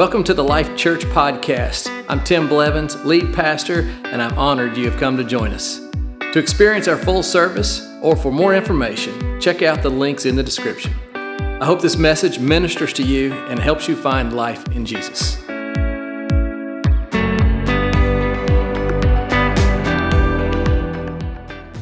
Welcome 0.00 0.24
to 0.24 0.32
the 0.32 0.42
Life 0.42 0.78
Church 0.78 1.04
Podcast. 1.04 2.06
I'm 2.08 2.24
Tim 2.24 2.48
Blevins, 2.48 2.96
lead 3.04 3.34
pastor, 3.34 3.82
and 4.04 4.22
I'm 4.22 4.32
honored 4.38 4.74
you 4.74 4.90
have 4.90 4.98
come 4.98 5.18
to 5.18 5.24
join 5.24 5.52
us. 5.52 5.78
To 6.32 6.38
experience 6.38 6.88
our 6.88 6.96
full 6.96 7.22
service 7.22 7.86
or 8.00 8.16
for 8.16 8.32
more 8.32 8.54
information, 8.54 9.38
check 9.42 9.60
out 9.60 9.82
the 9.82 9.90
links 9.90 10.24
in 10.24 10.36
the 10.36 10.42
description. 10.42 10.94
I 11.14 11.66
hope 11.66 11.82
this 11.82 11.98
message 11.98 12.38
ministers 12.38 12.94
to 12.94 13.02
you 13.02 13.34
and 13.50 13.58
helps 13.58 13.88
you 13.88 13.94
find 13.94 14.32
life 14.32 14.66
in 14.68 14.86
Jesus. 14.86 15.36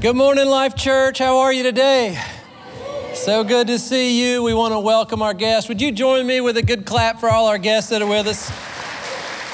Good 0.00 0.16
morning, 0.16 0.48
Life 0.48 0.74
Church. 0.74 1.19
How 1.19 1.38
are 1.38 1.52
you 1.52 1.62
today? 1.62 2.20
So 3.18 3.42
good 3.42 3.66
to 3.66 3.80
see 3.80 4.22
you. 4.22 4.45
We 4.45 4.54
want 4.54 4.72
to 4.72 4.78
welcome 4.78 5.22
our 5.22 5.34
guests. 5.34 5.68
Would 5.68 5.82
you 5.82 5.90
join 5.90 6.24
me 6.24 6.40
with 6.40 6.56
a 6.56 6.62
good 6.62 6.86
clap 6.86 7.18
for 7.18 7.28
all 7.28 7.48
our 7.48 7.59
guests 7.59 7.90
that 7.90 8.00
are 8.00 8.09
with 8.09 8.28
us? 8.28 8.48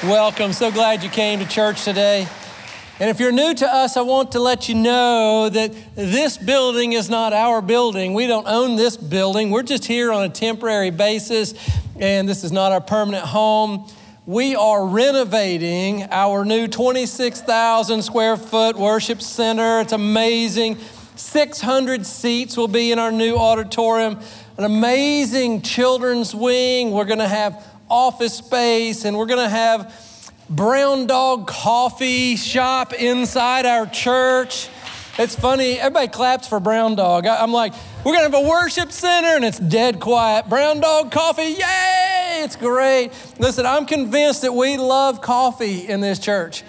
Welcome. 0.03 0.53
So 0.53 0.71
glad 0.71 1.03
you 1.03 1.09
came 1.09 1.39
to 1.39 1.47
church 1.47 1.83
today. 1.83 2.27
And 2.99 3.09
if 3.09 3.19
you're 3.19 3.31
new 3.31 3.55
to 3.55 3.67
us, 3.67 3.97
I 3.97 4.01
want 4.01 4.31
to 4.33 4.39
let 4.39 4.69
you 4.69 4.75
know 4.75 5.49
that 5.49 5.73
this 5.95 6.37
building 6.37 6.93
is 6.93 7.09
not 7.09 7.33
our 7.33 7.59
building. 7.61 8.13
We 8.13 8.27
don't 8.27 8.47
own 8.47 8.75
this 8.75 8.95
building. 8.95 9.49
We're 9.49 9.63
just 9.63 9.85
here 9.85 10.13
on 10.13 10.23
a 10.23 10.29
temporary 10.29 10.91
basis, 10.91 11.55
and 11.99 12.29
this 12.29 12.43
is 12.43 12.51
not 12.51 12.71
our 12.71 12.81
permanent 12.81 13.25
home. 13.25 13.89
We 14.27 14.55
are 14.55 14.85
renovating 14.85 16.03
our 16.11 16.45
new 16.45 16.67
26,000 16.67 18.03
square 18.03 18.37
foot 18.37 18.77
worship 18.77 19.21
center. 19.21 19.81
It's 19.81 19.91
amazing. 19.91 20.77
600 21.15 22.05
seats 22.05 22.57
will 22.57 22.67
be 22.67 22.91
in 22.91 22.99
our 22.99 23.11
new 23.11 23.35
auditorium, 23.35 24.19
an 24.57 24.63
amazing 24.63 25.61
children's 25.61 26.33
wing. 26.35 26.91
We're 26.91 27.05
going 27.05 27.19
to 27.19 27.27
have 27.27 27.65
office 27.89 28.35
space, 28.35 29.05
and 29.05 29.17
we're 29.17 29.25
going 29.25 29.43
to 29.43 29.49
have 29.49 29.93
Brown 30.49 31.07
Dog 31.07 31.47
Coffee 31.47 32.35
Shop 32.35 32.93
inside 32.93 33.65
our 33.65 33.87
church. 33.87 34.69
It's 35.17 35.33
funny, 35.33 35.79
everybody 35.79 36.09
claps 36.09 36.47
for 36.47 36.59
Brown 36.59 36.95
Dog. 36.95 37.25
I'm 37.25 37.53
like, 37.53 37.73
we're 38.03 38.11
gonna 38.11 38.29
have 38.29 38.45
a 38.45 38.47
worship 38.47 38.91
center 38.91 39.29
and 39.29 39.45
it's 39.45 39.57
dead 39.57 40.01
quiet. 40.01 40.49
Brown 40.49 40.81
Dog 40.81 41.09
Coffee, 41.09 41.55
yay! 41.57 42.41
It's 42.43 42.57
great. 42.57 43.11
Listen, 43.39 43.65
I'm 43.65 43.85
convinced 43.85 44.41
that 44.41 44.53
we 44.53 44.75
love 44.75 45.21
coffee 45.21 45.87
in 45.87 46.01
this 46.01 46.19
church. 46.19 46.63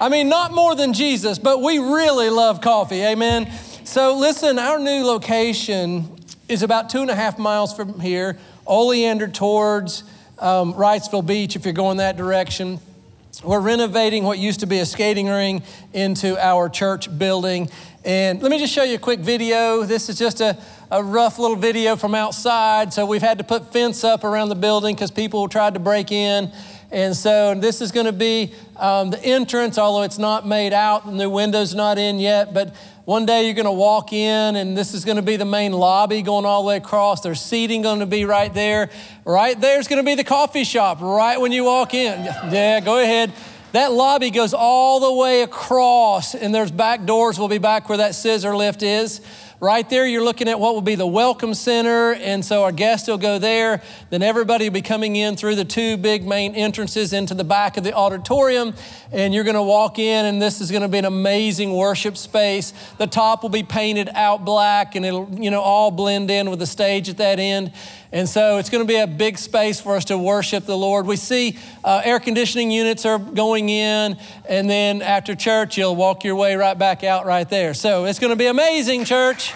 I 0.00 0.08
mean, 0.08 0.28
not 0.28 0.50
more 0.52 0.74
than 0.74 0.92
Jesus, 0.92 1.38
but 1.38 1.62
we 1.62 1.78
really 1.78 2.28
love 2.28 2.60
coffee, 2.60 3.02
amen? 3.04 3.50
So, 3.84 4.16
listen, 4.16 4.60
our 4.60 4.78
new 4.78 5.04
location 5.04 6.16
is 6.48 6.62
about 6.62 6.88
two 6.88 7.00
and 7.00 7.10
a 7.10 7.16
half 7.16 7.36
miles 7.36 7.74
from 7.74 7.98
here, 7.98 8.38
Oleander 8.64 9.26
towards 9.26 10.04
um, 10.38 10.74
Wrightsville 10.74 11.26
Beach, 11.26 11.56
if 11.56 11.64
you're 11.64 11.74
going 11.74 11.96
that 11.96 12.16
direction. 12.16 12.78
We're 13.42 13.60
renovating 13.60 14.22
what 14.22 14.38
used 14.38 14.60
to 14.60 14.66
be 14.66 14.78
a 14.78 14.86
skating 14.86 15.26
ring 15.26 15.64
into 15.92 16.38
our 16.38 16.68
church 16.68 17.18
building. 17.18 17.70
And 18.04 18.40
let 18.40 18.52
me 18.52 18.58
just 18.58 18.72
show 18.72 18.84
you 18.84 18.94
a 18.94 18.98
quick 18.98 19.18
video. 19.18 19.82
This 19.82 20.08
is 20.08 20.16
just 20.16 20.40
a, 20.40 20.56
a 20.90 21.02
rough 21.02 21.40
little 21.40 21.56
video 21.56 21.96
from 21.96 22.14
outside. 22.14 22.92
So 22.92 23.04
we've 23.04 23.20
had 23.20 23.38
to 23.38 23.44
put 23.44 23.72
fence 23.72 24.04
up 24.04 24.22
around 24.22 24.50
the 24.50 24.54
building 24.54 24.94
because 24.94 25.10
people 25.10 25.48
tried 25.48 25.74
to 25.74 25.80
break 25.80 26.12
in. 26.12 26.52
And 26.92 27.16
so 27.16 27.54
this 27.54 27.80
is 27.80 27.90
going 27.90 28.04
to 28.04 28.12
be 28.12 28.52
um, 28.76 29.08
the 29.08 29.24
entrance, 29.24 29.78
although 29.78 30.02
it's 30.02 30.18
not 30.18 30.46
made 30.46 30.74
out 30.74 31.06
and 31.06 31.18
the 31.18 31.28
window's 31.30 31.74
not 31.74 31.96
in 31.96 32.18
yet. 32.18 32.52
But 32.52 32.76
one 33.06 33.24
day 33.24 33.46
you're 33.46 33.54
going 33.54 33.64
to 33.64 33.72
walk 33.72 34.12
in, 34.12 34.56
and 34.56 34.76
this 34.76 34.92
is 34.92 35.06
going 35.06 35.16
to 35.16 35.22
be 35.22 35.36
the 35.36 35.46
main 35.46 35.72
lobby 35.72 36.20
going 36.20 36.44
all 36.44 36.62
the 36.62 36.68
way 36.68 36.76
across. 36.76 37.22
There's 37.22 37.40
seating 37.40 37.80
going 37.80 38.00
to 38.00 38.06
be 38.06 38.26
right 38.26 38.52
there. 38.52 38.90
Right 39.24 39.58
there's 39.58 39.88
going 39.88 40.04
to 40.04 40.06
be 40.06 40.14
the 40.14 40.22
coffee 40.22 40.64
shop 40.64 41.00
right 41.00 41.40
when 41.40 41.50
you 41.50 41.64
walk 41.64 41.94
in. 41.94 42.24
Yeah, 42.24 42.80
go 42.80 43.02
ahead. 43.02 43.32
That 43.72 43.90
lobby 43.90 44.30
goes 44.30 44.52
all 44.52 45.00
the 45.00 45.14
way 45.14 45.40
across, 45.40 46.34
and 46.34 46.54
there's 46.54 46.70
back 46.70 47.06
doors 47.06 47.38
will 47.38 47.48
be 47.48 47.56
back 47.56 47.88
where 47.88 47.98
that 47.98 48.14
scissor 48.14 48.54
lift 48.54 48.82
is. 48.82 49.22
Right 49.62 49.88
there, 49.88 50.04
you're 50.04 50.24
looking 50.24 50.48
at 50.48 50.58
what 50.58 50.74
will 50.74 50.82
be 50.82 50.96
the 50.96 51.06
welcome 51.06 51.54
center. 51.54 52.14
And 52.14 52.44
so 52.44 52.64
our 52.64 52.72
guests 52.72 53.06
will 53.06 53.16
go 53.16 53.38
there. 53.38 53.80
Then 54.10 54.20
everybody 54.20 54.68
will 54.68 54.74
be 54.74 54.82
coming 54.82 55.14
in 55.14 55.36
through 55.36 55.54
the 55.54 55.64
two 55.64 55.96
big 55.96 56.26
main 56.26 56.56
entrances 56.56 57.12
into 57.12 57.34
the 57.34 57.44
back 57.44 57.76
of 57.76 57.84
the 57.84 57.92
auditorium. 57.92 58.74
And 59.12 59.32
you're 59.32 59.44
going 59.44 59.54
to 59.54 59.62
walk 59.62 60.00
in, 60.00 60.26
and 60.26 60.42
this 60.42 60.60
is 60.60 60.72
going 60.72 60.82
to 60.82 60.88
be 60.88 60.98
an 60.98 61.04
amazing 61.04 61.72
worship 61.72 62.16
space. 62.16 62.72
The 62.98 63.06
top 63.06 63.44
will 63.44 63.50
be 63.50 63.62
painted 63.62 64.08
out 64.16 64.44
black, 64.44 64.96
and 64.96 65.06
it'll, 65.06 65.28
you 65.30 65.52
know, 65.52 65.60
all 65.60 65.92
blend 65.92 66.28
in 66.28 66.50
with 66.50 66.58
the 66.58 66.66
stage 66.66 67.08
at 67.08 67.18
that 67.18 67.38
end. 67.38 67.70
And 68.12 68.28
so 68.28 68.58
it's 68.58 68.68
going 68.68 68.84
to 68.84 68.88
be 68.88 68.98
a 68.98 69.06
big 69.06 69.38
space 69.38 69.80
for 69.80 69.96
us 69.96 70.04
to 70.06 70.18
worship 70.18 70.66
the 70.66 70.76
Lord. 70.76 71.06
We 71.06 71.16
see 71.16 71.56
uh, 71.82 72.02
air 72.04 72.20
conditioning 72.20 72.70
units 72.70 73.06
are 73.06 73.18
going 73.18 73.70
in, 73.70 74.18
and 74.46 74.68
then 74.68 75.00
after 75.00 75.34
church, 75.34 75.78
you'll 75.78 75.96
walk 75.96 76.22
your 76.22 76.36
way 76.36 76.54
right 76.54 76.78
back 76.78 77.04
out 77.04 77.24
right 77.24 77.48
there. 77.48 77.72
So 77.72 78.04
it's 78.04 78.18
going 78.18 78.30
to 78.30 78.36
be 78.36 78.46
amazing, 78.46 79.06
church. 79.06 79.52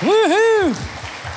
Woohoo! 0.00 0.74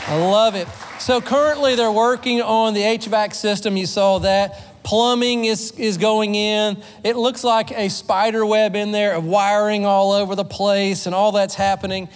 I 0.07 0.17
love 0.17 0.55
it. 0.55 0.67
So 0.99 1.21
currently, 1.21 1.75
they're 1.75 1.91
working 1.91 2.41
on 2.41 2.73
the 2.73 2.81
HVAC 2.81 3.35
system. 3.35 3.77
You 3.77 3.85
saw 3.85 4.17
that. 4.19 4.63
Plumbing 4.81 5.45
is, 5.45 5.71
is 5.71 5.97
going 5.97 6.33
in. 6.33 6.81
It 7.03 7.15
looks 7.15 7.43
like 7.43 7.71
a 7.71 7.89
spider 7.89 8.43
web 8.43 8.75
in 8.75 8.91
there 8.91 9.13
of 9.13 9.25
wiring 9.25 9.85
all 9.85 10.13
over 10.13 10.33
the 10.33 10.45
place, 10.45 11.05
and 11.05 11.13
all 11.13 11.33
that's 11.33 11.53
happening. 11.53 12.09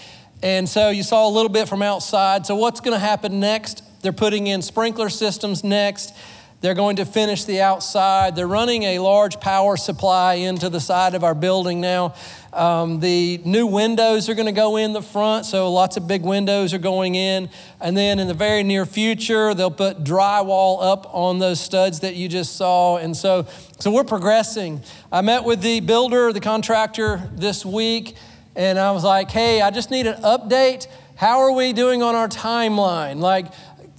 And 0.43 0.67
so 0.67 0.89
you 0.89 1.03
saw 1.03 1.27
a 1.27 1.31
little 1.31 1.49
bit 1.49 1.69
from 1.69 1.81
outside. 1.81 2.45
So, 2.45 2.55
what's 2.55 2.79
going 2.79 2.95
to 2.95 2.99
happen 2.99 3.39
next? 3.39 3.83
They're 4.01 4.11
putting 4.11 4.47
in 4.47 4.61
sprinkler 4.61 5.09
systems 5.09 5.63
next. 5.63 6.15
They're 6.61 6.75
going 6.75 6.97
to 6.97 7.05
finish 7.05 7.45
the 7.45 7.61
outside. 7.61 8.35
They're 8.35 8.47
running 8.47 8.83
a 8.83 8.99
large 8.99 9.39
power 9.39 9.77
supply 9.77 10.35
into 10.35 10.69
the 10.69 10.79
side 10.79 11.15
of 11.15 11.23
our 11.23 11.33
building 11.33 11.81
now. 11.81 12.13
Um, 12.53 12.99
the 12.99 13.41
new 13.45 13.65
windows 13.65 14.29
are 14.29 14.35
going 14.35 14.45
to 14.45 14.51
go 14.51 14.77
in 14.77 14.93
the 14.93 15.01
front, 15.01 15.47
so 15.47 15.71
lots 15.71 15.97
of 15.97 16.07
big 16.07 16.21
windows 16.21 16.71
are 16.75 16.79
going 16.79 17.15
in. 17.15 17.49
And 17.79 17.97
then 17.97 18.19
in 18.19 18.27
the 18.27 18.35
very 18.35 18.61
near 18.61 18.85
future, 18.85 19.55
they'll 19.55 19.71
put 19.71 20.03
drywall 20.03 20.83
up 20.83 21.11
on 21.15 21.39
those 21.39 21.59
studs 21.59 22.01
that 22.01 22.15
you 22.15 22.27
just 22.27 22.55
saw. 22.55 22.97
And 22.97 23.17
so, 23.17 23.47
so 23.79 23.91
we're 23.91 24.03
progressing. 24.03 24.81
I 25.11 25.21
met 25.21 25.43
with 25.43 25.61
the 25.61 25.79
builder, 25.79 26.31
the 26.31 26.41
contractor 26.41 27.27
this 27.33 27.65
week 27.65 28.15
and 28.55 28.77
I 28.77 28.91
was 28.91 29.03
like, 29.03 29.31
hey, 29.31 29.61
I 29.61 29.71
just 29.71 29.91
need 29.91 30.07
an 30.07 30.21
update. 30.21 30.87
How 31.15 31.39
are 31.39 31.51
we 31.51 31.73
doing 31.73 32.01
on 32.01 32.15
our 32.15 32.27
timeline? 32.27 33.19
Like, 33.19 33.47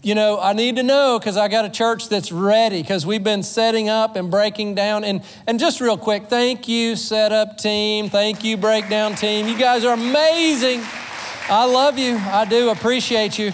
you 0.02 0.16
know, 0.16 0.40
I 0.40 0.52
need 0.52 0.76
to 0.76 0.82
know 0.82 1.18
because 1.18 1.36
I 1.36 1.46
got 1.46 1.64
a 1.64 1.70
church 1.70 2.08
that's 2.08 2.32
ready 2.32 2.82
because 2.82 3.06
we've 3.06 3.22
been 3.22 3.44
setting 3.44 3.88
up 3.88 4.16
and 4.16 4.30
breaking 4.30 4.74
down. 4.74 5.04
And, 5.04 5.22
and 5.46 5.60
just 5.60 5.80
real 5.80 5.96
quick, 5.96 6.26
thank 6.26 6.66
you, 6.66 6.96
setup 6.96 7.56
team. 7.58 8.10
Thank 8.10 8.42
you, 8.42 8.56
breakdown 8.56 9.14
team. 9.14 9.46
You 9.46 9.56
guys 9.56 9.84
are 9.84 9.94
amazing. 9.94 10.82
I 11.48 11.64
love 11.66 11.98
you. 11.98 12.16
I 12.16 12.44
do 12.44 12.70
appreciate 12.70 13.38
you. 13.38 13.52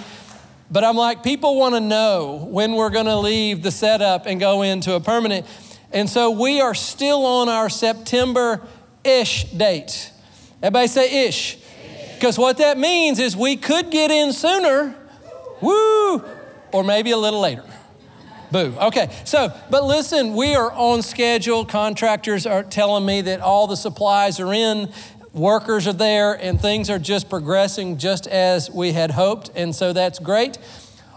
But 0.71 0.85
I'm 0.85 0.97
like, 0.97 1.23
people 1.23 1.57
want 1.57 1.75
to 1.75 1.81
know 1.81 2.47
when 2.51 2.75
we're 2.75 2.91
going 2.91 3.07
to 3.07 3.17
leave 3.17 3.63
the 3.63 3.71
setup 3.71 4.27
and 4.27 4.41
go 4.41 4.63
into 4.63 4.95
a 4.95 5.01
permanent. 5.01 5.47
And 5.93 6.09
so 6.09 6.31
we 6.31 6.61
are 6.61 6.75
still 6.75 7.25
on 7.25 7.49
our 7.49 7.69
September 7.69 8.67
ish 9.05 9.45
date. 9.45 10.13
Everybody 10.63 10.89
say 10.89 11.27
ish. 11.29 11.59
Because 12.15 12.37
what 12.37 12.59
that 12.59 12.79
means 12.79 13.21
is 13.21 13.37
we 13.37 13.57
could 13.57 13.91
get 13.91 14.11
in 14.11 14.33
sooner, 14.33 14.95
woo, 15.61 16.25
or 16.73 16.83
maybe 16.83 17.13
a 17.13 17.17
little 17.17 17.41
later. 17.41 17.65
Boo. 18.51 18.75
Okay, 18.81 19.15
so, 19.25 19.53
but 19.71 19.85
listen, 19.85 20.35
we 20.35 20.55
are 20.55 20.73
on 20.73 21.03
schedule. 21.03 21.65
Contractors 21.65 22.47
are 22.47 22.63
telling 22.63 23.05
me 23.05 23.21
that 23.21 23.41
all 23.41 23.67
the 23.67 23.77
supplies 23.77 24.41
are 24.41 24.53
in, 24.53 24.91
workers 25.35 25.87
are 25.87 25.93
there, 25.93 26.33
and 26.35 26.61
things 26.61 26.89
are 26.89 26.99
just 26.99 27.29
progressing 27.29 27.99
just 27.99 28.27
as 28.27 28.71
we 28.71 28.93
had 28.93 29.11
hoped. 29.13 29.51
And 29.55 29.77
so 29.77 29.93
that's 29.93 30.19
great. 30.19 30.59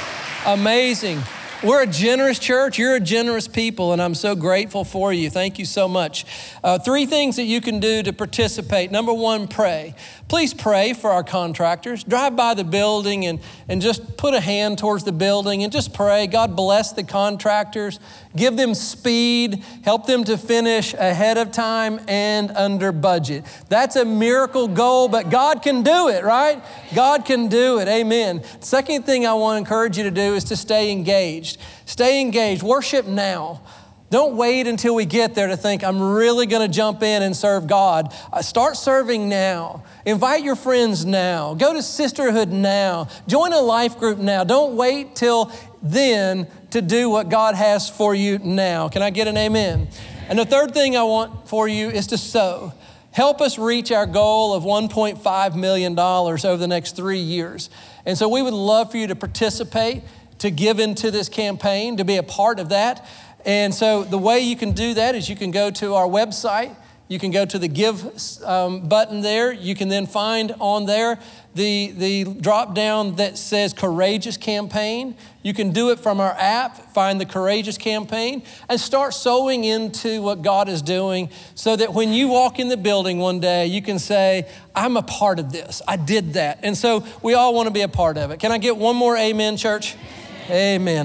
Amazing. 0.45 1.21
We're 1.63 1.81
a 1.81 1.87
generous 1.87 2.37
church. 2.37 2.77
You're 2.77 2.95
a 2.95 2.99
generous 2.99 3.47
people, 3.47 3.91
and 3.91 3.99
I'm 3.99 4.13
so 4.13 4.35
grateful 4.35 4.83
for 4.83 5.11
you. 5.11 5.31
Thank 5.31 5.57
you 5.57 5.65
so 5.65 5.87
much. 5.87 6.23
Uh, 6.63 6.77
three 6.77 7.07
things 7.07 7.37
that 7.37 7.45
you 7.45 7.61
can 7.61 7.79
do 7.79 8.03
to 8.03 8.13
participate. 8.13 8.91
Number 8.91 9.11
one, 9.11 9.47
pray. 9.47 9.95
Please 10.27 10.53
pray 10.53 10.91
for 10.91 11.09
our 11.09 11.23
contractors. 11.23 12.03
Drive 12.03 12.35
by 12.35 12.53
the 12.53 12.65
building 12.65 13.25
and, 13.25 13.39
and 13.69 13.81
just 13.81 14.17
put 14.17 14.33
a 14.33 14.41
hand 14.41 14.77
towards 14.77 15.05
the 15.05 15.13
building 15.13 15.63
and 15.63 15.71
just 15.71 15.93
pray. 15.93 16.27
God 16.27 16.53
bless 16.53 16.91
the 16.91 17.03
contractors. 17.03 17.97
Give 18.35 18.57
them 18.57 18.73
speed. 18.73 19.63
Help 19.83 20.05
them 20.05 20.25
to 20.25 20.37
finish 20.37 20.93
ahead 20.93 21.37
of 21.37 21.53
time 21.53 22.01
and 22.09 22.51
under 22.51 22.91
budget. 22.91 23.45
That's 23.69 23.95
a 23.95 24.03
miracle 24.03 24.67
goal, 24.67 25.07
but 25.07 25.29
God 25.29 25.61
can 25.61 25.81
do 25.81 26.09
it, 26.09 26.25
right? 26.25 26.61
God 26.93 27.23
can 27.23 27.47
do 27.47 27.79
it. 27.79 27.87
Amen. 27.87 28.43
Second 28.59 29.05
thing 29.05 29.25
I 29.25 29.33
want 29.33 29.55
to 29.55 29.59
encourage 29.59 29.97
you 29.97 30.03
to 30.03 30.11
do 30.11 30.35
is 30.35 30.43
to 30.45 30.57
stay 30.57 30.91
engaged. 30.91 31.57
Stay 31.85 32.19
engaged. 32.19 32.63
Worship 32.63 33.05
now. 33.05 33.61
Don't 34.09 34.37
wait 34.37 34.67
until 34.67 34.95
we 34.95 35.05
get 35.05 35.35
there 35.35 35.47
to 35.47 35.57
think, 35.57 35.83
I'm 35.83 36.01
really 36.01 36.45
going 36.45 36.65
to 36.65 36.73
jump 36.73 37.03
in 37.03 37.23
and 37.23 37.35
serve 37.35 37.67
God. 37.67 38.13
Uh, 38.31 38.41
start 38.41 38.77
serving 38.77 39.27
now. 39.27 39.83
Invite 40.05 40.43
your 40.43 40.55
friends 40.55 41.05
now. 41.05 41.53
Go 41.55 41.73
to 41.73 41.83
sisterhood 41.83 42.49
now. 42.49 43.09
Join 43.27 43.51
a 43.51 43.59
life 43.59 43.97
group 43.97 44.17
now. 44.17 44.45
Don't 44.45 44.77
wait 44.77 45.15
till 45.15 45.51
then 45.83 46.47
to 46.71 46.81
do 46.81 47.09
what 47.09 47.27
God 47.27 47.55
has 47.55 47.89
for 47.89 48.15
you 48.15 48.39
now. 48.39 48.87
Can 48.87 49.01
I 49.01 49.09
get 49.09 49.27
an 49.27 49.35
amen? 49.35 49.89
And 50.29 50.39
the 50.39 50.45
third 50.45 50.73
thing 50.73 50.95
I 50.95 51.03
want 51.03 51.49
for 51.49 51.67
you 51.67 51.89
is 51.89 52.07
to 52.07 52.17
sow. 52.17 52.73
Help 53.11 53.41
us 53.41 53.57
reach 53.57 53.91
our 53.91 54.05
goal 54.05 54.53
of 54.53 54.63
$1.5 54.63 55.55
million 55.55 55.97
over 55.99 56.57
the 56.57 56.67
next 56.67 56.95
three 56.95 57.19
years. 57.19 57.69
And 58.05 58.17
so 58.17 58.29
we 58.29 58.41
would 58.41 58.53
love 58.53 58.91
for 58.91 58.97
you 58.97 59.07
to 59.07 59.15
participate, 59.15 60.03
to 60.39 60.51
give 60.51 60.79
into 60.79 61.09
this 61.11 61.27
campaign, 61.27 61.97
to 61.97 62.05
be 62.05 62.17
a 62.17 62.23
part 62.23 62.59
of 62.59 62.69
that. 62.69 63.05
And 63.47 63.73
so 63.73 64.03
the 64.03 64.17
way 64.17 64.41
you 64.41 64.57
can 64.57 64.73
do 64.73 64.93
that 64.95 65.15
is 65.15 65.29
you 65.29 65.37
can 65.37 65.51
go 65.51 65.71
to 65.71 65.95
our 65.95 66.05
website. 66.05 66.75
You 67.07 67.17
can 67.17 67.31
go 67.31 67.45
to 67.45 67.57
the 67.57 67.69
give 67.69 68.03
um, 68.43 68.89
button 68.89 69.21
there. 69.21 69.53
You 69.53 69.73
can 69.73 69.87
then 69.87 70.05
find 70.05 70.53
on 70.59 70.85
there 70.85 71.17
the, 71.55 71.91
the 71.91 72.23
drop 72.25 72.75
down 72.75 73.15
that 73.15 73.37
says 73.37 73.71
Courageous 73.71 74.35
Campaign. 74.35 75.15
You 75.43 75.53
can 75.53 75.71
do 75.71 75.91
it 75.91 75.99
from 76.01 76.19
our 76.19 76.35
app, 76.37 76.93
find 76.93 77.21
the 77.21 77.25
Courageous 77.25 77.77
Campaign, 77.77 78.43
and 78.67 78.77
start 78.77 79.13
sowing 79.13 79.63
into 79.63 80.21
what 80.21 80.41
God 80.41 80.67
is 80.67 80.81
doing 80.81 81.29
so 81.55 81.77
that 81.77 81.93
when 81.93 82.11
you 82.11 82.27
walk 82.27 82.59
in 82.59 82.67
the 82.67 82.75
building 82.75 83.17
one 83.19 83.39
day, 83.39 83.67
you 83.67 83.81
can 83.81 83.97
say, 83.97 84.45
I'm 84.75 84.97
a 84.97 85.03
part 85.03 85.39
of 85.39 85.53
this. 85.53 85.81
I 85.87 85.95
did 85.95 86.33
that. 86.33 86.59
And 86.63 86.75
so 86.75 87.05
we 87.23 87.33
all 87.33 87.53
want 87.53 87.67
to 87.67 87.73
be 87.73 87.81
a 87.81 87.87
part 87.87 88.17
of 88.17 88.31
it. 88.31 88.41
Can 88.41 88.51
I 88.51 88.57
get 88.57 88.75
one 88.75 88.97
more 88.97 89.15
amen, 89.15 89.55
church? 89.55 89.95
Amen. 89.95 90.26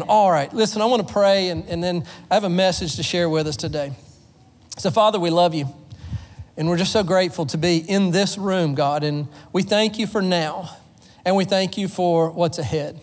All 0.02 0.30
right. 0.30 0.52
Listen, 0.52 0.80
I 0.82 0.84
want 0.84 1.04
to 1.06 1.12
pray 1.12 1.48
and, 1.48 1.64
and 1.68 1.82
then 1.82 2.04
I 2.30 2.34
have 2.34 2.44
a 2.44 2.48
message 2.48 2.94
to 2.94 3.02
share 3.02 3.28
with 3.28 3.48
us 3.48 3.56
today. 3.56 3.92
So, 4.78 4.90
Father, 4.90 5.18
we 5.18 5.30
love 5.30 5.52
you. 5.52 5.66
And 6.56 6.68
we're 6.68 6.76
just 6.76 6.92
so 6.92 7.02
grateful 7.02 7.46
to 7.46 7.58
be 7.58 7.78
in 7.78 8.12
this 8.12 8.38
room, 8.38 8.76
God. 8.76 9.02
And 9.02 9.26
we 9.52 9.64
thank 9.64 9.98
you 9.98 10.06
for 10.06 10.22
now. 10.22 10.76
And 11.24 11.34
we 11.34 11.44
thank 11.44 11.76
you 11.76 11.88
for 11.88 12.30
what's 12.30 12.58
ahead. 12.58 13.00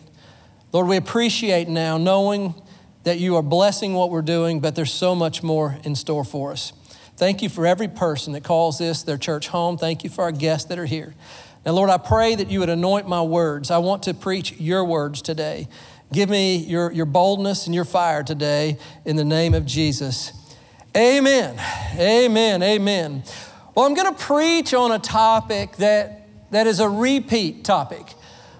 Lord, 0.72 0.88
we 0.88 0.96
appreciate 0.96 1.68
now 1.68 1.98
knowing 1.98 2.56
that 3.04 3.20
you 3.20 3.36
are 3.36 3.44
blessing 3.44 3.94
what 3.94 4.10
we're 4.10 4.22
doing, 4.22 4.62
but 4.62 4.76
there's 4.76 4.94
so 4.94 5.16
much 5.16 5.44
more 5.44 5.78
in 5.84 5.94
store 5.94 6.24
for 6.24 6.54
us. 6.54 6.72
Thank 7.18 7.42
you 7.42 7.50
for 7.50 7.66
every 7.66 7.90
person 7.90 8.32
that 8.32 8.46
calls 8.46 8.78
this 8.78 9.04
their 9.04 9.18
church 9.18 9.50
home. 9.50 9.78
Thank 9.78 10.06
you 10.06 10.10
for 10.10 10.24
our 10.24 10.32
guests 10.32 10.70
that 10.70 10.80
are 10.80 10.86
here. 10.86 11.16
Now, 11.66 11.74
Lord, 11.74 11.90
I 11.90 11.98
pray 11.98 12.36
that 12.36 12.50
you 12.50 12.62
would 12.62 12.70
anoint 12.70 13.08
my 13.10 13.22
words. 13.22 13.70
I 13.70 13.80
want 13.80 14.04
to 14.04 14.14
preach 14.14 14.54
your 14.54 14.86
words 14.86 15.22
today. 15.22 15.68
Give 16.12 16.30
me 16.30 16.58
your, 16.58 16.92
your 16.92 17.06
boldness 17.06 17.68
and 17.68 17.76
your 17.76 17.86
fire 17.86 18.24
today 18.24 18.78
in 19.06 19.16
the 19.16 19.26
name 19.26 19.54
of 19.54 19.66
Jesus. 19.66 20.34
Amen. 20.98 21.60
Amen. 21.98 22.64
Amen. 22.64 23.24
Well, 23.76 23.86
I'm 23.86 23.94
going 23.94 24.14
to 24.14 24.20
preach 24.20 24.74
on 24.74 24.92
a 24.92 24.98
topic 24.98 25.78
that, 25.78 26.28
that 26.50 26.66
is 26.66 26.80
a 26.80 26.90
repeat 26.90 27.64
topic. 27.64 28.16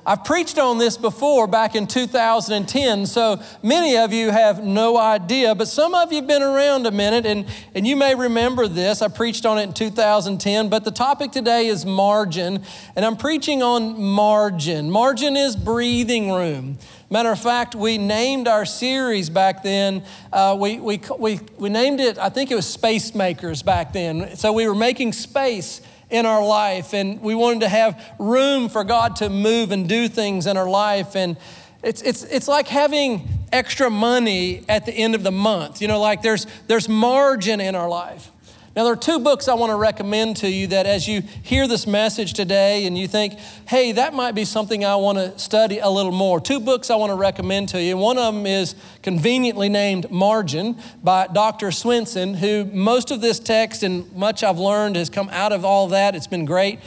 I've 0.10 0.24
preached 0.24 0.58
on 0.58 0.80
this 0.80 0.98
before 0.98 1.46
back 1.46 1.76
in 1.76 1.86
2010, 1.86 3.06
so 3.06 3.40
many 3.62 3.96
of 3.96 4.12
you 4.12 4.32
have 4.32 4.64
no 4.64 4.98
idea, 4.98 5.54
but 5.54 5.68
some 5.68 5.94
of 5.94 6.12
you 6.12 6.16
have 6.16 6.26
been 6.26 6.42
around 6.42 6.88
a 6.88 6.92
minute 6.92 7.28
and, 7.28 7.46
and 7.76 7.86
you 7.86 7.96
may 7.96 8.16
remember 8.16 8.68
this. 8.68 9.04
I 9.04 9.08
preached 9.10 9.46
on 9.46 9.60
it 9.60 9.66
in 9.66 9.74
2010, 9.74 10.68
but 10.68 10.84
the 10.84 10.90
topic 10.90 11.32
today 11.32 11.68
is 11.68 11.86
margin, 11.86 12.64
and 12.96 13.06
I'm 13.06 13.18
preaching 13.18 13.62
on 13.62 14.02
margin. 14.02 14.90
Margin 14.90 15.38
is 15.38 15.56
breathing 15.56 16.32
room. 16.32 16.80
Matter 17.12 17.30
of 17.32 17.40
fact, 17.40 17.76
we 17.76 18.00
named 18.00 18.48
our 18.48 18.66
series 18.66 19.30
back 19.30 19.62
then, 19.62 20.04
uh, 20.34 20.58
we, 20.60 20.80
we, 20.80 21.00
we, 21.20 21.40
we 21.60 21.70
named 21.70 22.00
it, 22.00 22.18
I 22.18 22.30
think 22.30 22.50
it 22.50 22.56
was 22.56 22.68
Space 22.68 23.14
Makers 23.14 23.62
back 23.62 23.94
then. 23.94 24.36
So 24.38 24.54
we 24.54 24.68
were 24.68 24.74
making 24.74 25.14
space 25.14 25.82
in 26.10 26.26
our 26.26 26.44
life, 26.44 26.94
and 26.94 27.22
we 27.22 27.36
wanted 27.36 27.62
to 27.62 27.70
have 27.70 28.14
room 28.18 28.68
for 28.70 28.84
God 28.84 29.18
to 29.18 29.30
move 29.30 29.72
and 29.72 29.88
do 29.88 30.08
things 30.08 30.48
in 30.48 30.58
our 30.58 30.70
life. 30.70 31.16
And 31.16 31.38
it's, 31.84 32.02
it's, 32.02 32.24
it's 32.24 32.48
like 32.48 32.68
having 32.68 33.28
extra 33.52 33.90
money 33.90 34.64
at 34.68 34.86
the 34.86 34.92
end 34.92 35.16
of 35.16 35.24
the 35.24 35.32
month. 35.32 35.82
You 35.82 35.88
know, 35.88 36.00
like 36.00 36.22
there's, 36.22 36.48
there's 36.68 36.90
margin 36.90 37.62
in 37.62 37.76
our 37.76 37.88
life. 37.88 38.32
Now, 38.80 38.86
there 38.86 38.94
are 38.94 38.96
two 38.96 39.20
books 39.20 39.50
I 39.50 39.56
want 39.56 39.72
to 39.72 39.76
recommend 39.76 40.38
to 40.38 40.50
you 40.50 40.68
that 40.68 40.86
as 40.86 41.06
you 41.06 41.22
hear 41.44 41.68
this 41.68 41.86
message 41.86 42.32
today 42.32 42.86
and 42.86 42.98
you 42.98 43.10
think, 43.10 43.38
hey, 43.68 43.92
that 43.92 44.14
might 44.14 44.36
be 44.36 44.46
something 44.46 44.86
I 44.86 44.96
want 44.96 45.18
to 45.18 45.38
study 45.38 45.80
a 45.80 45.90
little 45.90 46.14
more. 46.14 46.40
Two 46.40 46.62
books 46.62 46.90
I 46.90 46.96
want 46.96 47.10
to 47.10 47.16
recommend 47.16 47.68
to 47.70 47.84
you. 47.84 47.98
One 47.98 48.18
of 48.18 48.34
them 48.34 48.46
is 48.46 48.76
conveniently 49.04 49.68
named 49.68 50.10
Margin 50.10 50.78
by 51.04 51.28
Dr. 51.28 51.72
Swenson, 51.72 52.36
who 52.36 52.64
most 52.72 53.12
of 53.12 53.20
this 53.20 53.38
text 53.38 53.84
and 53.84 54.10
much 54.16 54.46
I've 54.46 54.60
learned 54.60 54.96
has 54.96 55.10
come 55.10 55.28
out 55.34 55.52
of 55.52 55.66
all 55.66 55.90
that. 55.90 56.16
It's 56.16 56.28
been 56.28 56.46
great. 56.46 56.80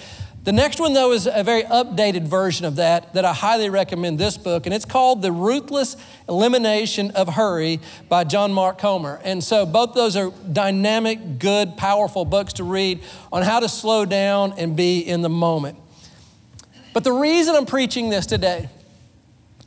The 0.44 0.50
next 0.50 0.80
one, 0.80 0.92
though, 0.92 1.12
is 1.12 1.28
a 1.32 1.44
very 1.44 1.62
updated 1.62 2.26
version 2.26 2.66
of 2.66 2.74
that, 2.74 3.14
that 3.14 3.24
I 3.24 3.32
highly 3.32 3.70
recommend 3.70 4.18
this 4.18 4.36
book, 4.36 4.66
and 4.66 4.74
it's 4.74 4.84
called 4.84 5.22
The 5.22 5.30
Ruthless 5.30 5.96
Elimination 6.28 7.12
of 7.12 7.28
Hurry 7.28 7.78
by 8.08 8.24
John 8.24 8.52
Mark 8.52 8.78
Comer. 8.78 9.20
And 9.22 9.44
so 9.44 9.64
both 9.64 9.94
those 9.94 10.16
are 10.16 10.32
dynamic, 10.52 11.38
good, 11.38 11.76
powerful 11.76 12.24
books 12.24 12.54
to 12.54 12.64
read 12.64 13.02
on 13.32 13.42
how 13.42 13.60
to 13.60 13.68
slow 13.68 14.04
down 14.04 14.54
and 14.58 14.74
be 14.74 14.98
in 14.98 15.22
the 15.22 15.28
moment. 15.28 15.78
But 16.92 17.04
the 17.04 17.12
reason 17.12 17.54
I'm 17.54 17.64
preaching 17.64 18.10
this 18.10 18.26
today 18.26 18.68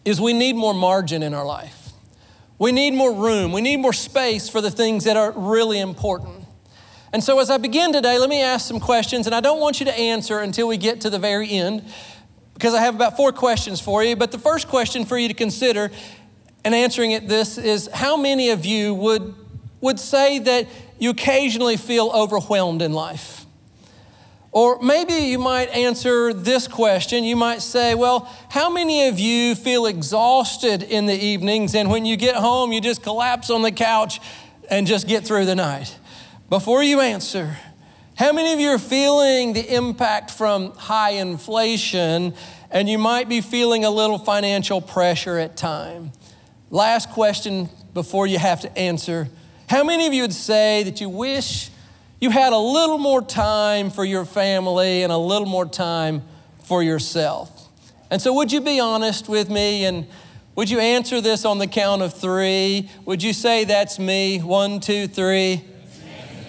is 0.03 0.19
we 0.19 0.33
need 0.33 0.57
more 0.57 0.73
margin 0.73 1.23
in 1.23 1.33
our 1.33 1.45
life. 1.45 1.91
We 2.59 2.73
need 2.73 2.93
more 2.93 3.13
room. 3.13 3.53
We 3.53 3.61
need 3.61 3.77
more 3.77 3.93
space 3.93 4.49
for 4.49 4.59
the 4.59 4.71
things 4.71 5.05
that 5.05 5.15
are 5.15 5.31
really 5.31 5.79
important. 5.79 6.34
And 7.15 7.23
so, 7.23 7.39
as 7.39 7.49
I 7.49 7.55
begin 7.55 7.93
today, 7.93 8.19
let 8.19 8.29
me 8.29 8.41
ask 8.41 8.67
some 8.67 8.81
questions, 8.81 9.25
and 9.25 9.33
I 9.33 9.39
don't 9.39 9.61
want 9.61 9.79
you 9.79 9.85
to 9.85 9.93
answer 9.97 10.39
until 10.39 10.67
we 10.67 10.75
get 10.75 10.99
to 10.99 11.09
the 11.09 11.17
very 11.17 11.49
end, 11.49 11.85
because 12.55 12.73
I 12.73 12.81
have 12.81 12.93
about 12.93 13.15
four 13.15 13.31
questions 13.31 13.79
for 13.79 14.03
you. 14.03 14.17
But 14.17 14.33
the 14.33 14.37
first 14.37 14.67
question 14.67 15.05
for 15.05 15.17
you 15.17 15.29
to 15.29 15.33
consider, 15.33 15.91
and 16.65 16.75
answering 16.75 17.11
it 17.11 17.29
this, 17.29 17.57
is 17.57 17.89
how 17.93 18.17
many 18.17 18.49
of 18.49 18.65
you 18.65 18.93
would, 18.95 19.33
would 19.79 19.97
say 19.97 20.39
that 20.39 20.67
you 20.99 21.11
occasionally 21.11 21.77
feel 21.77 22.11
overwhelmed 22.13 22.81
in 22.81 22.91
life? 22.91 23.45
Or 24.51 24.81
maybe 24.81 25.13
you 25.13 25.39
might 25.39 25.69
answer 25.69 26.33
this 26.33 26.67
question. 26.67 27.23
You 27.23 27.37
might 27.37 27.61
say, 27.61 27.95
Well, 27.95 28.29
how 28.49 28.69
many 28.69 29.07
of 29.07 29.19
you 29.19 29.55
feel 29.55 29.85
exhausted 29.85 30.83
in 30.83 31.05
the 31.05 31.15
evenings 31.15 31.75
and 31.75 31.89
when 31.89 32.05
you 32.05 32.17
get 32.17 32.35
home, 32.35 32.73
you 32.73 32.81
just 32.81 33.03
collapse 33.03 33.49
on 33.49 33.61
the 33.61 33.71
couch 33.71 34.19
and 34.69 34.85
just 34.85 35.07
get 35.07 35.25
through 35.25 35.45
the 35.45 35.55
night? 35.55 35.97
Before 36.47 36.83
you 36.83 37.01
answer, 37.01 37.57
how 38.15 38.31
many 38.31 38.53
of 38.53 38.59
you 38.59 38.69
are 38.69 38.77
feeling 38.77 39.53
the 39.53 39.75
impact 39.75 40.29
from 40.29 40.73
high 40.73 41.11
inflation 41.11 42.35
and 42.69 42.87
you 42.87 42.99
might 42.99 43.27
be 43.27 43.41
feeling 43.41 43.83
a 43.83 43.89
little 43.89 44.19
financial 44.19 44.79
pressure 44.79 45.39
at 45.39 45.57
time? 45.57 46.11
Last 46.69 47.09
question 47.09 47.67
before 47.95 48.27
you 48.27 48.37
have 48.37 48.61
to 48.61 48.77
answer. 48.77 49.27
How 49.67 49.83
many 49.83 50.05
of 50.05 50.13
you 50.13 50.21
would 50.21 50.33
say 50.35 50.83
that 50.83 51.01
you 51.01 51.09
wish 51.09 51.71
you 52.21 52.29
had 52.29 52.53
a 52.53 52.57
little 52.57 52.99
more 52.99 53.23
time 53.23 53.89
for 53.89 54.05
your 54.05 54.23
family 54.23 55.01
and 55.01 55.11
a 55.11 55.17
little 55.17 55.47
more 55.47 55.65
time 55.65 56.21
for 56.63 56.83
yourself? 56.83 57.69
And 58.11 58.21
so, 58.21 58.31
would 58.35 58.51
you 58.51 58.61
be 58.61 58.79
honest 58.79 59.27
with 59.27 59.49
me 59.49 59.83
and 59.83 60.05
would 60.55 60.69
you 60.69 60.79
answer 60.79 61.21
this 61.21 61.43
on 61.43 61.57
the 61.57 61.65
count 61.65 62.03
of 62.03 62.13
three? 62.13 62.91
Would 63.05 63.23
you 63.23 63.33
say 63.33 63.63
that's 63.63 63.97
me? 63.97 64.37
One, 64.37 64.79
two, 64.79 65.07
three. 65.07 65.63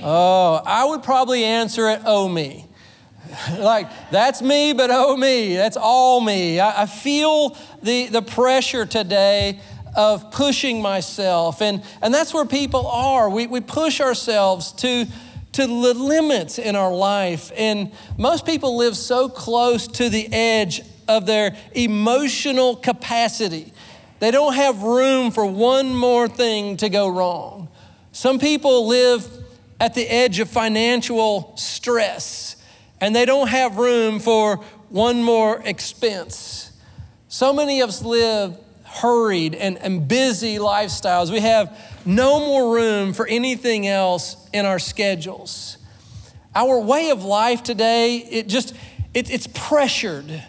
Oh, 0.03 0.61
I 0.65 0.85
would 0.85 1.03
probably 1.03 1.45
answer 1.45 1.89
it, 1.89 2.03
oh 2.05 2.29
me. 2.29 2.67
like, 3.59 3.89
that's 4.11 4.43
me, 4.43 4.73
but 4.73 4.91
oh 4.93 5.17
me. 5.17 5.57
That's 5.57 5.77
all 5.77 6.21
me. 6.21 6.61
I, 6.61 6.83
I 6.83 6.87
feel 6.87 7.57
the, 7.83 8.07
the 8.07 8.23
pressure 8.23 8.87
today 8.87 9.61
of 9.97 10.31
pushing 10.31 10.83
myself. 10.83 11.63
And, 11.63 11.83
and 12.03 12.13
that's 12.13 12.35
where 12.35 12.45
people 12.45 12.87
are. 12.87 13.31
We, 13.31 13.47
we 13.47 13.61
push 13.61 14.01
ourselves 14.01 14.73
to, 14.73 15.07
to 15.53 15.67
the 15.67 15.95
limits 15.95 16.59
in 16.59 16.77
our 16.77 16.95
life. 16.95 17.51
And 17.57 17.93
most 18.19 18.45
people 18.45 18.77
live 18.77 18.97
so 18.97 19.29
close 19.29 19.89
to 19.89 20.11
the 20.11 20.29
edge 20.33 20.83
of 21.09 21.25
their 21.27 21.57
emotional 21.73 22.77
capacity. 22.77 23.73
They 24.19 24.31
don't 24.31 24.55
have 24.55 24.83
room 24.83 25.31
for 25.31 25.47
one 25.47 25.95
more 25.95 26.29
thing 26.29 26.77
to 26.79 26.89
go 26.89 27.09
wrong. 27.09 27.69
Some 28.13 28.39
people 28.39 28.87
live 28.87 29.36
at 29.81 29.95
the 29.95 30.09
edge 30.09 30.39
of 30.41 30.49
financial 30.49 31.57
stress 31.57 32.57
and 33.01 33.15
they 33.15 33.25
don't 33.25 33.49
have 33.49 33.77
room 33.77 34.19
for 34.19 34.57
one 34.89 35.23
more 35.23 35.61
expense. 35.65 36.73
So 37.29 37.53
many 37.53 37.81
of 37.81 37.91
us 37.91 38.03
live 38.03 38.57
hurried 38.85 39.55
and, 39.55 39.77
and 39.79 40.09
busy 40.09 40.57
lifestyles. 40.57 41.31
We 41.31 41.41
have 41.41 41.79
no 42.07 42.41
more 42.41 42.75
room 42.75 43.13
for 43.13 43.27
anything 43.27 43.87
else 43.87 44.49
in 44.53 44.65
our 44.65 44.79
schedules. 44.79 45.77
Our 46.55 46.81
way 46.81 47.11
of 47.11 47.23
life 47.23 47.63
today, 47.63 48.17
it 48.19 48.49
just, 48.49 48.75
it, 49.13 49.31
it's 49.31 49.47
pressured 49.49 50.43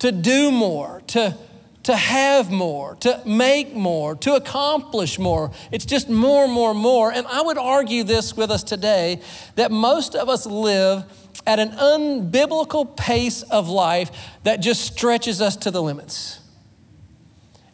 to 0.00 0.12
do 0.12 0.50
more, 0.50 1.02
to, 1.08 1.38
to 1.84 1.96
have 1.96 2.50
more, 2.50 2.94
to 2.96 3.20
make 3.26 3.74
more, 3.74 4.14
to 4.16 4.34
accomplish 4.34 5.18
more. 5.18 5.50
It's 5.70 5.84
just 5.84 6.08
more, 6.08 6.46
more, 6.46 6.74
more. 6.74 7.12
And 7.12 7.26
I 7.26 7.42
would 7.42 7.58
argue 7.58 8.04
this 8.04 8.36
with 8.36 8.50
us 8.50 8.62
today 8.62 9.20
that 9.56 9.72
most 9.72 10.14
of 10.14 10.28
us 10.28 10.46
live 10.46 11.04
at 11.46 11.58
an 11.58 11.70
unbiblical 11.70 12.96
pace 12.96 13.42
of 13.42 13.68
life 13.68 14.10
that 14.44 14.58
just 14.58 14.82
stretches 14.82 15.40
us 15.40 15.56
to 15.56 15.70
the 15.70 15.82
limits. 15.82 16.38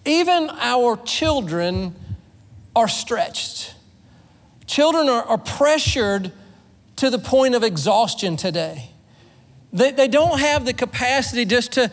Even 0.05 0.49
our 0.59 0.97
children 0.97 1.95
are 2.75 2.89
stretched. 2.89 3.75
Children 4.67 5.09
are, 5.09 5.23
are 5.23 5.39
pressured 5.39 6.33
to 6.97 7.11
the 7.11 7.19
point 7.19 7.55
of 7.55 7.63
exhaustion 7.63 8.37
today. 8.37 8.91
They, 9.73 9.91
they 9.91 10.09
don't 10.09 10.41
have 10.41 10.65
the 10.65 10.73
capacity 10.73 11.45
just 11.45 11.73
to, 11.73 11.91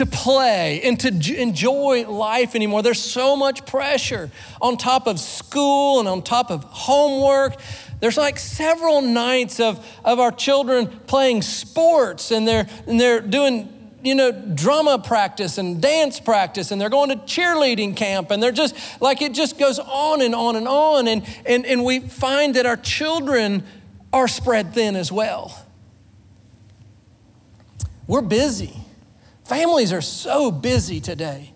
to 0.00 0.06
play 0.06 0.80
and 0.82 0.98
to 0.98 1.36
enjoy 1.36 2.08
life 2.08 2.54
anymore. 2.54 2.82
There's 2.82 3.02
so 3.02 3.36
much 3.36 3.66
pressure 3.66 4.30
on 4.58 4.78
top 4.78 5.06
of 5.06 5.20
school 5.20 6.00
and 6.00 6.08
on 6.08 6.22
top 6.22 6.50
of 6.50 6.64
homework. 6.64 7.56
There's 8.00 8.16
like 8.16 8.38
several 8.38 9.02
nights 9.02 9.60
of, 9.60 9.86
of 10.02 10.18
our 10.18 10.32
children 10.32 10.86
playing 11.06 11.42
sports 11.42 12.30
and 12.30 12.48
they're, 12.48 12.66
and 12.86 12.98
they're 12.98 13.20
doing 13.20 13.76
you 14.02 14.14
know, 14.14 14.32
drama 14.32 14.98
practice 14.98 15.58
and 15.58 15.82
dance 15.82 16.18
practice, 16.18 16.70
and 16.70 16.80
they're 16.80 16.88
going 16.88 17.10
to 17.10 17.16
cheerleading 17.16 17.94
camp, 17.94 18.30
and 18.30 18.42
they're 18.42 18.50
just 18.50 18.74
like 19.02 19.20
it 19.20 19.34
just 19.34 19.58
goes 19.58 19.78
on 19.78 20.22
and 20.22 20.34
on 20.34 20.56
and 20.56 20.66
on. 20.66 21.06
And, 21.06 21.22
and, 21.44 21.66
and 21.66 21.84
we 21.84 22.00
find 22.00 22.54
that 22.54 22.64
our 22.64 22.78
children 22.78 23.62
are 24.10 24.26
spread 24.26 24.72
thin 24.72 24.96
as 24.96 25.12
well. 25.12 25.66
We're 28.06 28.22
busy. 28.22 28.79
Families 29.50 29.92
are 29.92 30.00
so 30.00 30.52
busy 30.52 31.00
today. 31.00 31.52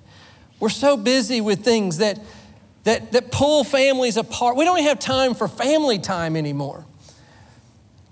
We're 0.58 0.68
so 0.68 0.96
busy 0.96 1.40
with 1.40 1.64
things 1.64 1.98
that, 1.98 2.18
that, 2.82 3.12
that 3.12 3.30
pull 3.30 3.62
families 3.62 4.16
apart. 4.16 4.56
We 4.56 4.64
don't 4.64 4.78
even 4.78 4.88
have 4.88 4.98
time 4.98 5.32
for 5.32 5.46
family 5.46 6.00
time 6.00 6.34
anymore. 6.34 6.84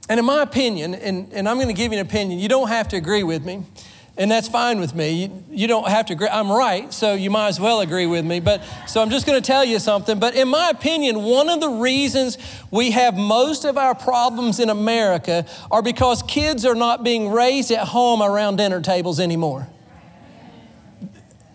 And 0.08 0.20
in 0.20 0.24
my 0.24 0.42
opinion, 0.42 0.94
and, 0.94 1.32
and 1.32 1.48
I'm 1.48 1.56
going 1.56 1.66
to 1.66 1.74
give 1.74 1.92
you 1.92 1.98
an 1.98 2.06
opinion, 2.06 2.38
you 2.38 2.48
don't 2.48 2.68
have 2.68 2.86
to 2.90 2.96
agree 2.96 3.24
with 3.24 3.44
me 3.44 3.64
and 4.16 4.30
that's 4.30 4.48
fine 4.48 4.78
with 4.78 4.94
me. 4.94 5.10
You, 5.10 5.44
you, 5.50 5.66
don't 5.66 5.88
have 5.88 6.06
to 6.06 6.12
agree. 6.12 6.28
I'm 6.28 6.52
right, 6.52 6.92
so 6.92 7.14
you 7.14 7.30
might 7.30 7.48
as 7.48 7.58
well 7.58 7.80
agree 7.80 8.06
with 8.06 8.24
me. 8.24 8.40
But 8.40 8.62
so 8.86 9.00
I'm 9.00 9.08
just 9.08 9.26
going 9.26 9.40
to 9.40 9.46
tell 9.46 9.64
you 9.64 9.78
something. 9.78 10.18
But 10.18 10.34
in 10.34 10.48
my 10.48 10.68
opinion, 10.68 11.22
one 11.22 11.48
of 11.48 11.60
the 11.60 11.68
reasons 11.70 12.36
we 12.70 12.90
have 12.90 13.16
most 13.16 13.64
of 13.64 13.78
our 13.78 13.94
problems 13.94 14.60
in 14.60 14.68
America 14.68 15.46
are 15.70 15.82
because 15.82 16.22
kids 16.24 16.66
are 16.66 16.74
not 16.74 17.02
being 17.02 17.30
raised 17.30 17.70
at 17.70 17.88
home 17.88 18.22
around 18.22 18.56
dinner 18.56 18.82
tables 18.82 19.18
anymore. 19.18 19.68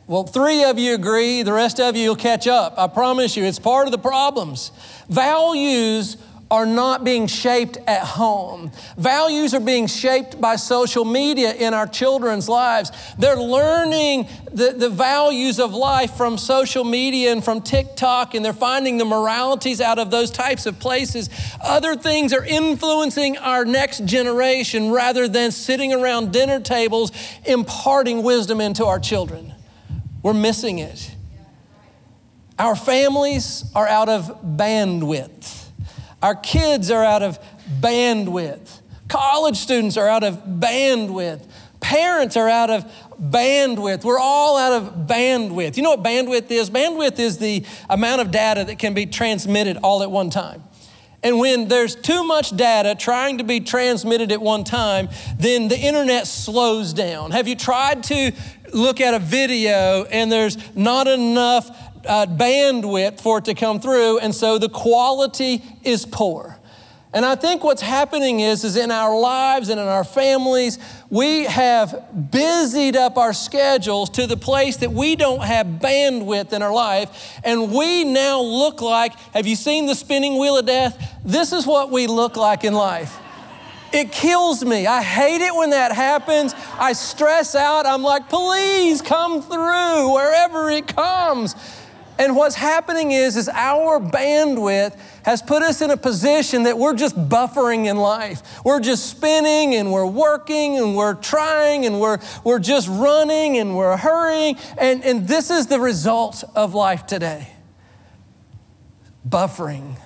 Well, 0.07 0.23
three 0.23 0.63
of 0.63 0.79
you 0.79 0.93
agree, 0.93 1.43
the 1.43 1.51
rest 1.51 1.81
of 1.81 1.97
you 1.97 2.09
will 2.09 2.15
catch 2.15 2.47
up. 2.47 2.75
I 2.77 2.87
promise 2.87 3.35
you, 3.35 3.43
it's 3.43 3.59
part 3.59 3.87
of 3.87 3.91
the 3.91 3.97
problems. 3.97 4.71
Values 5.09 6.15
are 6.49 6.65
not 6.65 7.03
being 7.03 7.27
shaped 7.27 7.77
at 7.87 8.03
home. 8.03 8.71
Values 8.97 9.53
are 9.53 9.59
being 9.59 9.85
shaped 9.85 10.39
by 10.39 10.55
social 10.55 11.03
media 11.03 11.53
in 11.53 11.73
our 11.73 11.85
children's 11.85 12.47
lives. 12.47 12.89
They're 13.17 13.35
learning 13.35 14.29
the, 14.53 14.71
the 14.71 14.89
values 14.89 15.59
of 15.59 15.73
life 15.73 16.15
from 16.15 16.37
social 16.37 16.85
media 16.85 17.33
and 17.33 17.43
from 17.43 17.59
TikTok, 17.59 18.33
and 18.33 18.45
they're 18.45 18.53
finding 18.53 18.97
the 18.97 19.03
moralities 19.03 19.81
out 19.81 19.99
of 19.99 20.09
those 20.09 20.31
types 20.31 20.65
of 20.65 20.79
places. 20.79 21.29
Other 21.61 21.97
things 21.97 22.31
are 22.31 22.45
influencing 22.45 23.37
our 23.39 23.65
next 23.65 24.05
generation 24.05 24.89
rather 24.89 25.27
than 25.27 25.51
sitting 25.51 25.91
around 25.91 26.31
dinner 26.31 26.61
tables 26.61 27.11
imparting 27.45 28.23
wisdom 28.23 28.61
into 28.61 28.85
our 28.85 29.01
children. 29.01 29.53
We're 30.23 30.33
missing 30.33 30.79
it. 30.79 31.15
Our 32.59 32.75
families 32.75 33.65
are 33.75 33.87
out 33.87 34.09
of 34.09 34.41
bandwidth. 34.43 35.67
Our 36.21 36.35
kids 36.35 36.89
are 36.89 37.03
out 37.03 37.21
of 37.21 37.39
bandwidth. 37.79 38.81
College 39.07 39.57
students 39.57 39.95
are 39.95 40.07
out 40.07 40.23
of 40.23 40.43
bandwidth. 40.43 41.47
Parents 41.79 42.35
are 42.35 42.49
out 42.49 42.69
of 42.69 42.91
bandwidth. 43.21 44.03
We're 44.03 44.19
all 44.19 44.57
out 44.57 44.73
of 44.73 45.07
bandwidth. 45.07 45.77
You 45.77 45.83
know 45.83 45.91
what 45.91 46.03
bandwidth 46.03 46.49
is? 46.49 46.69
Bandwidth 46.69 47.19
is 47.19 47.37
the 47.37 47.63
amount 47.89 48.21
of 48.21 48.31
data 48.31 48.63
that 48.65 48.79
can 48.79 48.93
be 48.93 49.05
transmitted 49.05 49.77
all 49.77 50.01
at 50.01 50.09
one 50.09 50.29
time. 50.29 50.63
And 51.23 51.39
when 51.39 51.67
there's 51.67 51.95
too 51.95 52.23
much 52.23 52.55
data 52.55 52.95
trying 52.95 53.39
to 53.39 53.43
be 53.43 53.59
transmitted 53.59 54.31
at 54.31 54.39
one 54.39 54.63
time, 54.63 55.09
then 55.37 55.67
the 55.67 55.77
internet 55.77 56.27
slows 56.27 56.93
down. 56.93 57.31
Have 57.31 57.47
you 57.47 57.55
tried 57.55 58.03
to 58.05 58.31
look 58.77 59.01
at 59.01 59.13
a 59.13 59.19
video 59.19 60.05
and 60.05 60.31
there's 60.31 60.57
not 60.75 61.07
enough 61.07 61.69
uh, 62.05 62.25
bandwidth 62.25 63.19
for 63.19 63.39
it 63.39 63.45
to 63.45 63.53
come 63.53 63.79
through, 63.79 64.19
and 64.19 64.33
so 64.33 64.57
the 64.57 64.69
quality 64.69 65.63
is 65.83 66.05
poor. 66.05 66.57
And 67.13 67.25
I 67.25 67.35
think 67.35 67.63
what's 67.63 67.81
happening 67.81 68.41
is, 68.41 68.63
is 68.63 68.75
in 68.75 68.91
our 68.91 69.17
lives 69.17 69.69
and 69.69 69.79
in 69.79 69.87
our 69.87 70.03
families, 70.03 70.77
we 71.09 71.45
have 71.45 72.31
busied 72.31 72.95
up 72.95 73.17
our 73.17 73.33
schedules 73.33 74.09
to 74.11 74.27
the 74.27 74.37
place 74.37 74.77
that 74.77 74.91
we 74.91 75.15
don't 75.15 75.41
have 75.41 75.65
bandwidth 75.65 76.51
in 76.51 76.61
our 76.61 76.73
life. 76.73 77.39
And 77.43 77.71
we 77.71 78.03
now 78.03 78.41
look 78.41 78.81
like, 78.81 79.13
have 79.33 79.47
you 79.47 79.55
seen 79.55 79.85
the 79.85 79.95
spinning 79.95 80.37
wheel 80.37 80.57
of 80.57 80.65
death? 80.65 81.19
This 81.23 81.53
is 81.53 81.65
what 81.65 81.91
we 81.91 82.07
look 82.07 82.35
like 82.35 82.65
in 82.65 82.73
life. 82.73 83.17
It 83.93 84.11
kills 84.11 84.63
me. 84.63 84.85
I 84.87 85.01
hate 85.01 85.41
it 85.41 85.55
when 85.55 85.71
that 85.71 85.91
happens. 85.91 86.53
I 86.77 86.93
stress 86.93 87.55
out. 87.55 87.85
I'm 87.85 88.03
like, 88.03 88.29
please 88.29 89.01
come 89.01 89.41
through 89.41 90.13
wherever 90.13 90.69
it 90.69 90.87
comes. 90.87 91.55
And 92.19 92.35
what's 92.35 92.55
happening 92.55 93.11
is, 93.11 93.37
is 93.37 93.47
our 93.47 93.99
bandwidth 93.99 94.99
has 95.23 95.41
put 95.41 95.61
us 95.61 95.81
in 95.81 95.91
a 95.91 95.97
position 95.97 96.63
that 96.63 96.77
we're 96.77 96.95
just 96.95 97.15
buffering 97.15 97.85
in 97.85 97.97
life. 97.97 98.63
We're 98.65 98.79
just 98.79 99.05
spinning 99.05 99.75
and 99.75 99.91
we're 99.91 100.07
working 100.07 100.77
and 100.77 100.95
we're 100.95 101.13
trying 101.13 101.85
and 101.85 101.99
we're, 101.99 102.17
we're 102.43 102.59
just 102.59 102.87
running 102.87 103.57
and 103.57 103.77
we're 103.77 103.97
hurrying. 103.97 104.57
And, 104.79 105.03
and 105.03 105.27
this 105.27 105.51
is 105.51 105.67
the 105.67 105.79
result 105.79 106.43
of 106.55 106.73
life 106.73 107.05
today 107.05 107.53
buffering, 109.27 109.97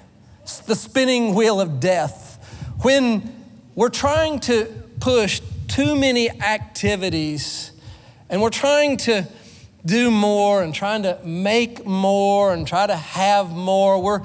it's 0.42 0.60
the 0.60 0.76
spinning 0.76 1.36
wheel 1.36 1.62
of 1.62 1.80
death. 1.80 2.40
When 2.82 3.40
we're 3.75 3.90
trying 3.90 4.40
to 4.42 4.66
push 5.00 5.42
too 5.68 5.96
many 5.96 6.30
activities 6.30 7.72
and 8.30 8.42
we're 8.42 8.50
trying 8.50 8.98
to 8.98 9.28
do 9.86 10.12
more 10.12 10.62
and 10.62 10.74
trying 10.74 11.04
to 11.04 11.20
make 11.24 11.86
more 11.86 12.54
and 12.54 12.68
try 12.68 12.88
to 12.88 12.96
have 12.96 13.50
more. 13.51 14.01
We're, 14.01 14.22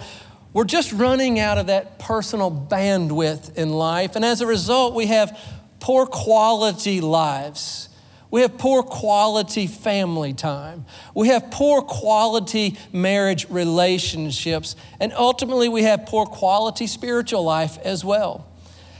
we're 0.52 0.64
just 0.64 0.92
running 0.92 1.38
out 1.38 1.58
of 1.58 1.66
that 1.68 1.98
personal 1.98 2.50
bandwidth 2.50 3.56
in 3.56 3.70
life. 3.70 4.16
And 4.16 4.24
as 4.24 4.40
a 4.40 4.46
result, 4.46 4.94
we 4.94 5.06
have 5.06 5.38
poor 5.80 6.06
quality 6.06 7.00
lives. 7.00 7.88
We 8.30 8.42
have 8.42 8.58
poor 8.58 8.82
quality 8.82 9.66
family 9.66 10.34
time. 10.34 10.84
We 11.14 11.28
have 11.28 11.50
poor 11.50 11.80
quality 11.82 12.76
marriage 12.92 13.48
relationships. 13.48 14.76
And 15.00 15.12
ultimately, 15.12 15.68
we 15.68 15.84
have 15.84 16.06
poor 16.06 16.26
quality 16.26 16.86
spiritual 16.86 17.44
life 17.44 17.78
as 17.78 18.04
well. 18.04 18.46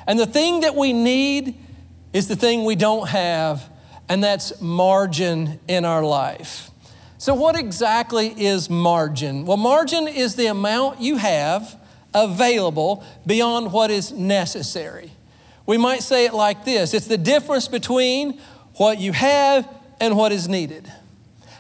And 0.07 0.19
the 0.19 0.27
thing 0.27 0.61
that 0.61 0.75
we 0.75 0.93
need 0.93 1.55
is 2.13 2.29
the 2.29 2.37
thing 2.37 2.65
we 2.65 2.77
don't 2.77 3.09
have 3.09 3.69
and 4.09 4.23
that's 4.23 4.61
margin 4.61 5.59
in 5.67 5.85
our 5.85 6.05
life. 6.05 6.71
So, 7.19 7.35
what 7.35 7.57
exactly 7.57 8.29
is 8.29 8.71
margin? 8.71 9.47
Well, 9.47 9.57
margin 9.57 10.07
is 10.07 10.37
the 10.37 10.47
amount 10.47 11.01
you 11.01 11.17
have 11.17 11.77
available 12.15 13.05
beyond 13.27 13.73
what 13.73 13.91
is 13.91 14.13
necessary. 14.13 15.11
We 15.67 15.77
might 15.77 16.03
say 16.03 16.27
it 16.27 16.35
like 16.35 16.65
this 16.65 16.95
it's 16.95 17.07
the 17.07 17.19
difference 17.19 17.69
between 17.69 18.41
what 18.75 18.99
you 18.99 19.13
have 19.13 19.69
and 20.01 20.17
what 20.17 20.33
is 20.33 20.49
needed. 20.49 20.91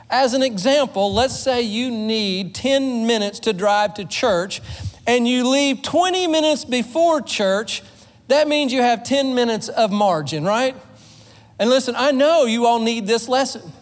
As 0.08 0.34
an 0.34 0.42
example, 0.42 1.12
let's 1.12 1.36
say 1.36 1.62
you 1.62 1.90
need 1.90 2.54
10 2.54 3.06
minutes 3.06 3.40
to 3.40 3.52
drive 3.52 3.94
to 3.94 4.04
church 4.04 4.60
and 5.06 5.26
you 5.26 5.48
leave 5.48 5.82
20 5.82 6.28
minutes 6.28 6.64
before 6.64 7.20
church. 7.20 7.82
That 8.28 8.48
means 8.48 8.72
you 8.72 8.82
have 8.82 9.04
10 9.04 9.34
minutes 9.34 9.68
of 9.68 9.92
margin, 9.92 10.44
right? 10.44 10.74
And 11.58 11.70
listen, 11.70 11.94
I 11.96 12.10
know 12.10 12.44
you 12.44 12.66
all 12.66 12.80
need 12.80 13.06
this 13.06 13.28
lesson. 13.28 13.72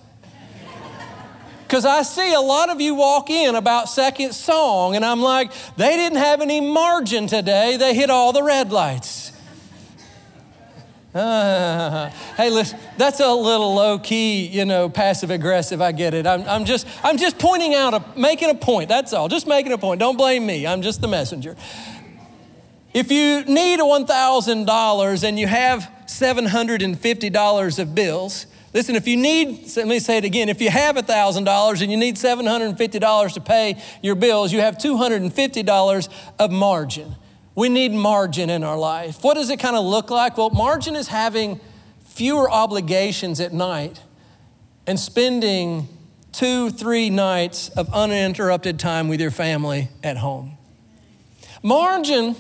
Because 1.62 1.86
I 1.86 2.02
see 2.02 2.32
a 2.34 2.40
lot 2.40 2.68
of 2.68 2.80
you 2.80 2.94
walk 2.94 3.30
in 3.30 3.54
about 3.54 3.88
second 3.88 4.32
song, 4.32 4.96
and 4.96 5.04
I'm 5.04 5.20
like, 5.22 5.50
they 5.76 5.96
didn't 5.96 6.18
have 6.18 6.40
any 6.40 6.60
margin 6.60 7.26
today. 7.26 7.76
They 7.76 7.94
hit 7.94 8.10
all 8.10 8.32
the 8.32 8.42
red 8.42 8.70
lights. 8.70 9.32
Uh, 11.14 12.10
hey, 12.36 12.50
listen, 12.50 12.78
that's 12.98 13.20
a 13.20 13.32
little 13.32 13.74
low 13.74 13.98
key, 13.98 14.46
you 14.46 14.64
know, 14.64 14.88
passive 14.88 15.30
aggressive. 15.30 15.80
I 15.80 15.92
get 15.92 16.12
it. 16.12 16.26
I'm, 16.26 16.42
I'm, 16.42 16.64
just, 16.64 16.86
I'm 17.02 17.16
just 17.16 17.38
pointing 17.38 17.74
out, 17.74 17.94
a, 17.94 18.04
making 18.16 18.50
a 18.50 18.54
point. 18.54 18.88
That's 18.88 19.12
all. 19.12 19.28
Just 19.28 19.46
making 19.46 19.72
a 19.72 19.78
point. 19.78 20.00
Don't 20.00 20.16
blame 20.16 20.44
me. 20.44 20.66
I'm 20.66 20.82
just 20.82 21.00
the 21.00 21.08
messenger. 21.08 21.56
If 22.94 23.10
you 23.10 23.44
need 23.44 23.80
$1,000 23.80 25.24
and 25.24 25.38
you 25.38 25.46
have 25.48 25.90
$750 26.06 27.78
of 27.80 27.94
bills, 27.94 28.46
listen, 28.72 28.94
if 28.94 29.08
you 29.08 29.16
need, 29.16 29.68
let 29.76 29.88
me 29.88 29.98
say 29.98 30.18
it 30.18 30.24
again, 30.24 30.48
if 30.48 30.60
you 30.60 30.70
have 30.70 30.94
$1,000 30.94 31.82
and 31.82 31.90
you 31.90 31.96
need 31.96 32.14
$750 32.14 33.32
to 33.34 33.40
pay 33.40 33.82
your 34.00 34.14
bills, 34.14 34.52
you 34.52 34.60
have 34.60 34.78
$250 34.78 36.08
of 36.38 36.50
margin. 36.52 37.16
We 37.56 37.68
need 37.68 37.92
margin 37.92 38.48
in 38.48 38.62
our 38.62 38.78
life. 38.78 39.24
What 39.24 39.34
does 39.34 39.50
it 39.50 39.58
kind 39.58 39.74
of 39.74 39.84
look 39.84 40.10
like? 40.10 40.38
Well, 40.38 40.50
margin 40.50 40.94
is 40.94 41.08
having 41.08 41.60
fewer 42.04 42.48
obligations 42.48 43.40
at 43.40 43.52
night 43.52 44.00
and 44.86 45.00
spending 45.00 45.88
two, 46.30 46.70
three 46.70 47.10
nights 47.10 47.70
of 47.70 47.92
uninterrupted 47.92 48.78
time 48.78 49.08
with 49.08 49.20
your 49.20 49.32
family 49.32 49.88
at 50.04 50.18
home. 50.18 50.58
Margin 51.60 52.36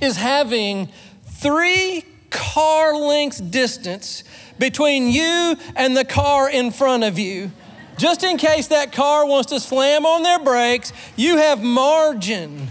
is 0.00 0.16
having 0.16 0.88
three 1.24 2.04
car 2.30 2.94
lengths 2.94 3.40
distance 3.40 4.24
between 4.58 5.08
you 5.08 5.56
and 5.76 5.96
the 5.96 6.04
car 6.04 6.50
in 6.50 6.70
front 6.70 7.04
of 7.04 7.18
you. 7.18 7.50
Just 7.98 8.22
in 8.22 8.36
case 8.36 8.68
that 8.68 8.92
car 8.92 9.26
wants 9.26 9.50
to 9.50 9.60
slam 9.60 10.06
on 10.06 10.22
their 10.22 10.38
brakes, 10.38 10.92
you 11.16 11.36
have 11.36 11.62
margin 11.62 12.68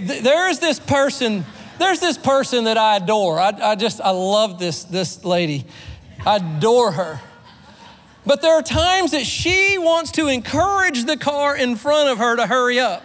there's 0.00 0.58
this 0.58 0.80
person, 0.80 1.44
there's 1.78 2.00
this 2.00 2.18
person 2.18 2.64
that 2.64 2.78
I 2.78 2.96
adore. 2.96 3.38
I, 3.38 3.48
I 3.62 3.74
just, 3.76 4.00
I 4.00 4.10
love 4.10 4.58
this, 4.58 4.84
this 4.84 5.24
lady. 5.24 5.66
I 6.26 6.36
adore 6.36 6.92
her. 6.92 7.20
But 8.26 8.42
there 8.42 8.54
are 8.54 8.62
times 8.62 9.12
that 9.12 9.24
she 9.24 9.78
wants 9.78 10.12
to 10.12 10.28
encourage 10.28 11.04
the 11.04 11.16
car 11.16 11.56
in 11.56 11.76
front 11.76 12.10
of 12.10 12.18
her 12.18 12.36
to 12.36 12.46
hurry 12.46 12.78
up 12.78 13.02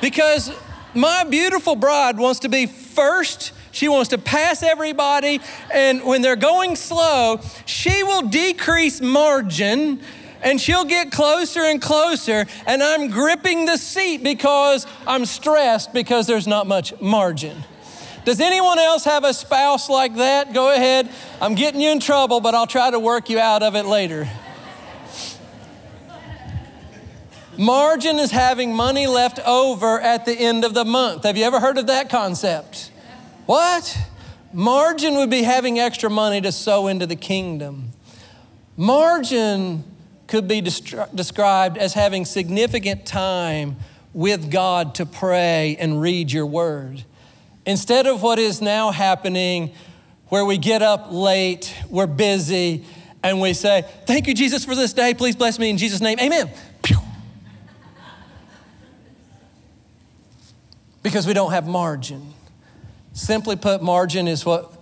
because 0.00 0.52
my 0.94 1.24
beautiful 1.24 1.76
bride 1.76 2.18
wants 2.18 2.40
to 2.40 2.48
be 2.48 2.66
first. 2.66 3.52
She 3.72 3.88
wants 3.88 4.10
to 4.10 4.18
pass 4.18 4.62
everybody. 4.62 5.40
And 5.72 6.04
when 6.04 6.22
they're 6.22 6.36
going 6.36 6.76
slow, 6.76 7.40
she 7.66 8.02
will 8.02 8.22
decrease 8.22 9.00
margin 9.00 10.00
and 10.42 10.60
she'll 10.60 10.84
get 10.84 11.12
closer 11.12 11.60
and 11.60 11.80
closer, 11.80 12.46
and 12.66 12.82
I'm 12.82 13.10
gripping 13.10 13.64
the 13.64 13.76
seat 13.76 14.24
because 14.24 14.86
I'm 15.06 15.24
stressed 15.24 15.92
because 15.92 16.26
there's 16.26 16.48
not 16.48 16.66
much 16.66 17.00
margin. 17.00 17.56
Does 18.24 18.40
anyone 18.40 18.78
else 18.78 19.04
have 19.04 19.24
a 19.24 19.34
spouse 19.34 19.88
like 19.88 20.16
that? 20.16 20.52
Go 20.52 20.72
ahead. 20.72 21.08
I'm 21.40 21.54
getting 21.54 21.80
you 21.80 21.90
in 21.90 22.00
trouble, 22.00 22.40
but 22.40 22.54
I'll 22.54 22.66
try 22.66 22.90
to 22.90 22.98
work 22.98 23.30
you 23.30 23.38
out 23.38 23.62
of 23.62 23.74
it 23.74 23.84
later. 23.84 24.28
Margin 27.62 28.18
is 28.18 28.32
having 28.32 28.74
money 28.74 29.06
left 29.06 29.38
over 29.46 30.00
at 30.00 30.26
the 30.26 30.32
end 30.32 30.64
of 30.64 30.74
the 30.74 30.84
month. 30.84 31.22
Have 31.22 31.36
you 31.36 31.44
ever 31.44 31.60
heard 31.60 31.78
of 31.78 31.86
that 31.86 32.10
concept? 32.10 32.90
What? 33.46 33.96
Margin 34.52 35.14
would 35.14 35.30
be 35.30 35.44
having 35.44 35.78
extra 35.78 36.10
money 36.10 36.40
to 36.40 36.50
sow 36.50 36.88
into 36.88 37.06
the 37.06 37.14
kingdom. 37.14 37.90
Margin 38.76 39.84
could 40.26 40.48
be 40.48 40.60
described 40.60 41.78
as 41.78 41.94
having 41.94 42.24
significant 42.24 43.06
time 43.06 43.76
with 44.12 44.50
God 44.50 44.96
to 44.96 45.06
pray 45.06 45.76
and 45.78 46.00
read 46.00 46.32
your 46.32 46.46
word. 46.46 47.04
Instead 47.64 48.08
of 48.08 48.22
what 48.22 48.40
is 48.40 48.60
now 48.60 48.90
happening, 48.90 49.72
where 50.30 50.44
we 50.44 50.58
get 50.58 50.82
up 50.82 51.12
late, 51.12 51.72
we're 51.88 52.08
busy, 52.08 52.84
and 53.22 53.40
we 53.40 53.52
say, 53.52 53.84
Thank 54.04 54.26
you, 54.26 54.34
Jesus, 54.34 54.64
for 54.64 54.74
this 54.74 54.92
day. 54.92 55.14
Please 55.14 55.36
bless 55.36 55.60
me 55.60 55.70
in 55.70 55.78
Jesus' 55.78 56.00
name. 56.00 56.18
Amen. 56.18 56.50
Because 61.02 61.26
we 61.26 61.34
don't 61.34 61.52
have 61.52 61.66
margin. 61.66 62.34
Simply 63.12 63.56
put, 63.56 63.82
margin 63.82 64.28
is 64.28 64.46
what 64.46 64.72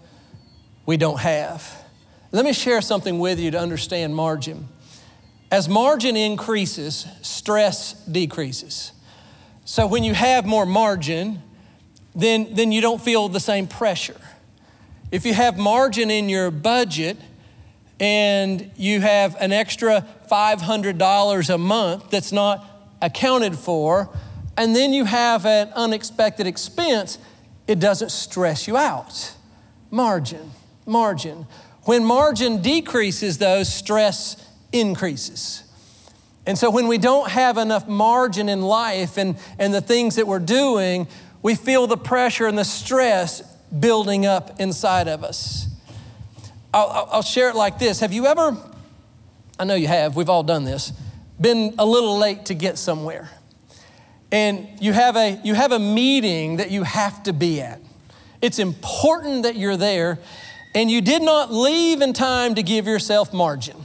we 0.87 0.97
don't 0.97 1.21
have. 1.21 1.85
Let 2.33 2.45
me 2.45 2.53
share 2.53 2.81
something 2.81 3.19
with 3.19 3.41
you 3.41 3.51
to 3.51 3.59
understand 3.59 4.15
margin. 4.15 4.69
As 5.51 5.69
margin 5.69 6.17
increases, 6.17 7.07
stress 7.23 7.95
decreases. 8.05 8.93
So 9.65 9.87
when 9.87 10.05
you 10.05 10.15
have 10.15 10.47
more 10.47 10.67
margin, 10.67 11.43
then, 12.15 12.55
then 12.55 12.71
you 12.71 12.81
don't 12.81 13.01
feel 13.01 13.29
the 13.29 13.41
same 13.41 13.67
pressure. 13.67 14.21
If 15.11 15.27
you 15.27 15.35
have 15.35 15.59
margin 15.59 16.11
in 16.11 16.29
your 16.29 16.53
budget 16.53 17.17
and 17.99 18.71
you 18.77 19.01
have 19.01 19.37
an 19.41 19.53
extra 19.53 20.07
$500 20.31 21.55
a 21.55 21.59
month 21.59 22.11
that's 22.11 22.31
not 22.31 22.65
accounted 23.03 23.57
for, 23.57 24.09
and 24.57 24.75
then 24.75 24.93
you 24.93 25.05
have 25.05 25.47
an 25.47 25.69
unexpected 25.75 26.47
expense, 26.47 27.19
it 27.67 27.79
doesn't 27.79 28.11
stress 28.11 28.67
you 28.67 28.77
out. 28.77 29.35
Margin, 29.91 30.51
margin. 30.87 31.47
When 31.85 32.05
margin 32.05 32.61
decreases, 32.63 33.39
though, 33.39 33.63
stress 33.63 34.37
increases. 34.73 35.65
And 36.47 36.59
so 36.59 36.71
when 36.71 36.89
we 36.89 36.99
don't 36.99 37.31
have 37.31 37.59
enough 37.59 37.87
margin 37.87 38.49
in 38.49 38.63
life 38.63 39.17
and, 39.17 39.37
and 39.59 39.73
the 39.73 39.81
things 39.81 40.17
that 40.17 40.27
we're 40.27 40.39
doing, 40.39 41.07
we 41.43 41.55
feel 41.55 41.87
the 41.87 41.97
pressure 41.97 42.47
and 42.47 42.59
the 42.59 42.65
stress 42.65 43.43
building 43.67 44.27
up 44.27 44.61
inside 44.61 45.09
of 45.09 45.23
us. 45.23 45.69
I'll, 46.73 47.09
I'll 47.11 47.23
share 47.23 47.51
it 47.51 47.57
like 47.57 47.79
this. 47.79 48.01
Have 48.01 48.13
you 48.13 48.27
ever, 48.27 48.57
I 49.59 49.65
know 49.65 49.75
you 49.75 49.89
have, 49.89 50.17
we've 50.17 50.29
all 50.29 50.43
done 50.43 50.65
this, 50.65 50.93
been 51.41 51.75
a 51.79 51.87
little 51.87 52.19
late 52.19 52.47
to 52.47 52.55
get 52.55 52.79
somewhere? 52.79 53.31
And 54.33 54.69
you 54.81 54.93
have 54.93 55.17
a, 55.17 55.41
you 55.43 55.55
have 55.55 55.73
a 55.73 55.79
meeting 55.79 56.59
that 56.59 56.71
you 56.71 56.85
have 56.85 57.23
to 57.25 57.33
be 57.33 57.61
at. 57.61 57.81
It's 58.41 58.59
important 58.59 59.43
that 59.43 59.57
you're 59.57 59.77
there, 59.77 60.19
and 60.75 60.91
you 60.91 61.01
did 61.01 61.23
not 61.23 61.53
leave 61.53 62.01
in 62.01 62.13
time 62.13 62.55
to 62.55 62.63
give 62.63 62.87
yourself 62.87 63.33
margin. 63.35 63.77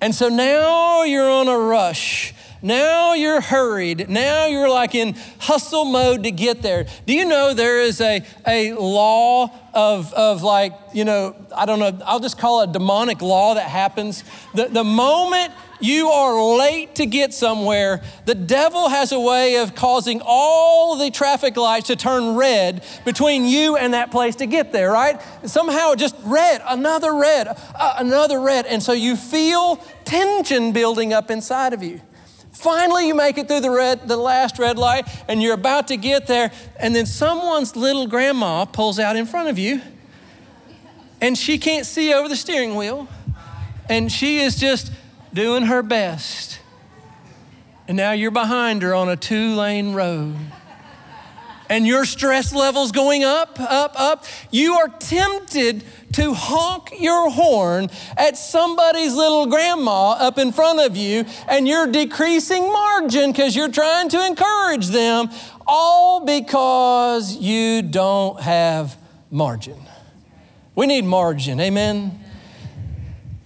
And 0.00 0.14
so 0.14 0.28
now 0.28 1.04
you're 1.04 1.30
on 1.30 1.48
a 1.48 1.56
rush. 1.56 2.34
Now 2.62 3.14
you're 3.14 3.40
hurried. 3.40 4.08
Now 4.08 4.46
you're 4.46 4.70
like 4.70 4.94
in 4.94 5.16
hustle 5.40 5.84
mode 5.84 6.22
to 6.22 6.30
get 6.30 6.62
there. 6.62 6.86
Do 7.06 7.12
you 7.12 7.24
know 7.24 7.54
there 7.54 7.80
is 7.80 8.00
a, 8.00 8.24
a 8.46 8.72
law 8.74 9.50
of, 9.74 10.12
of 10.12 10.42
like, 10.42 10.72
you 10.92 11.04
know, 11.04 11.34
I 11.54 11.66
don't 11.66 11.80
know, 11.80 11.98
I'll 12.04 12.20
just 12.20 12.38
call 12.38 12.60
it 12.60 12.70
a 12.70 12.72
demonic 12.72 13.20
law 13.20 13.54
that 13.54 13.68
happens. 13.68 14.22
The, 14.54 14.68
the 14.68 14.84
moment 14.84 15.52
you 15.80 16.08
are 16.08 16.56
late 16.56 16.94
to 16.96 17.06
get 17.06 17.34
somewhere, 17.34 18.02
the 18.26 18.36
devil 18.36 18.88
has 18.88 19.10
a 19.10 19.18
way 19.18 19.56
of 19.56 19.74
causing 19.74 20.22
all 20.24 20.96
the 20.96 21.10
traffic 21.10 21.56
lights 21.56 21.88
to 21.88 21.96
turn 21.96 22.36
red 22.36 22.84
between 23.04 23.44
you 23.44 23.76
and 23.76 23.94
that 23.94 24.12
place 24.12 24.36
to 24.36 24.46
get 24.46 24.70
there, 24.70 24.92
right? 24.92 25.20
Somehow 25.44 25.96
just 25.96 26.14
red, 26.22 26.62
another 26.68 27.12
red, 27.14 27.48
uh, 27.48 27.94
another 27.98 28.40
red. 28.40 28.66
And 28.66 28.80
so 28.80 28.92
you 28.92 29.16
feel 29.16 29.76
tension 30.04 30.72
building 30.72 31.12
up 31.12 31.28
inside 31.28 31.72
of 31.72 31.82
you. 31.82 32.00
Finally, 32.62 33.08
you 33.08 33.14
make 33.16 33.38
it 33.38 33.48
through 33.48 33.58
the 33.58 33.72
red, 33.72 34.06
the 34.06 34.16
last 34.16 34.56
red 34.56 34.78
light, 34.78 35.08
and 35.26 35.42
you're 35.42 35.52
about 35.52 35.88
to 35.88 35.96
get 35.96 36.28
there, 36.28 36.52
and 36.78 36.94
then 36.94 37.04
someone's 37.04 37.74
little 37.74 38.06
grandma 38.06 38.64
pulls 38.64 39.00
out 39.00 39.16
in 39.16 39.26
front 39.26 39.48
of 39.48 39.58
you, 39.58 39.82
and 41.20 41.36
she 41.36 41.58
can't 41.58 41.84
see 41.84 42.14
over 42.14 42.28
the 42.28 42.36
steering 42.36 42.76
wheel, 42.76 43.08
and 43.88 44.12
she 44.12 44.38
is 44.38 44.54
just 44.54 44.92
doing 45.34 45.64
her 45.64 45.82
best. 45.82 46.60
And 47.88 47.96
now 47.96 48.12
you're 48.12 48.30
behind 48.30 48.82
her 48.82 48.94
on 48.94 49.08
a 49.08 49.16
two 49.16 49.56
lane 49.56 49.92
road. 49.92 50.36
And 51.72 51.86
your 51.86 52.04
stress 52.04 52.52
level's 52.52 52.92
going 52.92 53.24
up, 53.24 53.58
up, 53.58 53.98
up. 53.98 54.26
You 54.50 54.74
are 54.74 54.88
tempted 54.88 55.82
to 56.12 56.34
honk 56.34 56.92
your 57.00 57.30
horn 57.30 57.88
at 58.18 58.36
somebody's 58.36 59.14
little 59.14 59.46
grandma 59.46 60.10
up 60.10 60.36
in 60.36 60.52
front 60.52 60.80
of 60.80 60.98
you, 60.98 61.24
and 61.48 61.66
you're 61.66 61.86
decreasing 61.86 62.70
margin 62.70 63.32
because 63.32 63.56
you're 63.56 63.70
trying 63.70 64.10
to 64.10 64.22
encourage 64.26 64.88
them, 64.88 65.30
all 65.66 66.26
because 66.26 67.38
you 67.38 67.80
don't 67.80 68.38
have 68.42 68.98
margin. 69.30 69.80
We 70.74 70.86
need 70.86 71.06
margin, 71.06 71.58
amen? 71.58 72.22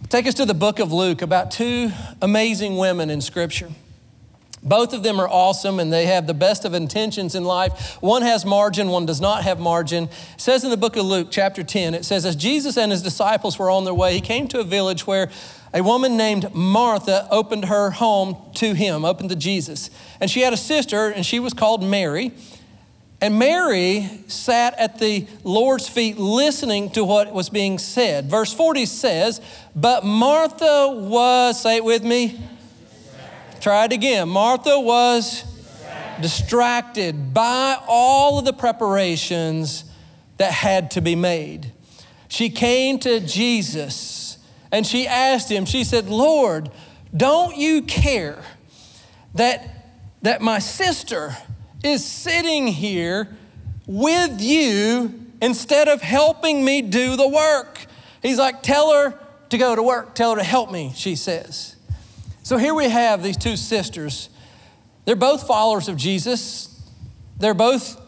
Take 0.09 0.27
us 0.27 0.35
to 0.35 0.45
the 0.45 0.53
book 0.53 0.81
of 0.81 0.93
Luke 0.93 1.23
about 1.23 1.53
two 1.53 1.93
amazing 2.21 2.77
women 2.77 3.09
in 3.09 3.21
Scripture. 3.21 3.71
Both 4.67 4.93
of 4.93 5.03
them 5.03 5.21
are 5.21 5.29
awesome 5.29 5.79
and 5.79 5.93
they 5.93 6.07
have 6.07 6.27
the 6.27 6.35
best 6.35 6.65
of 6.65 6.75
intentions 6.75 7.35
in 7.35 7.45
life. 7.45 7.97
One 8.01 8.23
has 8.23 8.45
margin, 8.45 8.89
one 8.89 9.07
does 9.07 9.21
not 9.21 9.45
have 9.45 9.61
margin. 9.61 10.05
It 10.05 10.41
says 10.41 10.65
in 10.65 10.71
the 10.71 10.77
book 10.77 10.97
of 10.97 11.07
Luke, 11.07 11.29
chapter 11.31 11.63
10, 11.63 11.95
it 11.95 12.05
says, 12.05 12.27
As 12.27 12.35
Jesus 12.35 12.77
and 12.77 12.91
his 12.91 13.03
disciples 13.03 13.59
were 13.59 13.71
on 13.71 13.85
their 13.85 13.95
way, 13.95 14.15
he 14.15 14.21
came 14.21 14.49
to 14.49 14.61
a 14.61 14.65
village 14.65 15.07
where 15.07 15.31
a 15.73 15.83
woman 15.83 16.17
named 16.17 16.53
Martha 16.55 17.29
opened 17.31 17.67
her 17.67 17.91
home 17.91 18.37
to 18.55 18.75
him, 18.75 19.05
opened 19.05 19.31
to 19.31 19.37
Jesus. 19.37 19.91
And 20.21 20.31
she 20.31 20.41
had 20.41 20.53
a 20.53 20.57
sister, 20.57 21.11
and 21.11 21.25
she 21.25 21.39
was 21.39 21.53
called 21.53 21.83
Mary. 21.83 22.33
And 23.21 23.39
Mary 23.39 24.09
sat 24.27 24.79
at 24.79 24.99
the 24.99 25.27
Lord's 25.43 25.89
feet 25.89 26.19
listening 26.19 26.91
to 26.91 27.05
what 27.05 27.33
was 27.33 27.49
being 27.49 27.79
said. 27.79 28.29
Verse 28.29 28.53
40 28.53 28.85
says, 28.87 29.41
But 29.75 30.05
Martha 30.05 30.93
was, 30.93 31.63
say 31.63 31.77
it 31.77 31.85
with 31.85 32.05
me, 32.05 32.39
try 33.67 33.87
it 33.87 33.93
again. 33.93 34.29
Martha 34.29 34.79
was 34.79 35.43
distracted 36.21 37.35
by 37.35 37.77
all 37.89 38.39
of 38.39 38.45
the 38.45 38.53
preparations 38.53 39.85
that 40.37 40.53
had 40.53 40.93
to 40.93 41.01
be 41.01 41.17
made. 41.17 41.73
She 42.29 42.49
came 42.49 43.01
to 43.01 43.19
Jesus 43.19 44.39
and 44.71 44.87
she 44.87 45.09
asked 45.09 45.51
him, 45.51 45.65
she 45.65 45.83
said, 45.83 46.09
Lord, 46.09 46.71
don't 47.17 47.57
you 47.57 47.83
care 47.83 48.41
that, 49.35 49.69
that 50.23 50.41
my 50.41 50.61
sister 50.61 51.37
is 51.83 52.05
sitting 52.05 52.69
here 52.69 53.37
with 53.85 54.41
you 54.41 55.27
instead 55.43 55.89
of 55.89 56.03
helping 56.03 56.65
me 56.65 56.83
do 56.83 57.17
the 57.17 57.27
work. 57.27 57.85
He's 58.23 58.39
like, 58.39 58.63
Tell 58.63 58.93
her 58.93 59.19
to 59.49 59.59
go 59.59 59.75
to 59.75 59.83
work, 59.83 60.15
tell 60.15 60.37
her 60.37 60.39
to 60.39 60.45
help 60.45 60.71
me, 60.71 60.93
she 60.95 61.17
says. 61.17 61.76
So 62.47 62.59
here 62.59 62.75
we 62.75 62.89
have 62.89 63.25
these 63.25 63.37
two 63.37 63.57
sisters. 63.57 64.29
They're 65.05 65.17
both 65.17 65.49
followers 65.49 65.89
of 65.89 65.97
Jesus, 65.97 66.81
they're 67.37 67.55
both 67.55 68.01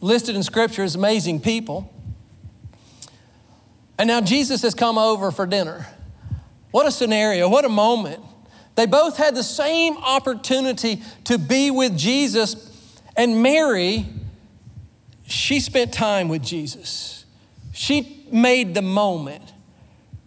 listed 0.00 0.34
in 0.34 0.42
Scripture 0.42 0.82
as 0.82 0.94
amazing 0.94 1.42
people. 1.42 1.92
And 3.98 4.08
now 4.08 4.22
Jesus 4.22 4.62
has 4.62 4.74
come 4.74 4.96
over 4.96 5.30
for 5.30 5.44
dinner. 5.44 5.86
What 6.70 6.86
a 6.86 6.90
scenario, 6.90 7.46
what 7.50 7.66
a 7.66 7.68
moment. 7.68 8.24
They 8.76 8.86
both 8.86 9.18
had 9.18 9.34
the 9.34 9.42
same 9.42 9.98
opportunity 9.98 11.02
to 11.24 11.36
be 11.36 11.70
with 11.70 11.98
Jesus 11.98 12.98
and 13.14 13.42
Mary, 13.42 14.06
she 15.26 15.60
spent 15.60 15.92
time 15.92 16.30
with 16.30 16.42
Jesus. 16.42 17.26
She 17.74 18.26
made 18.32 18.72
the 18.72 18.80
moment. 18.80 19.52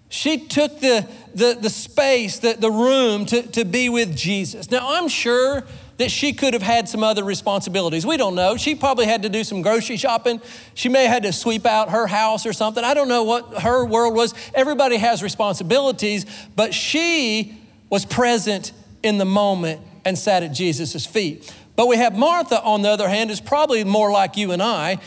She 0.09 0.37
took 0.47 0.79
the, 0.79 1.07
the, 1.35 1.57
the 1.59 1.69
space, 1.69 2.39
the, 2.39 2.53
the 2.53 2.71
room 2.71 3.25
to, 3.27 3.41
to 3.43 3.65
be 3.65 3.89
with 3.89 4.15
Jesus. 4.15 4.71
Now, 4.71 4.95
I'm 4.95 5.09
sure 5.09 5.63
that 5.97 6.11
she 6.11 6.31
could 6.31 6.53
have 6.53 6.61
had 6.61 6.87
some 6.87 7.03
other 7.03 7.23
responsibilities. 7.23 8.05
We 8.05 8.17
don't 8.17 8.35
know. 8.35 8.55
She 8.55 8.75
probably 8.75 9.05
had 9.05 9.23
to 9.23 9.29
do 9.29 9.43
some 9.43 9.61
grocery 9.61 9.97
shopping. 9.97 10.39
She 10.75 10.89
may 10.89 11.03
have 11.03 11.11
had 11.11 11.23
to 11.23 11.33
sweep 11.33 11.65
out 11.65 11.89
her 11.89 12.07
house 12.07 12.45
or 12.45 12.53
something. 12.53 12.83
I 12.83 12.93
don't 12.93 13.09
know 13.09 13.23
what 13.23 13.61
her 13.61 13.83
world 13.83 14.15
was. 14.15 14.33
Everybody 14.53 14.97
has 14.97 15.23
responsibilities, 15.23 16.25
but 16.55 16.73
she 16.73 17.59
was 17.89 18.05
present 18.05 18.73
in 19.01 19.17
the 19.17 19.25
moment 19.25 19.81
and 20.05 20.17
sat 20.17 20.43
at 20.43 20.53
Jesus' 20.53 21.05
feet. 21.05 21.53
But 21.75 21.87
we 21.87 21.97
have 21.97 22.15
Martha, 22.15 22.61
on 22.63 22.81
the 22.81 22.89
other 22.89 23.09
hand, 23.09 23.31
is 23.31 23.41
probably 23.41 23.83
more 23.83 24.11
like 24.11 24.37
you 24.37 24.51
and 24.51 24.61
I, 24.61 24.99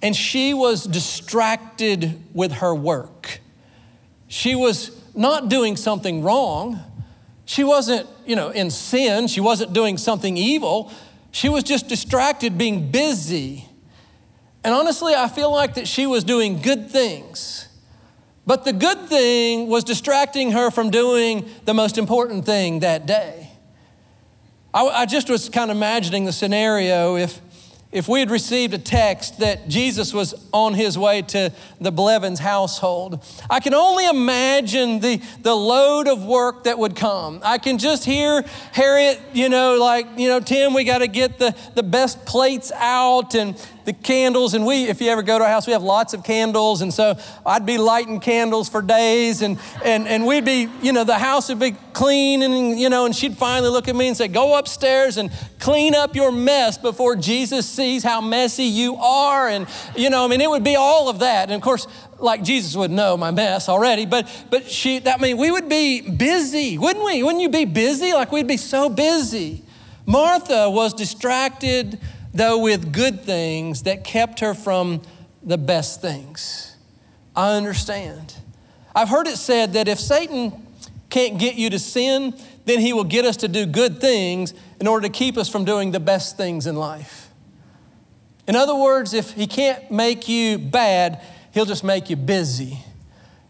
and 0.00 0.14
she 0.14 0.54
was 0.54 0.84
distracted 0.84 2.22
with 2.34 2.52
her 2.52 2.74
work. 2.74 3.40
She 4.36 4.54
was 4.54 4.90
not 5.14 5.48
doing 5.48 5.76
something 5.76 6.22
wrong. 6.22 6.78
She 7.46 7.64
wasn't, 7.64 8.06
you 8.26 8.36
know, 8.36 8.50
in 8.50 8.70
sin. 8.70 9.28
She 9.28 9.40
wasn't 9.40 9.72
doing 9.72 9.96
something 9.96 10.36
evil. 10.36 10.92
She 11.30 11.48
was 11.48 11.64
just 11.64 11.88
distracted, 11.88 12.58
being 12.58 12.90
busy. 12.90 13.66
And 14.62 14.74
honestly, 14.74 15.14
I 15.14 15.28
feel 15.28 15.50
like 15.50 15.72
that 15.76 15.88
she 15.88 16.06
was 16.06 16.22
doing 16.22 16.60
good 16.60 16.90
things. 16.90 17.68
But 18.44 18.66
the 18.66 18.74
good 18.74 19.08
thing 19.08 19.68
was 19.68 19.84
distracting 19.84 20.50
her 20.50 20.70
from 20.70 20.90
doing 20.90 21.48
the 21.64 21.72
most 21.72 21.96
important 21.96 22.44
thing 22.44 22.80
that 22.80 23.06
day. 23.06 23.50
I, 24.74 24.86
I 24.86 25.06
just 25.06 25.30
was 25.30 25.48
kind 25.48 25.70
of 25.70 25.78
imagining 25.78 26.26
the 26.26 26.32
scenario 26.32 27.16
if, 27.16 27.40
if 27.92 28.08
we 28.08 28.20
had 28.20 28.30
received 28.30 28.74
a 28.74 28.78
text 28.78 29.38
that 29.38 29.68
Jesus 29.68 30.12
was 30.12 30.34
on 30.52 30.74
his 30.74 30.98
way 30.98 31.22
to 31.22 31.52
the 31.80 31.92
Blevins 31.92 32.40
household, 32.40 33.24
I 33.48 33.60
can 33.60 33.74
only 33.74 34.06
imagine 34.06 35.00
the, 35.00 35.22
the 35.42 35.54
load 35.54 36.08
of 36.08 36.24
work 36.24 36.64
that 36.64 36.78
would 36.78 36.96
come. 36.96 37.40
I 37.44 37.58
can 37.58 37.78
just 37.78 38.04
hear 38.04 38.44
Harriet, 38.72 39.20
you 39.32 39.48
know, 39.48 39.76
like, 39.78 40.06
you 40.16 40.28
know, 40.28 40.40
Tim, 40.40 40.74
we 40.74 40.84
got 40.84 40.98
to 40.98 41.06
get 41.06 41.38
the, 41.38 41.54
the 41.74 41.82
best 41.82 42.26
plates 42.26 42.72
out 42.72 43.34
and 43.34 43.56
the 43.86 43.92
candles. 43.92 44.52
And 44.52 44.66
we, 44.66 44.84
if 44.84 45.00
you 45.00 45.08
ever 45.08 45.22
go 45.22 45.38
to 45.38 45.44
our 45.44 45.50
house, 45.50 45.66
we 45.66 45.72
have 45.72 45.82
lots 45.82 46.12
of 46.12 46.22
candles. 46.22 46.82
And 46.82 46.92
so 46.92 47.18
I'd 47.46 47.64
be 47.64 47.78
lighting 47.78 48.20
candles 48.20 48.68
for 48.68 48.82
days 48.82 49.40
and, 49.40 49.58
and, 49.84 50.06
and 50.06 50.26
we'd 50.26 50.44
be, 50.44 50.68
you 50.82 50.92
know, 50.92 51.04
the 51.04 51.18
house 51.18 51.48
would 51.48 51.60
be 51.60 51.74
clean 51.92 52.42
and, 52.42 52.78
you 52.78 52.90
know, 52.90 53.06
and 53.06 53.16
she'd 53.16 53.38
finally 53.38 53.70
look 53.70 53.88
at 53.88 53.96
me 53.96 54.08
and 54.08 54.16
say, 54.16 54.28
go 54.28 54.58
upstairs 54.58 55.16
and 55.16 55.30
clean 55.58 55.94
up 55.94 56.14
your 56.14 56.30
mess 56.30 56.76
before 56.76 57.16
Jesus 57.16 57.68
sees 57.68 58.02
how 58.02 58.20
messy 58.20 58.64
you 58.64 58.96
are. 58.96 59.48
And, 59.48 59.66
you 59.96 60.10
know, 60.10 60.24
I 60.24 60.28
mean, 60.28 60.40
it 60.40 60.50
would 60.50 60.64
be 60.64 60.76
all 60.76 61.08
of 61.08 61.20
that. 61.20 61.44
And 61.44 61.54
of 61.54 61.62
course, 61.62 61.86
like 62.18 62.42
Jesus 62.42 62.74
would 62.76 62.90
know 62.90 63.16
my 63.16 63.30
mess 63.30 63.68
already, 63.68 64.06
but 64.06 64.26
but 64.50 64.70
she 64.70 64.98
that 65.00 65.18
I 65.18 65.22
mean 65.22 65.36
we 65.36 65.50
would 65.50 65.68
be 65.68 66.00
busy, 66.00 66.78
wouldn't 66.78 67.04
we? 67.04 67.22
Wouldn't 67.22 67.42
you 67.42 67.50
be 67.50 67.66
busy? 67.66 68.14
Like 68.14 68.32
we'd 68.32 68.46
be 68.46 68.56
so 68.56 68.88
busy. 68.88 69.62
Martha 70.06 70.70
was 70.70 70.94
distracted 70.94 71.98
though 72.36 72.58
with 72.58 72.92
good 72.92 73.22
things 73.22 73.82
that 73.82 74.04
kept 74.04 74.40
her 74.40 74.54
from 74.54 75.02
the 75.42 75.58
best 75.58 76.00
things. 76.00 76.76
I 77.34 77.54
understand. 77.54 78.34
I've 78.94 79.08
heard 79.08 79.26
it 79.26 79.36
said 79.36 79.74
that 79.74 79.88
if 79.88 80.00
Satan 80.00 80.66
can't 81.10 81.38
get 81.38 81.54
you 81.56 81.70
to 81.70 81.78
sin, 81.78 82.34
then 82.64 82.80
he 82.80 82.92
will 82.92 83.04
get 83.04 83.24
us 83.24 83.36
to 83.38 83.48
do 83.48 83.66
good 83.66 84.00
things 84.00 84.54
in 84.80 84.86
order 84.86 85.06
to 85.06 85.12
keep 85.12 85.36
us 85.36 85.48
from 85.48 85.64
doing 85.64 85.92
the 85.92 86.00
best 86.00 86.36
things 86.36 86.66
in 86.66 86.76
life. 86.76 87.30
In 88.48 88.56
other 88.56 88.74
words, 88.74 89.14
if 89.14 89.32
he 89.32 89.46
can't 89.46 89.90
make 89.90 90.28
you 90.28 90.58
bad, 90.58 91.22
he'll 91.52 91.64
just 91.64 91.84
make 91.84 92.10
you 92.10 92.16
busy. 92.16 92.78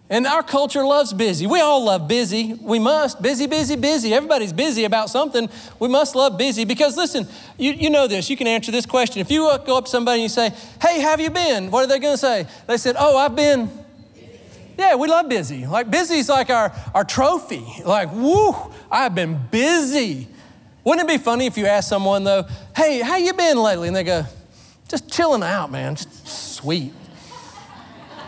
And 0.08 0.24
our 0.24 0.42
culture 0.42 0.84
loves 0.84 1.12
busy. 1.12 1.48
We 1.48 1.60
all 1.60 1.84
love 1.84 2.06
busy. 2.06 2.54
We 2.54 2.78
must. 2.78 3.20
Busy, 3.20 3.48
busy, 3.48 3.74
busy. 3.74 4.14
Everybody's 4.14 4.52
busy 4.52 4.84
about 4.84 5.10
something. 5.10 5.48
We 5.80 5.88
must 5.88 6.14
love 6.14 6.38
busy 6.38 6.64
because 6.64 6.96
listen, 6.96 7.26
you, 7.58 7.72
you 7.72 7.90
know 7.90 8.06
this. 8.06 8.30
You 8.30 8.36
can 8.36 8.46
answer 8.46 8.70
this 8.70 8.86
question. 8.86 9.20
If 9.20 9.32
you 9.32 9.40
go 9.66 9.78
up 9.78 9.86
to 9.86 9.90
somebody 9.90 10.20
and 10.20 10.22
you 10.22 10.28
say, 10.28 10.52
Hey, 10.80 11.00
have 11.00 11.20
you 11.20 11.30
been? 11.30 11.72
What 11.72 11.84
are 11.84 11.88
they 11.88 11.98
going 11.98 12.14
to 12.14 12.18
say? 12.18 12.46
They 12.68 12.76
said, 12.76 12.94
Oh, 12.98 13.16
I've 13.16 13.34
been. 13.34 13.68
Yeah, 14.78 14.94
we 14.94 15.08
love 15.08 15.28
busy. 15.28 15.66
Like 15.66 15.90
busy's 15.90 16.28
like 16.28 16.50
our, 16.50 16.72
our 16.94 17.04
trophy. 17.04 17.66
Like, 17.84 18.12
woo, 18.12 18.54
I've 18.90 19.14
been 19.14 19.40
busy. 19.50 20.28
Wouldn't 20.84 21.08
it 21.08 21.12
be 21.12 21.18
funny 21.18 21.46
if 21.46 21.58
you 21.58 21.66
asked 21.66 21.88
someone 21.88 22.22
though, 22.22 22.46
Hey, 22.76 23.00
how 23.00 23.16
you 23.16 23.32
been 23.32 23.56
lately? 23.56 23.88
And 23.88 23.96
they 23.96 24.04
go, 24.04 24.24
Just 24.88 25.10
chilling 25.10 25.42
out, 25.42 25.72
man. 25.72 25.96
Just 25.96 26.28
sweet 26.28 26.92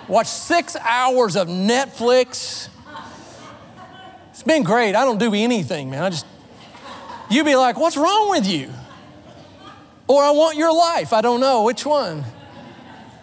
watch 0.08 0.26
six 0.26 0.76
hours 0.76 1.36
of 1.36 1.48
Netflix. 1.48 2.68
It's 4.30 4.42
been 4.42 4.62
great. 4.62 4.94
I 4.94 5.04
don't 5.04 5.18
do 5.18 5.34
anything, 5.34 5.90
man. 5.90 6.02
I 6.02 6.10
just, 6.10 6.26
you'd 7.30 7.44
be 7.44 7.56
like, 7.56 7.78
what's 7.78 7.96
wrong 7.96 8.30
with 8.30 8.46
you? 8.46 8.70
Or 10.06 10.22
I 10.22 10.30
want 10.30 10.56
your 10.56 10.74
life. 10.74 11.12
I 11.12 11.20
don't 11.20 11.40
know 11.40 11.64
which 11.64 11.84
one. 11.84 12.24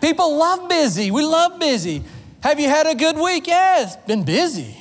People 0.02 0.38
love 0.38 0.70
busy. 0.70 1.10
We 1.10 1.24
love 1.24 1.60
busy. 1.60 2.04
Have 2.42 2.60
you 2.60 2.70
had 2.70 2.86
a 2.86 2.94
good 2.94 3.18
week? 3.18 3.48
Yeah, 3.48 3.84
it's 3.84 3.96
been 3.96 4.24
busy. 4.24 4.78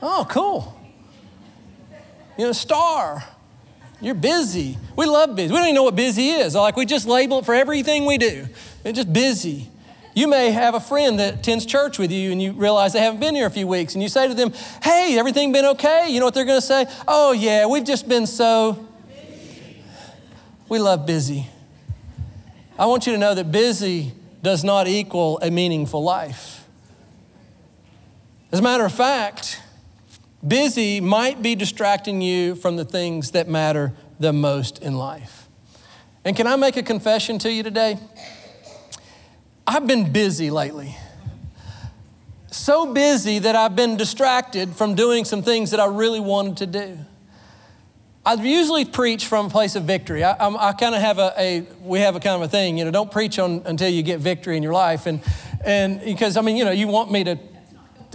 Oh, 0.00 0.26
cool. 0.30 0.80
You 2.36 2.44
know, 2.46 2.52
star. 2.52 3.24
You're 4.00 4.14
busy. 4.14 4.78
We 4.94 5.06
love 5.06 5.34
busy. 5.34 5.50
We 5.50 5.58
don't 5.58 5.66
even 5.66 5.74
know 5.74 5.82
what 5.82 5.96
busy 5.96 6.28
is. 6.28 6.54
Like 6.54 6.76
we 6.76 6.86
just 6.86 7.06
label 7.08 7.40
it 7.40 7.46
for 7.46 7.54
everything 7.54 8.06
we 8.06 8.16
do. 8.16 8.46
It's 8.84 8.96
just 8.96 9.12
busy. 9.12 9.68
You 10.18 10.26
may 10.26 10.50
have 10.50 10.74
a 10.74 10.80
friend 10.80 11.20
that 11.20 11.34
attends 11.34 11.64
church 11.64 11.96
with 11.96 12.10
you 12.10 12.32
and 12.32 12.42
you 12.42 12.50
realize 12.50 12.92
they 12.92 12.98
haven't 12.98 13.20
been 13.20 13.36
here 13.36 13.46
a 13.46 13.50
few 13.50 13.68
weeks 13.68 13.94
and 13.94 14.02
you 14.02 14.08
say 14.08 14.26
to 14.26 14.34
them, 14.34 14.52
Hey, 14.82 15.16
everything 15.16 15.52
been 15.52 15.64
okay? 15.64 16.08
You 16.08 16.18
know 16.18 16.24
what 16.24 16.34
they're 16.34 16.44
going 16.44 16.60
to 16.60 16.66
say? 16.66 16.86
Oh, 17.06 17.30
yeah, 17.30 17.66
we've 17.66 17.84
just 17.84 18.08
been 18.08 18.26
so. 18.26 18.84
Busy. 19.08 19.76
We 20.68 20.80
love 20.80 21.06
busy. 21.06 21.46
I 22.76 22.86
want 22.86 23.06
you 23.06 23.12
to 23.12 23.18
know 23.18 23.32
that 23.32 23.52
busy 23.52 24.12
does 24.42 24.64
not 24.64 24.88
equal 24.88 25.38
a 25.40 25.52
meaningful 25.52 26.02
life. 26.02 26.64
As 28.50 28.58
a 28.58 28.62
matter 28.62 28.84
of 28.84 28.92
fact, 28.92 29.62
busy 30.44 31.00
might 31.00 31.42
be 31.42 31.54
distracting 31.54 32.22
you 32.22 32.56
from 32.56 32.74
the 32.74 32.84
things 32.84 33.30
that 33.30 33.46
matter 33.46 33.92
the 34.18 34.32
most 34.32 34.82
in 34.82 34.96
life. 34.96 35.46
And 36.24 36.36
can 36.36 36.48
I 36.48 36.56
make 36.56 36.76
a 36.76 36.82
confession 36.82 37.38
to 37.38 37.52
you 37.52 37.62
today? 37.62 38.00
I've 39.68 39.86
been 39.86 40.10
busy 40.10 40.50
lately. 40.50 40.96
So 42.50 42.90
busy 42.94 43.38
that 43.38 43.54
I've 43.54 43.76
been 43.76 43.98
distracted 43.98 44.74
from 44.74 44.94
doing 44.94 45.26
some 45.26 45.42
things 45.42 45.72
that 45.72 45.78
I 45.78 45.84
really 45.84 46.20
wanted 46.20 46.56
to 46.56 46.66
do. 46.66 46.98
I 48.24 48.32
usually 48.32 48.86
preach 48.86 49.26
from 49.26 49.46
a 49.46 49.50
place 49.50 49.76
of 49.76 49.84
victory. 49.84 50.24
I, 50.24 50.32
I, 50.32 50.70
I 50.70 50.72
kind 50.72 50.94
of 50.94 51.02
have 51.02 51.18
a, 51.18 51.34
a, 51.36 51.66
we 51.82 52.00
have 52.00 52.16
a 52.16 52.20
kind 52.20 52.42
of 52.42 52.48
a 52.48 52.50
thing, 52.50 52.78
you 52.78 52.86
know, 52.86 52.90
don't 52.90 53.10
preach 53.10 53.38
on 53.38 53.62
until 53.66 53.90
you 53.90 54.02
get 54.02 54.20
victory 54.20 54.56
in 54.56 54.62
your 54.62 54.72
life. 54.72 55.04
And, 55.04 55.20
and 55.62 56.00
because, 56.00 56.38
I 56.38 56.40
mean, 56.40 56.56
you 56.56 56.64
know, 56.64 56.70
you 56.70 56.88
want 56.88 57.12
me 57.12 57.24
to, 57.24 57.38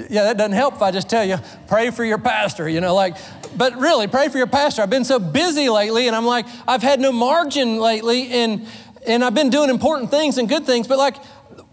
yeah, 0.09 0.23
that 0.23 0.37
doesn't 0.37 0.53
help 0.53 0.73
if 0.73 0.81
I 0.81 0.89
just 0.89 1.07
tell 1.07 1.23
you, 1.23 1.37
pray 1.67 1.91
for 1.91 2.03
your 2.03 2.17
pastor, 2.17 2.67
you 2.67 2.81
know, 2.81 2.95
like, 2.95 3.15
but 3.55 3.77
really, 3.77 4.07
pray 4.07 4.27
for 4.29 4.39
your 4.39 4.47
pastor. 4.47 4.81
I've 4.81 4.89
been 4.89 5.05
so 5.05 5.19
busy 5.19 5.69
lately, 5.69 6.07
and 6.07 6.15
I'm 6.15 6.25
like, 6.25 6.47
I've 6.67 6.81
had 6.81 6.99
no 6.99 7.11
margin 7.11 7.77
lately, 7.77 8.31
and, 8.31 8.65
and 9.05 9.23
I've 9.23 9.35
been 9.35 9.51
doing 9.51 9.69
important 9.69 10.09
things 10.09 10.39
and 10.39 10.49
good 10.49 10.65
things, 10.65 10.87
but 10.87 10.97
like, 10.97 11.17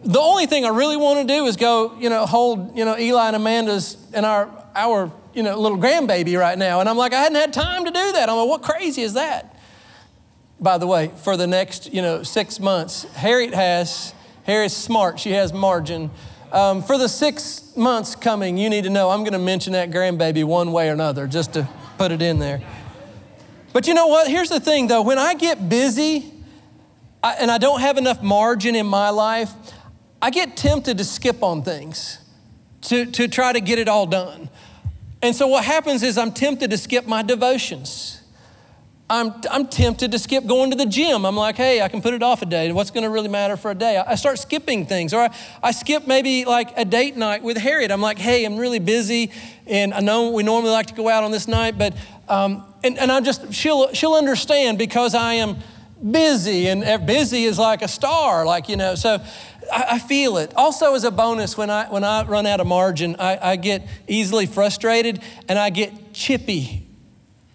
the 0.02 0.20
only 0.20 0.46
thing 0.46 0.64
I 0.64 0.68
really 0.68 0.96
want 0.96 1.26
to 1.26 1.34
do 1.34 1.46
is 1.46 1.56
go, 1.56 1.96
you 1.98 2.08
know, 2.08 2.26
hold, 2.26 2.76
you 2.76 2.84
know, 2.84 2.96
Eli 2.98 3.26
and 3.26 3.36
Amanda's 3.36 3.96
and 4.12 4.24
our, 4.24 4.50
our, 4.74 5.10
you 5.34 5.42
know, 5.42 5.58
little 5.58 5.78
grandbaby 5.78 6.38
right 6.38 6.56
now. 6.56 6.80
And 6.80 6.88
I'm 6.88 6.96
like, 6.96 7.12
I 7.12 7.20
hadn't 7.20 7.36
had 7.36 7.52
time 7.52 7.84
to 7.84 7.90
do 7.90 8.12
that. 8.12 8.28
I'm 8.28 8.36
like, 8.36 8.48
what 8.48 8.62
crazy 8.62 9.02
is 9.02 9.14
that? 9.14 9.56
By 10.58 10.78
the 10.78 10.86
way, 10.86 11.10
for 11.22 11.36
the 11.36 11.46
next, 11.46 11.92
you 11.92 12.02
know, 12.02 12.22
six 12.22 12.58
months, 12.60 13.04
Harriet 13.14 13.54
has, 13.54 14.14
Harriet's 14.44 14.76
smart, 14.76 15.20
she 15.20 15.32
has 15.32 15.52
margin. 15.52 16.10
Um, 16.52 16.82
for 16.82 16.98
the 16.98 17.08
six 17.08 17.74
months 17.76 18.14
coming, 18.14 18.58
you 18.58 18.68
need 18.68 18.84
to 18.84 18.90
know 18.90 19.10
I'm 19.10 19.20
going 19.20 19.32
to 19.32 19.38
mention 19.38 19.74
that 19.74 19.90
grandbaby 19.90 20.44
one 20.44 20.72
way 20.72 20.88
or 20.88 20.92
another, 20.92 21.26
just 21.26 21.52
to 21.54 21.68
put 21.96 22.10
it 22.10 22.20
in 22.22 22.38
there. 22.38 22.60
But 23.72 23.86
you 23.86 23.94
know 23.94 24.08
what? 24.08 24.28
Here's 24.28 24.48
the 24.48 24.60
thing 24.60 24.88
though, 24.88 25.02
when 25.02 25.18
I 25.18 25.34
get 25.34 25.68
busy 25.68 26.32
I, 27.22 27.34
and 27.34 27.50
I 27.50 27.58
don't 27.58 27.80
have 27.80 27.98
enough 27.98 28.22
margin 28.22 28.74
in 28.74 28.86
my 28.86 29.10
life, 29.10 29.52
I 30.22 30.30
get 30.30 30.56
tempted 30.56 30.98
to 30.98 31.04
skip 31.04 31.42
on 31.42 31.62
things 31.62 32.18
to, 32.82 33.06
to 33.06 33.28
try 33.28 33.52
to 33.52 33.60
get 33.60 33.78
it 33.78 33.88
all 33.88 34.06
done. 34.06 34.48
And 35.22 35.34
so 35.34 35.46
what 35.46 35.64
happens 35.64 36.02
is 36.02 36.16
I'm 36.16 36.32
tempted 36.32 36.70
to 36.70 36.78
skip 36.78 37.06
my 37.06 37.22
devotions. 37.22 38.20
I'm, 39.10 39.34
I'm 39.50 39.66
tempted 39.66 40.12
to 40.12 40.20
skip 40.20 40.46
going 40.46 40.70
to 40.70 40.76
the 40.76 40.86
gym. 40.86 41.26
I'm 41.26 41.36
like, 41.36 41.56
hey, 41.56 41.82
I 41.82 41.88
can 41.88 42.00
put 42.00 42.14
it 42.14 42.22
off 42.22 42.42
a 42.42 42.46
day. 42.46 42.70
What's 42.70 42.92
going 42.92 43.02
to 43.02 43.10
really 43.10 43.28
matter 43.28 43.56
for 43.56 43.72
a 43.72 43.74
day? 43.74 43.98
I 43.98 44.14
start 44.14 44.38
skipping 44.38 44.86
things. 44.86 45.12
Or 45.12 45.22
I, 45.22 45.36
I 45.64 45.72
skip 45.72 46.06
maybe 46.06 46.44
like 46.44 46.78
a 46.78 46.84
date 46.84 47.16
night 47.16 47.42
with 47.42 47.56
Harriet. 47.56 47.90
I'm 47.90 48.00
like, 48.00 48.18
hey, 48.18 48.44
I'm 48.44 48.56
really 48.56 48.78
busy. 48.78 49.32
And 49.66 49.92
I 49.92 50.00
know 50.00 50.30
we 50.30 50.44
normally 50.44 50.70
like 50.70 50.86
to 50.86 50.94
go 50.94 51.08
out 51.08 51.24
on 51.24 51.32
this 51.32 51.48
night, 51.48 51.76
but, 51.76 51.92
um, 52.28 52.64
and, 52.84 52.98
and 52.98 53.10
I'm 53.10 53.24
just, 53.24 53.52
she'll, 53.52 53.92
she'll 53.92 54.14
understand 54.14 54.78
because 54.78 55.16
I 55.16 55.34
am 55.34 55.56
busy. 56.08 56.68
And 56.68 57.04
busy 57.04 57.44
is 57.44 57.58
like 57.58 57.82
a 57.82 57.88
star, 57.88 58.46
like, 58.46 58.68
you 58.68 58.76
know. 58.76 58.94
So 58.94 59.20
I, 59.72 59.86
I, 59.90 59.98
feel 59.98 60.36
it. 60.38 60.52
Also, 60.56 60.94
as 60.94 61.04
a 61.04 61.10
bonus, 61.10 61.56
when 61.56 61.70
I, 61.70 61.90
when 61.90 62.04
I 62.04 62.24
run 62.24 62.46
out 62.46 62.60
of 62.60 62.66
margin, 62.66 63.16
I, 63.18 63.52
I 63.52 63.56
get 63.56 63.86
easily 64.08 64.46
frustrated 64.46 65.20
and 65.48 65.58
I 65.58 65.70
get 65.70 66.12
chippy 66.12 66.86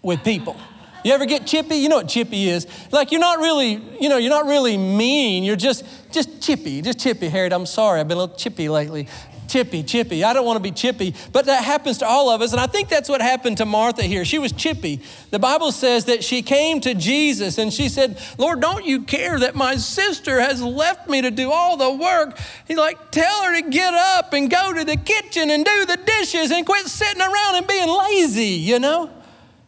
with 0.02 0.22
people. 0.24 0.56
You 1.04 1.12
ever 1.12 1.26
get 1.26 1.46
chippy? 1.46 1.76
You 1.76 1.88
know 1.88 1.96
what 1.96 2.08
chippy 2.08 2.48
is. 2.48 2.66
Like 2.90 3.12
you're 3.12 3.20
not 3.20 3.38
really, 3.38 3.80
you 4.00 4.08
know, 4.08 4.16
you're 4.16 4.30
not 4.30 4.46
really 4.46 4.76
mean. 4.76 5.44
You're 5.44 5.54
just, 5.54 5.84
just 6.10 6.42
chippy, 6.42 6.82
just 6.82 6.98
chippy. 6.98 7.28
Harriet, 7.28 7.52
I'm 7.52 7.66
sorry. 7.66 8.00
I've 8.00 8.08
been 8.08 8.16
a 8.16 8.20
little 8.22 8.36
chippy 8.36 8.68
lately 8.68 9.06
chippy, 9.48 9.82
chippy. 9.82 10.24
I 10.24 10.32
don't 10.32 10.44
want 10.44 10.56
to 10.56 10.62
be 10.62 10.70
chippy, 10.70 11.14
but 11.32 11.46
that 11.46 11.64
happens 11.64 11.98
to 11.98 12.06
all 12.06 12.30
of 12.30 12.42
us. 12.42 12.52
And 12.52 12.60
I 12.60 12.66
think 12.66 12.88
that's 12.88 13.08
what 13.08 13.20
happened 13.20 13.58
to 13.58 13.64
Martha 13.64 14.02
here. 14.02 14.24
She 14.24 14.38
was 14.38 14.52
chippy. 14.52 15.00
The 15.30 15.38
Bible 15.38 15.72
says 15.72 16.06
that 16.06 16.22
she 16.22 16.42
came 16.42 16.80
to 16.82 16.94
Jesus 16.94 17.58
and 17.58 17.72
she 17.72 17.88
said, 17.88 18.20
Lord, 18.38 18.60
don't 18.60 18.84
you 18.84 19.02
care 19.02 19.38
that 19.38 19.54
my 19.54 19.76
sister 19.76 20.40
has 20.40 20.62
left 20.62 21.08
me 21.08 21.22
to 21.22 21.30
do 21.30 21.50
all 21.50 21.76
the 21.76 21.90
work? 21.90 22.38
He's 22.66 22.76
like, 22.76 23.10
tell 23.10 23.44
her 23.44 23.60
to 23.60 23.70
get 23.70 23.94
up 23.94 24.32
and 24.32 24.50
go 24.50 24.72
to 24.72 24.84
the 24.84 24.96
kitchen 24.96 25.50
and 25.50 25.64
do 25.64 25.86
the 25.86 25.98
dishes 25.98 26.50
and 26.50 26.66
quit 26.66 26.86
sitting 26.86 27.22
around 27.22 27.56
and 27.56 27.66
being 27.66 27.88
lazy, 27.88 28.44
you 28.44 28.78
know? 28.78 29.10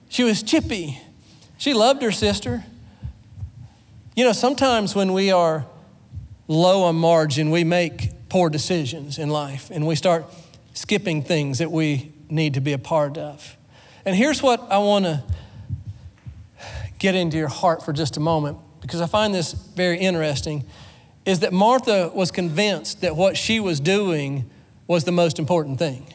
She 0.09 0.25
was 0.25 0.43
chippy. 0.43 1.01
She 1.59 1.75
loved 1.75 2.03
her 2.03 2.12
sister. 2.12 2.64
You 4.14 4.25
know, 4.25 4.33
sometimes 4.33 4.95
when 4.95 5.12
we 5.12 5.31
are 5.31 5.67
low 6.49 6.85
on 6.85 6.97
margin, 6.97 7.51
we 7.51 7.62
make 7.62 8.11
poor 8.29 8.51
decisions 8.51 9.19
in 9.19 9.31
life 9.31 9.71
and 9.71 9.87
we 9.87 9.95
start 9.95 10.27
skipping 10.75 11.23
things 11.23 11.59
that 11.59 11.71
we 11.71 12.12
need 12.29 12.55
to 12.55 12.61
be 12.61 12.73
a 12.73 12.79
part 12.79 13.19
of. 13.19 13.57
And 14.05 14.14
here's 14.14 14.43
what 14.43 14.61
I 14.71 14.79
want 14.79 15.05
to 15.05 15.23
get 16.99 17.14
into 17.14 17.37
your 17.37 17.49
heart 17.49 17.85
for 17.85 17.93
just 17.93 18.17
a 18.17 18.21
moment 18.21 18.59
because 18.81 19.01
I 19.01 19.07
find 19.07 19.35
this 19.35 19.53
very 19.53 19.99
interesting 19.99 20.64
is 21.25 21.41
that 21.41 21.53
Martha 21.53 22.11
was 22.14 22.31
convinced 22.31 23.03
that 23.03 23.17
what 23.17 23.37
she 23.37 23.61
was 23.61 23.81
doing 23.81 24.49
was 24.87 25.05
the 25.05 25.12
most 25.12 25.38
important 25.38 25.79
thing. 25.79 26.07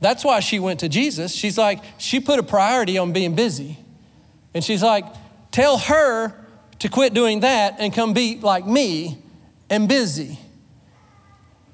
That's 0.00 0.24
why 0.24 0.40
she 0.40 0.58
went 0.58 0.80
to 0.80 0.88
Jesus. 0.88 1.32
She's 1.32 1.56
like, 1.56 1.78
she 1.98 2.18
put 2.18 2.40
a 2.40 2.42
priority 2.42 2.98
on 2.98 3.12
being 3.12 3.36
busy. 3.36 3.78
And 4.52 4.64
she's 4.64 4.82
like, 4.82 5.04
tell 5.52 5.78
her 5.78 6.34
to 6.80 6.88
quit 6.88 7.14
doing 7.14 7.40
that 7.40 7.76
and 7.78 7.94
come 7.94 8.12
be 8.12 8.40
like 8.40 8.66
me 8.66 9.22
and 9.70 9.88
busy. 9.88 10.38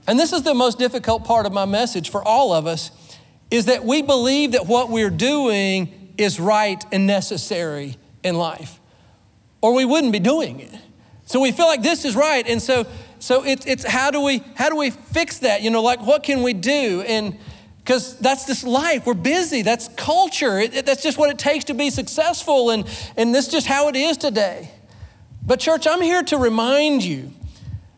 And 0.08 0.18
this 0.18 0.32
is 0.32 0.42
the 0.42 0.54
most 0.54 0.78
difficult 0.78 1.24
part 1.24 1.44
of 1.44 1.52
my 1.52 1.66
message 1.66 2.10
for 2.10 2.26
all 2.26 2.54
of 2.54 2.66
us 2.66 2.90
is 3.50 3.66
that 3.66 3.84
we 3.84 4.00
believe 4.00 4.52
that 4.52 4.66
what 4.66 4.88
we're 4.88 5.10
doing 5.10 6.14
is 6.16 6.40
right 6.40 6.82
and 6.90 7.06
necessary 7.06 7.96
in 8.22 8.34
life, 8.34 8.80
or 9.60 9.74
we 9.74 9.84
wouldn't 9.84 10.14
be 10.14 10.18
doing 10.18 10.60
it. 10.60 10.74
So 11.26 11.40
we 11.40 11.52
feel 11.52 11.66
like 11.66 11.82
this 11.82 12.06
is 12.06 12.16
right, 12.16 12.46
and 12.48 12.60
so 12.60 12.86
so 13.18 13.44
it's 13.44 13.66
it's 13.66 13.84
how 13.84 14.10
do 14.10 14.22
we 14.22 14.42
how 14.54 14.70
do 14.70 14.76
we 14.76 14.90
fix 14.90 15.40
that? 15.40 15.60
You 15.60 15.68
know, 15.68 15.82
like 15.82 16.00
what 16.00 16.22
can 16.22 16.42
we 16.42 16.54
do? 16.54 17.02
And 17.06 17.36
because 17.76 18.18
that's 18.18 18.46
this 18.46 18.64
life, 18.64 19.04
we're 19.04 19.12
busy. 19.12 19.60
That's 19.60 19.88
culture. 19.88 20.58
It, 20.58 20.74
it, 20.74 20.86
that's 20.86 21.02
just 21.02 21.18
what 21.18 21.28
it 21.28 21.38
takes 21.38 21.64
to 21.66 21.74
be 21.74 21.90
successful, 21.90 22.70
and 22.70 22.86
and 23.18 23.34
this 23.34 23.46
is 23.46 23.52
just 23.52 23.66
how 23.66 23.88
it 23.88 23.96
is 23.96 24.16
today. 24.16 24.70
But 25.44 25.60
church, 25.60 25.86
I'm 25.86 26.00
here 26.00 26.22
to 26.24 26.38
remind 26.38 27.04
you 27.04 27.30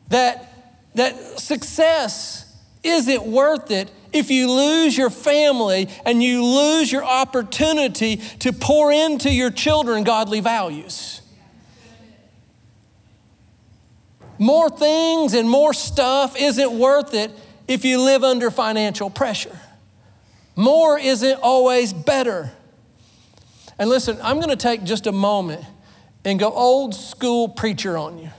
that 0.09 0.50
that 0.94 1.38
success 1.38 2.46
isn't 2.83 3.22
worth 3.24 3.70
it 3.70 3.90
if 4.12 4.31
you 4.31 4.50
lose 4.50 4.96
your 4.96 5.11
family 5.11 5.88
and 6.05 6.22
you 6.22 6.44
lose 6.44 6.90
your 6.90 7.05
opportunity 7.05 8.16
to 8.16 8.53
pour 8.53 8.90
into 8.90 9.33
your 9.33 9.50
children 9.50 10.05
godly 10.05 10.40
values. 10.40 11.20
More 14.38 14.70
things 14.70 15.35
and 15.35 15.48
more 15.48 15.74
stuff 15.74 16.35
isn't 16.40 16.72
worth 16.72 17.12
it 17.12 17.31
if 17.68 17.85
you 17.85 18.00
live 18.00 18.24
under 18.24 18.50
financial 18.50 19.11
pressure. 19.11 19.59
More 20.57 20.98
isn't 20.98 21.40
always 21.42 21.92
better. 21.92 22.50
And 23.79 23.88
listen, 23.88 24.18
I'm 24.22 24.37
going 24.37 24.48
to 24.48 24.57
take 24.57 24.83
just 24.83 25.07
a 25.07 25.12
moment 25.12 25.64
and 26.24 26.38
go 26.38 26.53
old 26.53 26.94
school 26.94 27.48
preacher 27.48 27.96
on 27.96 28.18
you. 28.18 28.31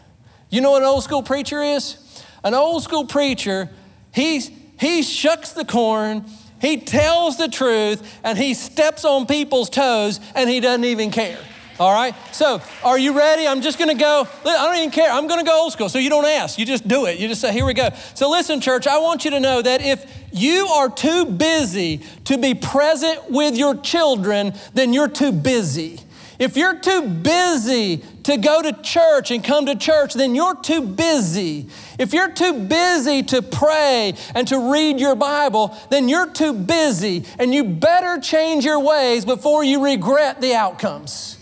You 0.50 0.62
know 0.62 0.72
what 0.72 0.82
an 0.82 0.88
old 0.88 1.04
school 1.04 1.24
preacher 1.24 1.62
is? 1.62 2.01
An 2.44 2.54
old 2.54 2.84
school 2.84 3.06
preacher, 3.06 3.70
he's, 4.14 4.50
he 4.80 5.04
shucks 5.04 5.52
the 5.52 5.66
corn, 5.66 6.26
he 6.60 6.78
tells 6.78 7.38
the 7.38 7.48
truth, 7.48 8.20
and 8.24 8.38
he 8.38 8.54
steps 8.54 9.06
on 9.06 9.26
people's 9.26 9.70
toes, 9.70 10.20
and 10.36 10.50
he 10.50 10.60
doesn't 10.60 10.86
even 10.86 11.12
care. 11.12 11.40
All 11.80 11.92
right? 11.92 12.14
So, 12.32 12.62
are 12.84 13.00
you 13.00 13.18
ready? 13.18 13.48
I'm 13.48 13.62
just 13.62 13.80
gonna 13.80 13.96
go. 13.96 14.28
I 14.46 14.66
don't 14.68 14.78
even 14.78 14.92
care. 14.92 15.12
I'm 15.12 15.28
gonna 15.28 15.44
go 15.44 15.64
old 15.64 15.74
school. 15.74 15.90
So, 15.90 15.98
you 15.98 16.12
don't 16.12 16.26
ask, 16.26 16.60
you 16.60 16.66
just 16.66 16.88
do 16.88 17.08
it. 17.08 17.18
You 17.18 17.28
just 17.28 17.42
say, 17.42 17.52
Here 17.52 17.66
we 17.66 17.74
go. 17.74 17.90
So, 18.14 18.30
listen, 18.30 18.62
church, 18.62 18.86
I 18.86 19.00
want 19.00 19.26
you 19.26 19.32
to 19.32 19.40
know 19.40 19.64
that 19.64 19.82
if 19.82 20.06
you 20.32 20.68
are 20.68 20.90
too 20.90 21.26
busy 21.26 22.02
to 22.26 22.38
be 22.38 22.54
present 22.54 23.32
with 23.32 23.58
your 23.58 23.76
children, 23.76 24.54
then 24.76 24.94
you're 24.94 25.08
too 25.08 25.32
busy. 25.32 26.00
If 26.42 26.58
you're 26.58 26.80
too 26.80 27.08
busy 27.08 27.98
to 28.24 28.36
go 28.36 28.64
to 28.64 28.74
church 28.82 29.30
and 29.30 29.44
come 29.44 29.68
to 29.68 29.76
church, 29.76 30.16
then 30.16 30.34
you're 30.34 30.56
too 30.56 30.82
busy. 30.82 31.68
If 32.00 32.14
you're 32.14 32.32
too 32.32 32.66
busy 32.66 33.22
to 33.22 33.44
pray 33.44 34.16
and 34.34 34.48
to 34.48 34.72
read 34.72 35.00
your 35.00 35.14
Bible, 35.14 35.78
then 35.92 36.10
you're 36.10 36.32
too 36.32 36.54
busy, 36.54 37.26
and 37.38 37.54
you 37.54 37.64
better 37.64 38.20
change 38.20 38.66
your 38.66 38.80
ways 38.80 39.24
before 39.24 39.64
you 39.64 39.86
regret 39.86 40.42
the 40.42 40.56
outcomes. 40.56 41.38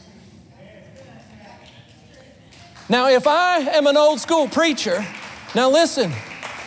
Now, 2.89 3.07
if 3.07 3.25
I 3.25 3.59
am 3.59 3.87
an 3.87 3.95
old 3.95 4.19
school 4.19 4.49
preacher, 4.49 5.07
now 5.55 5.69
listen, 5.69 6.11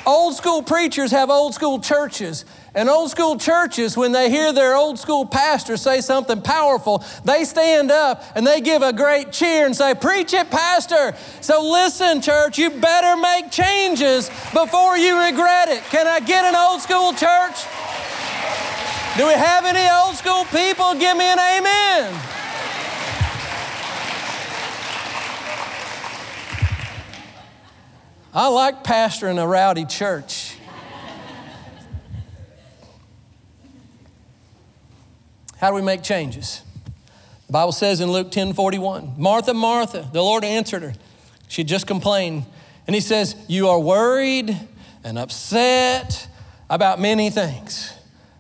old 0.07 0.37
school 0.37 0.63
preachers 0.63 1.11
have 1.11 1.29
old 1.29 1.53
school 1.53 1.81
churches. 1.81 2.47
And 2.75 2.89
old 2.89 3.11
school 3.11 3.37
churches, 3.37 3.99
when 3.99 4.13
they 4.13 4.31
hear 4.31 4.51
their 4.51 4.75
old 4.75 4.99
school 4.99 5.27
pastor 5.27 5.77
say 5.77 6.01
something 6.01 6.41
powerful, 6.41 7.05
they 7.23 7.45
stand 7.45 7.91
up 7.91 8.25
and 8.35 8.47
they 8.47 8.63
give 8.63 8.81
a 8.81 8.95
great 8.95 9.31
cheer 9.31 9.67
and 9.67 9.77
say, 9.77 9.95
Preach 9.95 10.33
it, 10.33 10.51
Pastor. 10.51 11.15
So 11.43 11.71
listen, 11.71 12.23
church, 12.23 12.57
you 12.57 12.71
better 12.71 13.21
make 13.21 13.51
changes 13.51 14.31
before 14.55 14.97
you 14.97 15.21
regret 15.21 15.69
it. 15.69 15.83
Can 15.85 16.07
I 16.07 16.21
get 16.21 16.47
an 16.47 16.57
old 16.57 16.81
school 16.81 17.13
church? 17.13 17.67
Do 19.19 19.27
we 19.27 19.35
have 19.35 19.67
any 19.67 19.87
old 20.07 20.17
school 20.17 20.45
people? 20.47 20.95
Give 20.95 21.15
me 21.15 21.27
an 21.27 21.39
amen. 21.39 22.21
I 28.33 28.49
like 28.49 28.83
pastoring 28.83 29.39
a 29.39 29.47
rowdy 29.47 29.85
church. 29.85 30.52
How 35.63 35.69
do 35.69 35.77
we 35.77 35.83
make 35.83 36.03
changes? 36.03 36.61
The 37.47 37.53
Bible 37.53 37.71
says 37.71 38.01
in 38.01 38.11
Luke 38.11 38.33
10 38.33 38.53
41, 38.53 39.15
Martha, 39.17 39.55
Martha, 39.55 40.11
the 40.13 40.21
Lord 40.21 40.43
answered 40.43 40.83
her. 40.83 40.93
She 41.47 41.63
just 41.63 41.87
complained. 41.87 42.47
And 42.89 42.97
he 42.97 43.01
says, 43.01 43.37
You 43.47 43.69
are 43.69 43.79
worried 43.79 44.59
and 45.05 45.17
upset 45.17 46.27
about 46.69 46.99
many 46.99 47.31
things. 47.31 47.95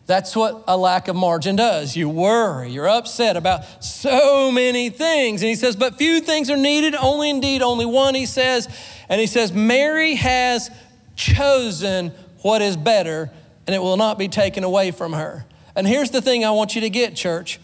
That's 0.06 0.34
what 0.34 0.64
a 0.66 0.76
lack 0.76 1.06
of 1.06 1.14
margin 1.14 1.54
does. 1.54 1.96
You 1.96 2.08
worry, 2.08 2.72
you're 2.72 2.88
upset 2.88 3.36
about 3.36 3.84
so 3.84 4.50
many 4.50 4.90
things. 4.90 5.42
And 5.42 5.48
he 5.48 5.54
says, 5.54 5.76
But 5.76 5.98
few 5.98 6.18
things 6.18 6.50
are 6.50 6.56
needed, 6.56 6.96
only 6.96 7.30
indeed 7.30 7.62
only 7.62 7.86
one, 7.86 8.16
he 8.16 8.26
says. 8.26 8.66
And 9.08 9.20
he 9.20 9.28
says, 9.28 9.52
Mary 9.52 10.16
has 10.16 10.72
chosen 11.14 12.08
what 12.38 12.62
is 12.62 12.76
better, 12.76 13.30
and 13.68 13.76
it 13.76 13.78
will 13.78 13.96
not 13.96 14.18
be 14.18 14.26
taken 14.26 14.64
away 14.64 14.90
from 14.90 15.12
her. 15.12 15.46
And 15.74 15.86
here's 15.86 16.10
the 16.10 16.20
thing 16.20 16.44
I 16.44 16.50
want 16.50 16.74
you 16.74 16.80
to 16.82 16.90
get, 16.90 17.16
church 17.16 17.60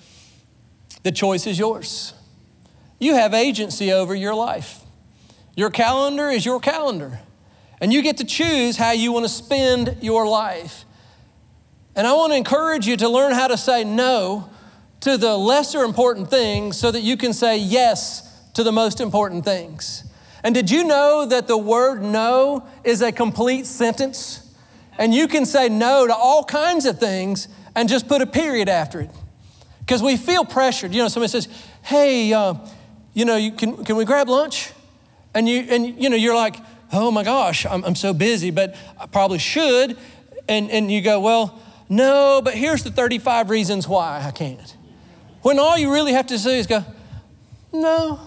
the 1.03 1.13
choice 1.13 1.47
is 1.47 1.59
yours. 1.59 2.13
You 2.99 3.15
have 3.15 3.33
agency 3.33 3.93
over 3.93 4.15
your 4.15 4.35
life. 4.35 4.81
Your 5.55 5.71
calendar 5.71 6.29
is 6.29 6.45
your 6.45 6.61
calendar, 6.61 7.21
and 7.81 7.93
you 7.93 8.03
get 8.03 8.19
to 8.19 8.25
choose 8.25 8.77
how 8.77 8.93
you 8.93 9.13
want 9.13 9.25
to 9.25 9.29
spend 9.29 9.99
your 10.01 10.27
life. 10.27 10.85
And 11.97 12.07
I 12.07 12.13
want 12.13 12.33
to 12.33 12.37
encourage 12.37 12.87
you 12.87 12.97
to 12.99 13.09
learn 13.09 13.33
how 13.33 13.49
to 13.49 13.57
say 13.57 13.83
no 13.83 14.51
to 15.01 15.17
the 15.17 15.37
lesser 15.37 15.83
important 15.83 16.31
things 16.31 16.77
so 16.79 16.91
that 16.91 17.01
you 17.01 17.17
can 17.17 17.33
say 17.33 17.59
yes 17.59 18.41
to 18.55 18.63
the 18.63 18.73
most 18.73 19.01
important 19.01 19.45
things. 19.45 20.05
And 20.45 20.55
did 20.55 20.71
you 20.71 20.85
know 20.85 21.27
that 21.27 21.49
the 21.49 21.59
word 21.59 22.03
no 22.03 22.67
is 22.85 23.03
a 23.03 23.11
complete 23.11 23.67
sentence? 23.67 24.49
And 24.97 25.15
you 25.15 25.27
can 25.29 25.45
say 25.45 25.69
no 25.69 26.07
to 26.07 26.15
all 26.15 26.45
kinds 26.45 26.85
of 26.85 26.99
things 26.99 27.49
and 27.79 27.89
just 27.89 28.09
put 28.09 28.21
a 28.21 28.27
period 28.27 28.69
after 28.69 29.01
it. 29.01 29.11
Because 29.79 30.03
we 30.03 30.17
feel 30.17 30.45
pressured. 30.45 30.93
You 30.93 31.03
know, 31.03 31.09
somebody 31.09 31.31
says, 31.31 31.47
hey, 31.83 32.33
uh, 32.33 32.55
you 33.15 33.25
know, 33.25 33.37
you, 33.37 33.53
can, 33.53 33.85
can 33.85 33.95
we 33.95 34.05
grab 34.05 34.29
lunch? 34.29 34.73
And, 35.33 35.49
you, 35.49 35.61
and 35.61 36.03
you 36.03 36.11
know, 36.11 36.17
you're 36.17 36.35
like, 36.35 36.57
oh 36.93 37.13
my 37.13 37.23
gosh, 37.23 37.65
I'm, 37.67 37.85
I'm 37.85 37.95
so 37.95 38.13
busy, 38.13 38.51
but 38.51 38.75
I 38.99 39.07
probably 39.07 39.39
should. 39.39 39.97
And, 40.49 40.73
and 40.73 40.91
you 40.91 41.01
go, 41.03 41.21
well, 41.21 41.61
no, 41.89 42.43
but 42.43 42.55
here's 42.55 42.83
the 42.83 42.91
35 42.91 43.49
reasons 43.49 43.87
why 43.87 44.25
I 44.27 44.33
can't. 44.33 44.77
When 45.43 45.61
all 45.61 45.79
you 45.79 45.93
really 45.93 46.15
have 46.15 46.27
to 46.27 46.39
say 46.39 46.59
is 46.59 46.67
go, 46.67 46.85
no. 47.73 48.19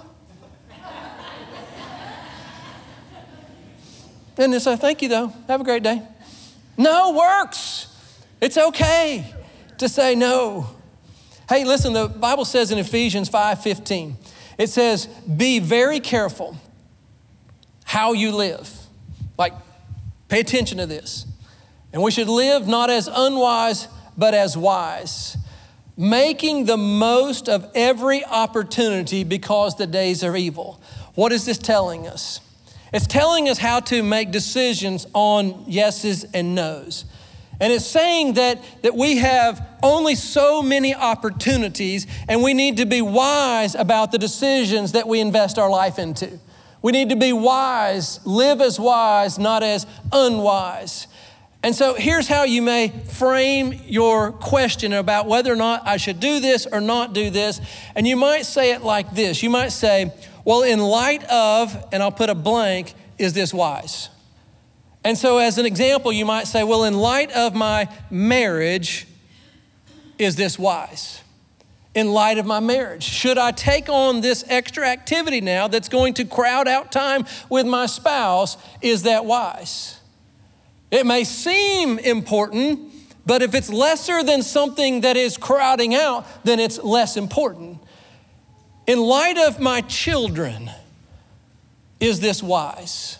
and 4.38 4.54
they 4.54 4.60
say, 4.60 4.78
thank 4.78 5.02
you 5.02 5.10
though, 5.10 5.34
have 5.50 5.60
a 5.60 5.66
great 5.66 5.84
day. 5.84 6.02
No 6.78 7.12
works. 7.12 7.90
It's 8.40 8.58
okay 8.58 9.36
to 9.82 9.90
say 9.90 10.16
no. 10.16 10.68
Hey, 11.50 11.66
listen, 11.66 11.94
the 11.94 12.08
Bible 12.08 12.46
says 12.46 12.72
in 12.72 12.78
Ephesians 12.78 13.30
5:15, 13.30 14.16
it 14.58 14.70
says, 14.70 15.08
be 15.08 15.60
very 15.60 16.00
careful 16.00 16.56
how 17.84 18.14
you 18.14 18.32
live. 18.32 18.72
Like, 19.38 19.54
pay 20.30 20.40
attention 20.40 20.78
to 20.78 20.86
this. 20.86 21.26
And 21.92 22.02
we 22.02 22.12
should 22.12 22.30
live 22.30 22.68
not 22.68 22.90
as 22.90 23.10
unwise, 23.12 23.88
but 24.16 24.34
as 24.34 24.56
wise, 24.56 25.36
making 25.98 26.66
the 26.66 26.78
most 26.78 27.50
of 27.50 27.70
every 27.76 28.24
opportunity 28.24 29.24
because 29.24 29.76
the 29.76 29.88
days 29.88 30.24
are 30.24 30.38
evil. 30.38 30.80
What 31.16 31.32
is 31.32 31.46
this 31.46 31.58
telling 31.58 32.08
us? 32.08 32.40
It's 32.94 33.08
telling 33.08 33.50
us 33.50 33.58
how 33.58 33.80
to 33.82 34.04
make 34.04 34.32
decisions 34.32 35.08
on 35.14 35.66
yeses 35.68 36.24
and 36.34 36.56
nos. 36.56 37.06
And 37.62 37.72
it's 37.72 37.86
saying 37.86 38.34
that, 38.34 38.60
that 38.82 38.96
we 38.96 39.18
have 39.18 39.66
only 39.84 40.16
so 40.16 40.64
many 40.64 40.96
opportunities 40.96 42.08
and 42.28 42.42
we 42.42 42.56
need 42.56 42.78
to 42.78 42.88
be 42.88 43.04
wise 43.04 43.76
about 43.76 44.12
the 44.12 44.18
decisions 44.18 44.94
that 44.94 45.08
we 45.08 45.20
invest 45.20 45.60
our 45.60 45.70
life 45.70 46.00
into. 46.00 46.40
We 46.82 46.92
need 46.92 47.10
to 47.10 47.16
be 47.16 47.32
wise, 47.32 48.20
live 48.26 48.62
as 48.62 48.80
wise, 48.80 49.38
not 49.38 49.62
as 49.62 49.86
unwise. 50.12 51.06
And 51.62 51.76
so 51.76 51.94
here's 51.94 52.28
how 52.28 52.46
you 52.46 52.64
may 52.64 52.88
frame 52.90 53.80
your 53.86 54.32
question 54.32 54.92
about 54.94 55.28
whether 55.28 55.54
or 55.54 55.56
not 55.56 55.88
I 55.88 55.98
should 55.98 56.20
do 56.20 56.40
this 56.40 56.66
or 56.66 56.82
not 56.82 57.14
do 57.14 57.30
this. 57.30 57.62
And 57.96 58.08
you 58.08 58.16
might 58.16 58.48
say 58.48 58.72
it 58.72 58.82
like 58.82 59.14
this 59.14 59.44
You 59.44 59.52
might 59.52 59.70
say, 59.70 60.12
Well, 60.44 60.64
in 60.64 60.80
light 60.80 61.24
of, 61.26 61.78
and 61.92 62.02
I'll 62.02 62.12
put 62.12 62.32
a 62.32 62.36
blank, 62.36 62.96
is 63.20 63.34
this 63.34 63.54
wise? 63.54 64.10
And 65.04 65.18
so, 65.18 65.40
as 65.40 65.58
an 65.58 65.66
example, 65.66 66.12
you 66.12 66.26
might 66.26 66.48
say, 66.48 66.64
Well, 66.64 66.84
in 66.84 66.94
light 66.94 67.32
of 67.32 67.56
my 67.56 67.88
marriage, 68.10 69.08
is 70.18 70.36
this 70.36 70.60
wise? 70.60 71.22
In 71.94 72.14
light 72.14 72.38
of 72.38 72.46
my 72.46 72.60
marriage, 72.62 73.04
should 73.04 73.38
I 73.38 73.52
take 73.52 73.90
on 73.90 74.22
this 74.22 74.46
extra 74.48 74.88
activity 74.88 75.42
now 75.42 75.68
that's 75.68 75.90
going 75.90 76.14
to 76.16 76.26
crowd 76.26 76.68
out 76.68 76.92
time 76.92 77.26
with 77.50 77.66
my 77.66 77.86
spouse? 77.86 78.58
Is 78.82 79.04
that 79.04 79.26
wise? 79.26 80.00
It 80.90 81.06
may 81.06 81.24
seem 81.24 82.00
important, 82.00 82.92
but 83.26 83.42
if 83.42 83.56
it's 83.56 83.70
lesser 83.70 84.24
than 84.24 84.42
something 84.42 85.02
that 85.02 85.18
is 85.18 85.38
crowding 85.38 85.96
out, 85.96 86.26
then 86.46 86.60
it's 86.60 86.82
less 86.82 87.18
important. 87.18 87.80
In 88.88 89.00
light 89.00 89.38
of 89.38 89.60
my 89.60 89.82
children, 89.82 90.70
is 92.00 92.20
this 92.20 92.42
wise? 92.42 93.18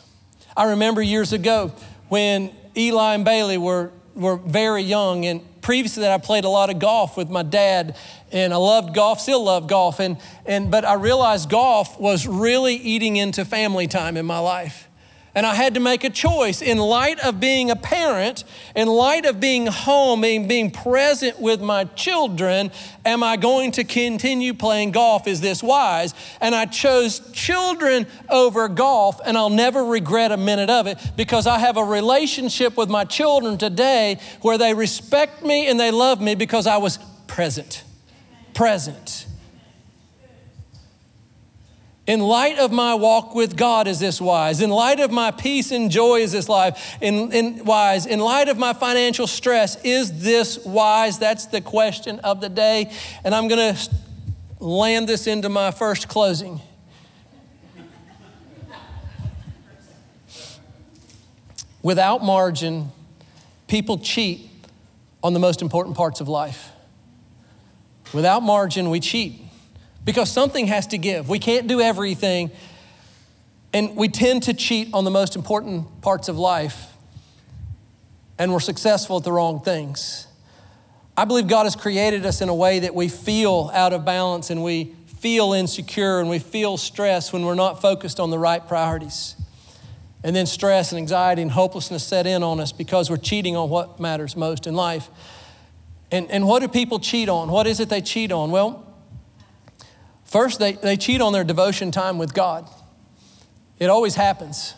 I 0.56 0.72
remember 0.72 1.02
years 1.02 1.34
ago 1.34 1.72
when 2.10 2.52
Eli 2.76 3.16
and 3.16 3.26
Bailey 3.26 3.58
were, 3.58 3.92
were 4.16 4.36
very 4.38 4.84
young, 4.84 5.26
and 5.26 5.42
previously 5.62 6.02
that 6.02 6.12
I 6.12 6.18
played 6.18 6.44
a 6.44 6.50
lot 6.50 6.70
of 6.70 6.80
golf 6.80 7.16
with 7.16 7.30
my 7.30 7.44
dad, 7.44 7.96
and 8.32 8.54
I 8.54 8.58
loved 8.58 8.94
golf, 8.94 9.22
still 9.22 9.44
love 9.44 9.68
golf, 9.68 10.00
and, 10.00 10.18
and, 10.46 10.70
but 10.70 10.84
I 10.84 10.94
realized 10.94 11.50
golf 11.50 12.00
was 12.00 12.28
really 12.28 12.76
eating 12.76 13.16
into 13.16 13.46
family 13.46 13.88
time 13.88 14.18
in 14.18 14.26
my 14.26 14.40
life. 14.40 14.88
And 15.34 15.46
I 15.46 15.56
had 15.56 15.76
to 15.76 15.80
make 15.80 16.04
a 16.04 16.10
choice 16.10 16.62
in 16.62 16.78
light 16.78 17.20
of 17.20 17.40
being 17.40 17.72
a 17.72 17.76
parent, 17.76 18.44
in 18.76 18.90
light 18.90 19.26
of 19.26 19.40
being 19.40 19.66
home, 19.66 20.22
being, 20.22 20.46
being 20.46 20.72
present 20.72 21.40
with 21.40 21.62
my 21.62 21.86
children. 21.86 22.70
Am 23.06 23.24
I 23.24 23.38
going 23.38 23.72
to 23.74 23.86
continue 23.86 24.54
playing 24.54 24.92
golf? 24.92 25.28
Is 25.28 25.40
this 25.40 25.64
wise? 25.64 26.14
And 26.42 26.54
I 26.54 26.66
chose 26.66 27.22
children 27.32 28.08
over 28.30 28.68
golf, 28.68 29.22
and 29.26 29.38
I'll 29.38 29.50
never 29.50 29.86
regret 29.86 30.34
a 30.34 30.38
minute 30.38 30.70
of 30.70 30.86
it 30.86 30.98
because 31.16 31.48
I 31.48 31.60
have 31.60 31.78
a 31.78 31.84
relationship 31.84 32.76
with 32.76 32.90
my 32.90 33.06
children 33.06 33.58
today 33.58 34.20
where 34.42 34.58
they 34.58 34.74
respect 34.74 35.44
me 35.44 35.68
and 35.68 35.80
they 35.80 35.92
love 35.92 36.20
me 36.20 36.36
because 36.36 36.68
I 36.68 36.76
was 36.76 37.00
present. 37.28 37.86
Present. 38.54 39.28
In 42.12 42.20
light 42.20 42.60
of 42.60 42.74
my 42.74 42.94
walk 42.94 43.36
with 43.36 43.56
God, 43.56 43.88
is 43.88 43.98
this 43.98 44.20
wise? 44.20 44.60
In 44.60 44.70
light 44.70 45.00
of 45.00 45.12
my 45.12 45.32
peace 45.32 45.72
and 45.72 45.90
joy, 45.90 46.20
is 46.20 46.34
this 46.34 46.50
life? 46.50 46.98
In, 47.00 47.32
in 47.32 47.64
wise? 47.64 48.06
In 48.06 48.20
light 48.20 48.50
of 48.50 48.58
my 48.58 48.74
financial 48.74 49.28
stress, 49.28 49.82
is 49.86 50.22
this 50.22 50.60
wise? 50.66 51.20
That's 51.20 51.46
the 51.46 51.62
question 51.62 52.20
of 52.20 52.42
the 52.42 52.50
day. 52.50 52.92
And 53.24 53.34
I'm 53.34 53.48
going 53.48 53.76
to 53.76 53.96
land 54.60 55.08
this 55.08 55.26
into 55.26 55.48
my 55.48 55.72
first 55.72 56.10
closing. 56.10 56.60
Without 61.82 62.22
margin, 62.22 62.92
people 63.70 63.98
cheat 63.98 64.50
on 65.24 65.32
the 65.32 65.40
most 65.40 65.62
important 65.62 65.96
parts 65.96 66.20
of 66.20 66.28
life. 66.28 66.72
Without 68.14 68.44
margin, 68.44 68.90
we 68.90 69.00
cheat 69.00 69.46
because 70.04 70.32
something 70.32 70.68
has 70.68 70.88
to 70.88 70.98
give. 70.98 71.30
We 71.30 71.40
can't 71.40 71.68
do 71.68 71.80
everything. 71.82 72.52
And 73.74 73.96
we 73.96 74.10
tend 74.10 74.44
to 74.44 74.54
cheat 74.54 74.90
on 74.94 75.06
the 75.06 75.12
most 75.12 75.36
important 75.36 76.02
parts 76.02 76.28
of 76.28 76.38
life, 76.38 76.88
and 78.38 78.52
we're 78.52 78.60
successful 78.60 79.18
at 79.18 79.24
the 79.24 79.32
wrong 79.32 79.62
things. 79.62 80.28
I 81.16 81.26
believe 81.26 81.48
God 81.48 81.64
has 81.64 81.76
created 81.76 82.26
us 82.26 82.42
in 82.42 82.50
a 82.50 82.56
way 82.56 82.80
that 82.80 82.96
we 82.96 83.08
feel 83.08 83.70
out 83.74 83.94
of 83.94 84.04
balance 84.04 84.50
and 84.50 84.64
we 84.64 84.96
feel 85.20 85.54
insecure 85.54 86.20
and 86.20 86.30
we 86.30 86.40
feel 86.40 86.78
stress 86.78 87.32
when 87.32 87.46
we're 87.46 87.56
not 87.56 87.82
focused 87.82 88.20
on 88.20 88.30
the 88.30 88.40
right 88.40 88.66
priorities. 88.66 89.36
And 90.24 90.36
then 90.36 90.46
stress 90.46 90.92
and 90.92 91.00
anxiety 91.00 91.42
and 91.42 91.52
hopelessness 91.52 92.04
set 92.04 92.28
in 92.28 92.44
on 92.44 92.60
us 92.60 92.72
because 92.72 93.10
we're 93.10 93.18
cheating 93.18 93.56
on 93.56 93.70
what 93.70 94.00
matters 94.00 94.36
most 94.36 94.68
in 94.68 94.74
life. 94.74 95.10
And, 96.12 96.30
and 96.32 96.48
what 96.48 96.60
do 96.60 96.68
people 96.68 97.00
cheat 97.00 97.30
on? 97.30 97.50
What 97.50 97.68
is 97.68 97.80
it 97.80 97.90
they 97.90 98.02
cheat 98.02 98.32
on? 98.32 98.52
Well, 98.52 98.91
First, 100.32 100.60
they, 100.60 100.72
they 100.72 100.96
cheat 100.96 101.20
on 101.20 101.34
their 101.34 101.44
devotion 101.44 101.92
time 101.92 102.18
with 102.18 102.34
God. 102.34 102.66
It 103.80 103.90
always 103.90 104.16
happens. 104.16 104.76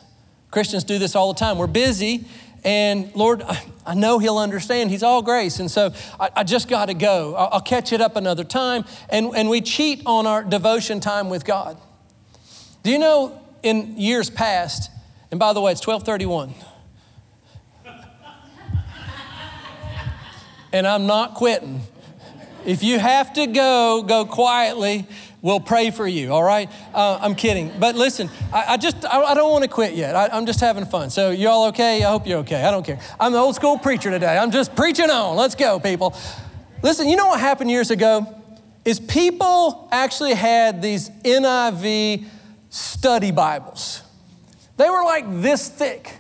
Christians 0.50 0.84
do 0.84 0.98
this 0.98 1.16
all 1.16 1.32
the 1.32 1.38
time. 1.38 1.60
We're 1.60 1.68
busy, 1.68 2.26
and 2.64 3.14
Lord, 3.14 3.44
I 3.86 3.94
know 3.94 4.18
He'll 4.18 4.40
understand. 4.40 4.90
He's 4.90 5.04
all 5.04 5.22
grace. 5.22 5.60
And 5.60 5.70
so 5.70 5.94
I, 6.20 6.32
I 6.38 6.44
just 6.44 6.68
got 6.68 6.88
to 6.88 6.96
go. 6.96 7.36
I'll, 7.36 7.50
I'll, 7.52 7.62
catch 7.62 7.94
it 7.94 8.02
up 8.02 8.16
another 8.16 8.44
time. 8.44 8.84
And, 9.10 9.28
and 9.36 9.48
we 9.48 9.62
cheat 9.62 10.02
on 10.08 10.26
our 10.26 10.44
devotion 10.44 11.00
time 11.00 11.30
with 11.30 11.46
God. 11.46 11.78
Do 12.82 12.90
you 12.90 12.98
know 12.98 13.40
in 13.62 13.96
years 13.96 14.32
past, 14.32 14.90
and 15.30 15.40
by 15.40 15.54
the 15.54 15.62
way, 15.62 15.72
it's 15.72 15.86
1231. 15.86 16.56
and 20.74 20.88
I'm 20.88 21.06
not 21.06 21.36
quitting. 21.36 21.84
If 22.66 22.82
you 22.82 22.98
have 22.98 23.34
to 23.34 23.46
go, 23.46 24.02
go 24.02 24.26
quietly. 24.26 25.08
We'll 25.44 25.60
pray 25.60 25.92
for 25.92 26.08
you, 26.08 26.32
all 26.32 26.42
right? 26.42 26.72
Uh, 26.94 27.20
I'm 27.22 27.36
kidding. 27.36 27.70
But 27.78 27.96
listen, 27.96 28.30
I, 28.54 28.64
I 28.70 28.78
just, 28.78 29.04
I, 29.06 29.22
I, 29.22 29.34
don't 29.34 29.52
want 29.52 29.64
to 29.66 29.70
quit 29.70 29.94
yet. 29.94 30.16
I, 30.16 30.30
I'm 30.30 30.46
just 30.46 30.62
having 30.62 30.86
fun. 30.86 31.10
So, 31.10 31.32
y'all 31.32 31.66
okay? 31.68 32.02
I 32.02 32.10
hope 32.10 32.26
you're 32.26 32.40
okay. 32.40 32.64
I 32.64 32.72
don't 32.72 32.86
care. 32.86 32.98
I'm 33.20 33.34
the 33.34 33.40
old 33.40 33.54
school 33.54 33.78
preacher 33.78 34.10
today. 34.10 34.38
I'm 34.38 34.52
just 34.52 34.74
preaching 34.74 35.10
on. 35.10 35.36
Let's 35.36 35.54
go, 35.56 35.82
people. 35.82 36.16
Listen, 36.82 37.10
you 37.10 37.18
know 37.18 37.28
what 37.28 37.42
happened 37.42 37.70
years 37.70 37.92
ago? 37.92 38.26
Is 38.86 39.02
people 39.02 39.90
actually 39.92 40.34
had 40.34 40.82
these 40.82 41.10
NIV 41.10 42.26
study 42.70 43.32
Bibles. 43.32 44.02
They 44.78 44.90
were 44.90 45.04
like 45.04 45.26
this 45.42 45.68
thick. 45.68 46.20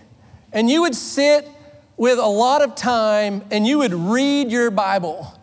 And 0.51 0.69
you 0.69 0.81
would 0.81 0.95
sit 0.95 1.47
with 1.95 2.19
a 2.19 2.27
lot 2.27 2.61
of 2.61 2.75
time 2.75 3.41
and 3.51 3.65
you 3.65 3.77
would 3.77 3.93
read 3.93 4.51
your 4.51 4.69
Bible. 4.69 5.33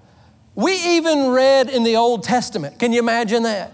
We 0.55 0.73
even 0.97 1.29
read 1.29 1.69
in 1.71 1.85
the 1.85 1.97
Old 1.97 2.23
Testament. 2.23 2.79
Can 2.79 2.93
you 2.93 2.99
imagine 2.99 3.45
that? 3.45 3.73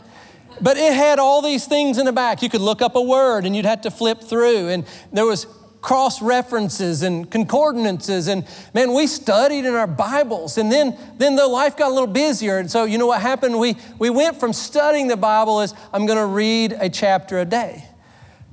But 0.61 0.77
it 0.77 0.93
had 0.93 1.19
all 1.19 1.43
these 1.43 1.67
things 1.67 1.99
in 1.99 2.07
the 2.07 2.13
back. 2.13 2.43
You 2.43 2.49
could 2.49 2.61
look 2.61 2.81
up 2.81 2.97
a 2.97 3.03
word 3.03 3.45
and 3.45 3.55
you'd 3.55 3.67
have 3.67 3.83
to 3.83 3.91
flip 3.91 4.23
through. 4.23 4.69
And 4.69 4.87
there 5.13 5.27
was 5.27 5.47
cross 5.83 6.21
references 6.21 7.03
and 7.03 7.31
concordances. 7.31 8.27
And 8.29 8.47
man, 8.75 8.93
we 8.93 9.07
studied 9.07 9.65
in 9.65 9.75
our 9.75 9.87
Bibles. 9.87 10.59
And 10.59 10.73
then, 10.73 10.97
then 11.19 11.37
the 11.37 11.47
life 11.47 11.77
got 11.77 11.91
a 11.91 11.95
little 11.95 12.09
busier. 12.09 12.59
And 12.59 12.71
so, 12.71 12.85
you 12.85 12.99
know 12.99 13.07
what 13.07 13.21
happened? 13.21 13.59
We, 13.59 13.77
we 13.99 14.11
went 14.11 14.41
from 14.41 14.53
studying 14.53 15.09
the 15.09 15.17
Bible 15.17 15.61
as 15.61 15.75
I'm 15.93 16.07
going 16.07 16.19
to 16.19 16.27
read 16.27 16.73
a 16.73 16.89
chapter 16.89 17.39
a 17.39 17.45
day. 17.45 17.85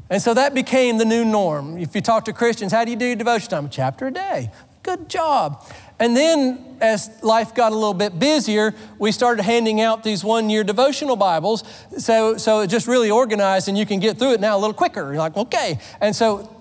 And 0.09 0.21
so 0.21 0.33
that 0.33 0.53
became 0.53 0.97
the 0.97 1.05
new 1.05 1.25
norm. 1.25 1.77
If 1.77 1.95
you 1.95 2.01
talk 2.01 2.25
to 2.25 2.33
Christians, 2.33 2.71
how 2.71 2.85
do 2.85 2.91
you 2.91 2.97
do 2.97 3.05
your 3.05 3.15
devotion 3.15 3.49
time? 3.49 3.65
A 3.65 3.69
chapter 3.69 4.07
a 4.07 4.11
day. 4.11 4.51
Good 4.83 5.09
job. 5.09 5.65
And 6.03 6.17
then, 6.17 6.75
as 6.81 7.09
life 7.23 7.55
got 7.55 7.71
a 7.71 7.75
little 7.75 7.93
bit 7.93 8.19
busier, 8.19 8.75
we 8.99 9.13
started 9.13 9.41
handing 9.43 9.79
out 9.79 10.03
these 10.03 10.21
one 10.21 10.49
year 10.49 10.61
devotional 10.61 11.15
Bibles. 11.15 11.63
So, 11.97 12.35
so 12.35 12.59
it 12.59 12.67
just 12.67 12.87
really 12.87 13.09
organized 13.09 13.69
and 13.69 13.77
you 13.77 13.85
can 13.85 14.01
get 14.01 14.19
through 14.19 14.33
it 14.33 14.41
now 14.41 14.57
a 14.57 14.59
little 14.59 14.73
quicker. 14.73 14.99
You're 14.99 15.15
like, 15.15 15.37
okay. 15.37 15.79
And 16.01 16.13
so 16.13 16.53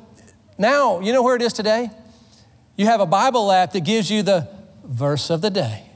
now, 0.58 1.00
you 1.00 1.12
know 1.12 1.24
where 1.24 1.34
it 1.34 1.42
is 1.42 1.52
today? 1.52 1.90
You 2.76 2.86
have 2.86 3.00
a 3.00 3.06
Bible 3.06 3.50
app 3.50 3.72
that 3.72 3.80
gives 3.80 4.12
you 4.12 4.22
the 4.22 4.48
verse 4.84 5.28
of 5.28 5.40
the 5.40 5.50
day. 5.50 5.90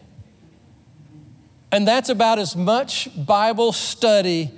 And 1.71 1.87
that's 1.87 2.09
about 2.09 2.41
as 2.41 2.57
much 2.57 3.09
Bible 3.17 3.71
study 3.71 4.51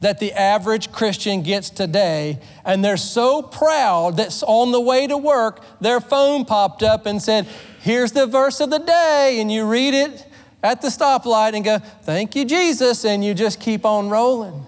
that 0.00 0.18
the 0.18 0.32
average 0.32 0.90
Christian 0.90 1.42
gets 1.42 1.70
today. 1.70 2.40
And 2.64 2.84
they're 2.84 2.96
so 2.96 3.40
proud 3.40 4.16
that 4.16 4.42
on 4.44 4.72
the 4.72 4.80
way 4.80 5.06
to 5.06 5.16
work, 5.16 5.64
their 5.80 6.00
phone 6.00 6.44
popped 6.44 6.82
up 6.82 7.06
and 7.06 7.22
said, 7.22 7.46
Here's 7.82 8.12
the 8.12 8.28
verse 8.28 8.60
of 8.60 8.70
the 8.70 8.78
day. 8.78 9.38
And 9.40 9.50
you 9.50 9.66
read 9.66 9.92
it 9.92 10.24
at 10.62 10.80
the 10.82 10.88
stoplight 10.88 11.54
and 11.54 11.64
go, 11.64 11.78
Thank 11.78 12.36
you, 12.36 12.44
Jesus. 12.44 13.04
And 13.04 13.24
you 13.24 13.34
just 13.34 13.58
keep 13.58 13.84
on 13.84 14.08
rolling. 14.08 14.64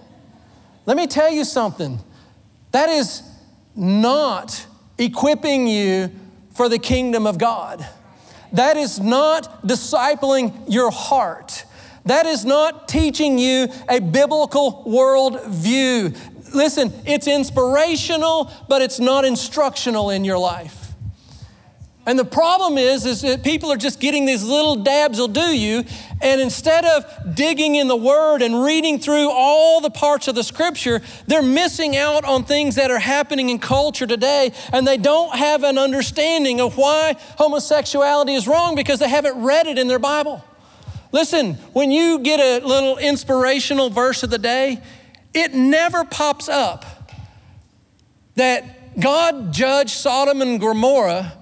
Let 0.85 0.97
me 0.97 1.07
tell 1.07 1.31
you 1.31 1.45
something 1.45 2.01
that 2.73 2.89
is 2.89 3.23
not 3.77 4.67
equipping 4.99 5.69
you 5.69 6.11
for 6.55 6.69
the 6.69 6.79
kingdom 6.79 7.25
of 7.25 7.39
God. 7.39 7.87
That 8.53 8.77
is 8.77 8.99
not 8.99 9.65
discipling 9.65 10.65
your 10.69 10.91
heart. 10.91 11.65
That 12.07 12.27
is 12.27 12.45
not 12.45 12.89
teaching 12.89 13.39
you 13.39 13.69
a 13.89 14.01
biblical 14.01 14.85
worldview. 14.89 16.53
Listen, 16.53 16.93
it's 17.07 17.29
inspirational, 17.29 18.51
but 18.69 18.83
it's 18.83 18.99
not 18.99 19.25
instructional 19.25 20.11
in 20.11 20.25
your 20.25 20.39
life. 20.39 20.84
And 22.07 22.19
the 22.19 22.25
problem 22.25 22.77
is, 22.77 23.07
is 23.07 23.23
that 23.23 23.43
people 23.43 23.73
are 23.73 23.79
just 23.79 23.99
getting 23.99 24.27
these 24.27 24.45
little 24.45 24.77
dabs 24.77 25.19
will 25.19 25.29
do 25.29 25.57
you, 25.57 25.85
and 26.21 26.41
instead 26.41 26.85
of 26.85 27.35
digging 27.35 27.77
in 27.77 27.89
the 27.89 27.97
Word 27.97 28.43
and 28.43 28.63
reading 28.63 28.99
through 28.99 29.31
all 29.31 29.81
the 29.81 29.91
parts 29.91 30.29
of 30.29 30.35
the 30.35 30.45
Scripture, 30.45 31.01
they're 31.27 31.43
missing 31.43 31.97
out 31.97 32.25
on 32.25 32.45
things 32.45 32.75
that 32.75 32.91
are 32.91 32.99
happening 32.99 33.49
in 33.49 33.59
culture 33.59 34.07
today, 34.07 34.53
and 34.71 34.87
they 34.87 34.99
don't 34.99 35.35
have 35.35 35.65
an 35.65 35.79
understanding 35.79 36.61
of 36.61 36.77
why 36.77 37.17
homosexuality 37.39 38.35
is 38.35 38.47
wrong 38.47 38.75
because 38.75 38.99
they 38.99 39.09
haven't 39.09 39.43
read 39.43 39.67
it 39.67 39.79
in 39.79 39.89
their 39.89 39.99
Bible. 39.99 40.45
Listen, 41.11 41.55
when 41.73 41.91
you 41.91 42.19
get 42.19 42.39
a 42.39 42.67
little 42.67 42.99
inspirational 42.99 43.89
verse 43.89 44.23
of 44.23 44.29
the 44.29 44.39
day, 44.39 44.83
it 45.33 45.55
never 45.55 46.05
pops 46.05 46.51
up 46.51 46.85
that 48.35 49.01
God 49.01 49.55
judged 49.55 49.91
Sodom 49.91 50.43
and 50.43 50.61
Gomorrah 50.61 51.33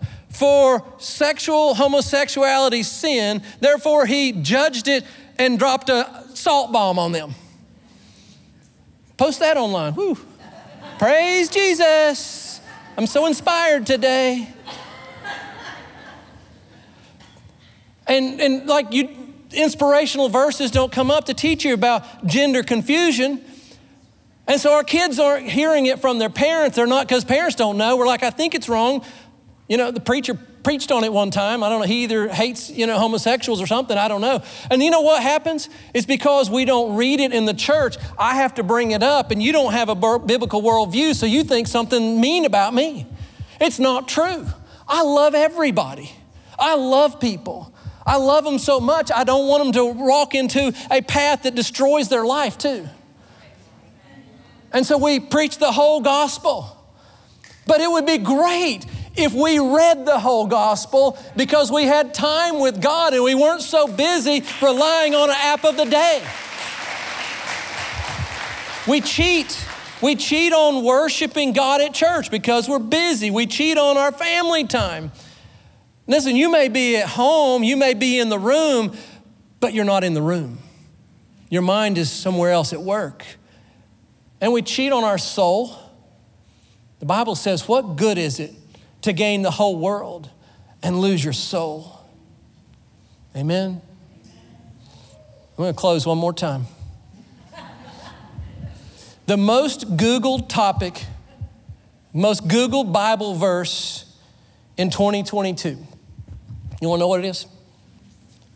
for 0.43 0.85
sexual 0.99 1.73
homosexuality 1.73 2.83
sin, 2.83 3.41
therefore 3.61 4.07
he 4.07 4.33
judged 4.33 4.89
it 4.89 5.05
and 5.39 5.57
dropped 5.57 5.89
a 5.89 6.25
salt 6.35 6.73
bomb 6.73 6.99
on 6.99 7.13
them. 7.13 7.33
Post 9.17 9.39
that 9.39 9.57
online. 9.57 9.95
Woo. 9.95 10.19
Praise 10.99 11.49
Jesus. 11.49 12.61
I'm 12.97 13.07
so 13.07 13.27
inspired 13.27 13.87
today. 13.87 14.49
And, 18.09 18.41
and 18.41 18.67
like 18.67 18.93
you, 18.93 19.11
inspirational 19.53 20.29
verses 20.29 20.73
don't 20.73 20.91
come 20.91 21.09
up 21.09 21.27
to 21.27 21.35
teach 21.35 21.65
you 21.65 21.73
about 21.73 22.27
gender 22.27 22.65
confusion. 22.65 23.45
And 24.49 24.61
so 24.61 24.73
our 24.73 24.83
kids 24.83 25.21
aren't 25.21 25.49
hearing 25.49 25.87
it 25.87 26.01
from 26.01 26.19
their 26.19 26.29
parents. 26.29 26.75
They're 26.75 26.89
not 26.89 27.07
because 27.07 27.25
parents 27.25 27.55
don't 27.55 27.79
know. 27.79 27.97
We're 27.97 28.09
like, 28.09 28.25
I 28.25 28.31
think 28.31 28.57
it's 28.57 28.69
wrong. 28.69 29.05
You 29.73 29.79
know, 29.79 29.91
the 29.91 30.01
preacher 30.01 30.35
preached 30.65 30.93
on 30.93 31.03
it 31.03 31.11
one 31.11 31.31
time. 31.31 31.63
I 31.63 31.71
don't 31.71 31.81
know, 31.81 31.87
he 31.87 32.03
either 32.05 32.29
hates, 32.29 32.69
you 32.69 32.87
know, 32.87 32.99
homosexuals 32.99 33.59
or 33.59 33.67
something, 33.67 33.97
I 33.97 34.07
don't 34.07 34.21
know. 34.21 34.43
And 34.71 34.83
you 34.83 34.91
know 34.91 35.01
what 35.01 35.23
happens? 35.23 35.71
It's 35.95 36.05
because 36.05 36.51
we 36.51 36.67
don't 36.67 36.95
read 36.97 37.21
it 37.21 37.33
in 37.33 37.47
the 37.47 37.55
church. 37.55 37.97
I 38.19 38.35
have 38.35 38.53
to 38.57 38.63
bring 38.63 38.91
it 38.91 39.03
up, 39.03 39.31
and 39.31 39.43
you 39.43 39.51
don't 39.51 39.73
have 39.73 39.89
a 39.89 39.95
biblical 39.95 40.61
worldview, 40.61 41.15
so 41.15 41.25
you 41.25 41.43
think 41.43 41.69
something 41.69 42.21
mean 42.21 42.45
about 42.45 42.75
me. 42.75 43.07
It's 43.63 43.79
not 43.79 44.09
true. 44.09 44.47
I 44.87 45.05
love 45.05 45.35
everybody. 45.35 46.13
I 46.59 46.75
love 46.75 47.19
people. 47.19 47.73
I 48.05 48.19
love 48.19 48.45
them 48.45 48.59
so 48.59 48.79
much, 48.79 49.11
I 49.11 49.25
don't 49.25 49.49
want 49.49 49.65
them 49.65 49.73
to 49.73 49.87
walk 50.05 50.35
into 50.35 50.75
a 50.91 51.01
path 51.01 51.45
that 51.45 51.55
destroys 51.55 52.11
their 52.11 52.27
life, 52.27 52.59
too. 52.59 52.91
And 54.71 54.85
so 54.85 54.99
we 54.99 55.19
preach 55.19 55.57
the 55.57 55.73
whole 55.73 56.03
gospel. 56.03 56.77
But 57.65 57.81
it 57.81 57.91
would 57.91 58.05
be 58.05 58.19
great 58.19 58.85
if 59.17 59.35
we 59.35 59.59
read 59.59 60.07
the 60.07 60.19
whole 60.19 60.47
gospel 60.47 61.19
because 61.37 61.71
we 61.71 61.85
had 61.85 62.15
time 62.15 62.61
with 62.61 62.81
God 62.81 63.13
and 63.13 63.23
we 63.23 63.35
weren't 63.35 63.63
so 63.63 63.87
busy 63.87 64.43
relying 64.63 65.15
on 65.15 65.29
an 65.29 65.37
app 65.39 65.65
of 65.65 65.77
the 65.77 65.85
day. 65.85 66.23
We 68.89 69.01
cheat. 69.01 69.67
We 70.01 70.17
cheat 70.17 70.53
on 70.53 70.85
worshiping 70.85 71.53
God 71.53 71.81
at 71.81 71.95
church 71.95 72.31
because 72.31 72.69
we're 72.69 72.79
busy. 72.79 73.31
We 73.31 73.47
cheat 73.47 73.79
on 73.79 73.97
our 73.97 74.13
family 74.13 74.65
time. 74.65 75.13
Listen, 76.07 76.35
you 76.35 76.51
may 76.51 76.69
be 76.69 76.97
at 76.97 77.09
home, 77.09 77.63
you 77.63 77.77
may 77.77 77.95
be 77.95 78.19
in 78.19 78.29
the 78.29 78.39
room, 78.39 78.97
but 79.61 79.73
you're 79.73 79.85
not 79.85 80.03
in 80.03 80.15
the 80.15 80.23
room. 80.23 80.59
Your 81.49 81.63
mind 81.63 81.99
is 81.99 82.11
somewhere 82.11 82.51
else 82.51 82.73
at 82.73 82.81
work. 82.81 83.25
And 84.41 84.53
we 84.53 84.63
cheat 84.63 84.91
on 84.91 85.05
our 85.05 85.19
soul. 85.19 85.79
The 86.99 87.07
Bible 87.07 87.37
says, 87.37 87.69
What 87.69 87.97
good 87.97 88.19
is 88.19 88.41
it 88.41 88.53
to 89.03 89.13
gain 89.13 89.43
the 89.43 89.51
whole 89.51 89.77
world 89.79 90.31
and 90.83 90.99
lose 90.99 91.23
your 91.23 91.33
soul. 91.33 92.01
Amen. 93.37 93.81
I'm 95.53 95.57
going 95.57 95.73
to 95.73 95.79
close 95.79 96.07
one 96.07 96.19
more 96.19 96.33
time. 96.33 96.67
The 99.27 99.37
most 99.37 99.97
Googled 99.97 100.49
topic, 100.49 101.05
most 102.13 102.49
Googled 102.49 102.93
Bible 102.93 103.35
verse 103.35 104.05
in 104.77 104.91
2022. 104.91 105.69
You 106.81 106.89
want 106.89 106.99
to 106.99 107.01
know 107.01 107.09
what 107.09 107.21
it 107.21 107.27
is? 107.27 107.47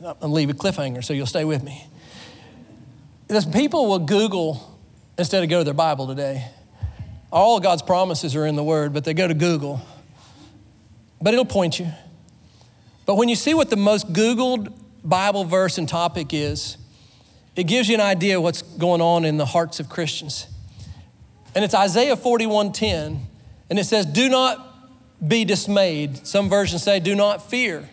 I'm 0.00 0.04
going 0.04 0.18
to 0.20 0.26
leave 0.26 0.50
a 0.50 0.54
cliffhanger 0.54 1.04
so 1.04 1.12
you'll 1.12 1.26
stay 1.26 1.44
with 1.44 1.62
me. 1.62 1.86
Listen, 3.28 3.52
people 3.52 3.88
will 3.88 4.00
Google 4.00 4.78
instead 5.16 5.42
of 5.42 5.48
go 5.48 5.58
to 5.58 5.64
their 5.64 5.74
Bible 5.74 6.06
today. 6.08 6.48
All 7.32 7.60
God's 7.60 7.82
promises 7.82 8.34
are 8.36 8.46
in 8.46 8.56
the 8.56 8.64
Word, 8.64 8.92
but 8.92 9.04
they 9.04 9.14
go 9.14 9.26
to 9.26 9.34
Google 9.34 9.80
but 11.20 11.32
it'll 11.32 11.44
point 11.44 11.78
you. 11.78 11.88
But 13.06 13.14
when 13.14 13.28
you 13.28 13.36
see 13.36 13.54
what 13.54 13.70
the 13.70 13.76
most 13.76 14.12
Googled 14.12 14.72
Bible 15.04 15.44
verse 15.44 15.78
and 15.78 15.88
topic 15.88 16.34
is, 16.34 16.76
it 17.54 17.64
gives 17.64 17.88
you 17.88 17.94
an 17.94 18.00
idea 18.00 18.40
what's 18.40 18.62
going 18.62 19.00
on 19.00 19.24
in 19.24 19.36
the 19.36 19.46
hearts 19.46 19.80
of 19.80 19.88
Christians. 19.88 20.46
And 21.54 21.64
it's 21.64 21.74
Isaiah 21.74 22.16
41:10, 22.16 23.20
and 23.70 23.78
it 23.78 23.84
says, 23.84 24.04
"Do 24.04 24.28
not 24.28 24.62
be 25.26 25.44
dismayed." 25.44 26.26
Some 26.26 26.50
versions 26.50 26.82
say, 26.82 27.00
"Do 27.00 27.14
not 27.14 27.48
fear, 27.48 27.88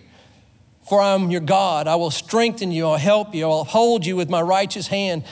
for 0.90 1.02
I'm 1.02 1.32
your 1.32 1.40
God. 1.42 1.88
I 1.88 1.96
will 1.96 2.12
strengthen 2.12 2.72
you, 2.72 2.88
I'll 2.88 2.98
help 2.98 3.34
you, 3.34 3.50
I'll 3.50 3.62
uphold 3.62 4.06
you 4.06 4.18
with 4.18 4.30
my 4.30 4.42
righteous 4.42 4.88
hand." 4.88 5.24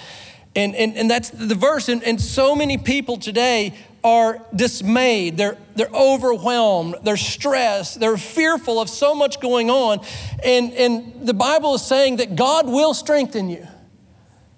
And, 0.56 0.76
and, 0.76 0.96
and 0.96 1.10
that's 1.10 1.30
the 1.30 1.56
verse. 1.56 1.90
And, 1.90 2.04
and 2.04 2.22
so 2.22 2.56
many 2.56 2.78
people 2.78 3.18
today 3.18 3.74
are 4.04 4.44
dismayed, 4.56 5.38
they're, 5.38 5.58
they're 5.76 5.90
overwhelmed, 5.94 6.96
they're 7.04 7.18
stressed, 7.18 8.00
they're 8.00 8.18
fearful 8.18 8.80
of 8.80 8.90
so 8.90 9.14
much 9.14 9.40
going 9.40 9.70
on. 9.70 10.00
And, 10.44 10.74
and 10.74 11.28
the 11.28 11.34
Bible 11.34 11.76
is 11.76 11.86
saying 11.86 12.18
that 12.18 12.36
God 12.36 12.68
will 12.68 12.94
strengthen 12.94 13.50
you. 13.50 13.68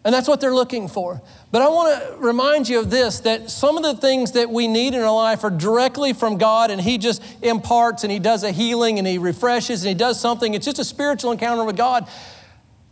And 0.05 0.13
that's 0.13 0.27
what 0.27 0.41
they're 0.41 0.53
looking 0.53 0.89
for. 0.89 1.21
But 1.51 1.61
I 1.61 1.69
want 1.69 1.97
to 1.97 2.17
remind 2.17 2.67
you 2.67 2.79
of 2.79 2.89
this 2.89 3.21
that 3.21 3.49
some 3.49 3.77
of 3.77 3.83
the 3.83 3.95
things 3.95 4.33
that 4.33 4.49
we 4.49 4.67
need 4.67 4.93
in 4.93 5.01
our 5.01 5.13
life 5.13 5.45
are 5.45 5.49
directly 5.49 6.11
from 6.11 6.37
God, 6.37 6.71
and 6.71 6.81
He 6.81 6.97
just 6.97 7.23
imparts 7.41 8.03
and 8.03 8.11
He 8.11 8.19
does 8.19 8.43
a 8.43 8.51
healing 8.51 8.97
and 8.99 9.07
He 9.07 9.17
refreshes 9.17 9.83
and 9.83 9.89
He 9.89 9.95
does 9.95 10.19
something. 10.19 10.53
It's 10.53 10.65
just 10.65 10.79
a 10.79 10.83
spiritual 10.83 11.31
encounter 11.31 11.63
with 11.63 11.77
God. 11.77 12.09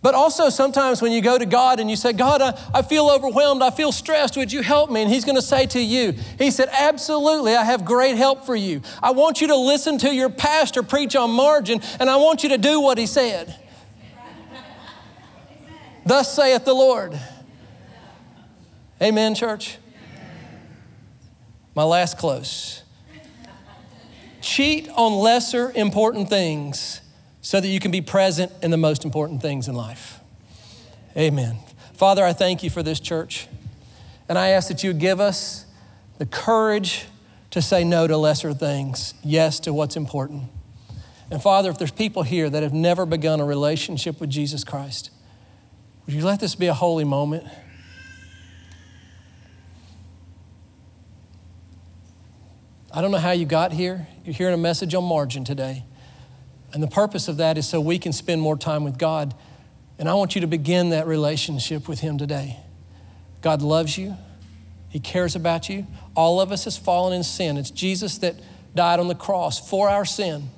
But 0.01 0.15
also, 0.15 0.49
sometimes 0.49 0.99
when 0.99 1.11
you 1.11 1.21
go 1.21 1.37
to 1.37 1.45
God 1.45 1.79
and 1.79 1.87
you 1.87 1.95
say, 1.95 2.11
God, 2.11 2.41
I, 2.41 2.59
I 2.73 2.81
feel 2.81 3.07
overwhelmed, 3.07 3.61
I 3.61 3.69
feel 3.69 3.91
stressed, 3.91 4.35
would 4.35 4.51
you 4.51 4.63
help 4.63 4.89
me? 4.89 5.03
And 5.03 5.11
He's 5.11 5.25
going 5.25 5.35
to 5.35 5.43
say 5.43 5.67
to 5.67 5.79
you, 5.79 6.13
He 6.39 6.49
said, 6.49 6.69
Absolutely, 6.71 7.55
I 7.55 7.63
have 7.63 7.85
great 7.85 8.15
help 8.15 8.43
for 8.43 8.55
you. 8.55 8.81
I 9.03 9.11
want 9.11 9.41
you 9.41 9.47
to 9.47 9.55
listen 9.55 9.99
to 9.99 10.13
your 10.13 10.29
pastor 10.29 10.81
preach 10.81 11.15
on 11.15 11.29
margin, 11.29 11.81
and 11.99 12.09
I 12.09 12.15
want 12.15 12.41
you 12.41 12.49
to 12.49 12.57
do 12.57 12.79
what 12.79 12.97
He 12.97 13.05
said. 13.05 13.55
Thus 16.03 16.35
saith 16.35 16.65
the 16.65 16.73
Lord. 16.73 17.19
Amen, 18.99 19.35
church? 19.35 19.77
My 21.75 21.83
last 21.83 22.17
close. 22.17 22.83
Cheat 24.41 24.89
on 24.89 25.13
lesser 25.13 25.71
important 25.75 26.27
things 26.27 27.01
so 27.41 27.59
that 27.59 27.67
you 27.67 27.79
can 27.79 27.91
be 27.91 28.01
present 28.01 28.51
in 28.61 28.71
the 28.71 28.77
most 28.77 29.03
important 29.03 29.41
things 29.41 29.67
in 29.67 29.75
life. 29.75 30.19
Amen. 31.17 31.57
Father, 31.93 32.23
I 32.23 32.33
thank 32.33 32.63
you 32.63 32.69
for 32.69 32.83
this 32.83 32.99
church. 32.99 33.47
And 34.29 34.37
I 34.37 34.49
ask 34.49 34.69
that 34.69 34.83
you 34.83 34.93
give 34.93 35.19
us 35.19 35.65
the 36.17 36.25
courage 36.25 37.05
to 37.49 37.61
say 37.61 37.83
no 37.83 38.07
to 38.07 38.15
lesser 38.15 38.53
things, 38.53 39.13
yes 39.23 39.59
to 39.61 39.73
what's 39.73 39.97
important. 39.97 40.43
And 41.29 41.41
Father, 41.41 41.69
if 41.69 41.77
there's 41.77 41.91
people 41.91 42.23
here 42.23 42.49
that 42.49 42.63
have 42.63 42.73
never 42.73 43.05
begun 43.05 43.39
a 43.39 43.45
relationship 43.45 44.21
with 44.21 44.29
Jesus 44.29 44.63
Christ, 44.63 45.11
would 46.05 46.15
you 46.15 46.23
let 46.23 46.39
this 46.39 46.55
be 46.55 46.67
a 46.67 46.73
holy 46.73 47.03
moment? 47.03 47.45
I 52.93 53.01
don't 53.01 53.11
know 53.11 53.17
how 53.17 53.31
you 53.31 53.45
got 53.45 53.71
here. 53.71 54.07
You're 54.25 54.35
hearing 54.35 54.53
a 54.53 54.57
message 54.57 54.93
on 54.93 55.03
margin 55.03 55.43
today. 55.43 55.85
And 56.73 56.81
the 56.81 56.87
purpose 56.87 57.27
of 57.27 57.37
that 57.37 57.57
is 57.57 57.67
so 57.67 57.81
we 57.81 57.99
can 57.99 58.13
spend 58.13 58.41
more 58.41 58.57
time 58.57 58.83
with 58.83 58.97
God. 58.97 59.33
And 59.99 60.07
I 60.07 60.13
want 60.13 60.35
you 60.35 60.41
to 60.41 60.47
begin 60.47 60.89
that 60.91 61.05
relationship 61.05 61.87
with 61.87 61.99
Him 61.99 62.17
today. 62.17 62.57
God 63.41 63.61
loves 63.61 63.97
you, 63.97 64.15
He 64.89 64.99
cares 64.99 65.35
about 65.35 65.69
you. 65.69 65.85
All 66.15 66.39
of 66.39 66.51
us 66.51 66.63
has 66.65 66.77
fallen 66.77 67.13
in 67.13 67.23
sin. 67.23 67.57
It's 67.57 67.71
Jesus 67.71 68.17
that 68.19 68.35
died 68.75 68.99
on 68.99 69.07
the 69.07 69.15
cross 69.15 69.69
for 69.69 69.89
our 69.89 70.05
sin 70.05 70.49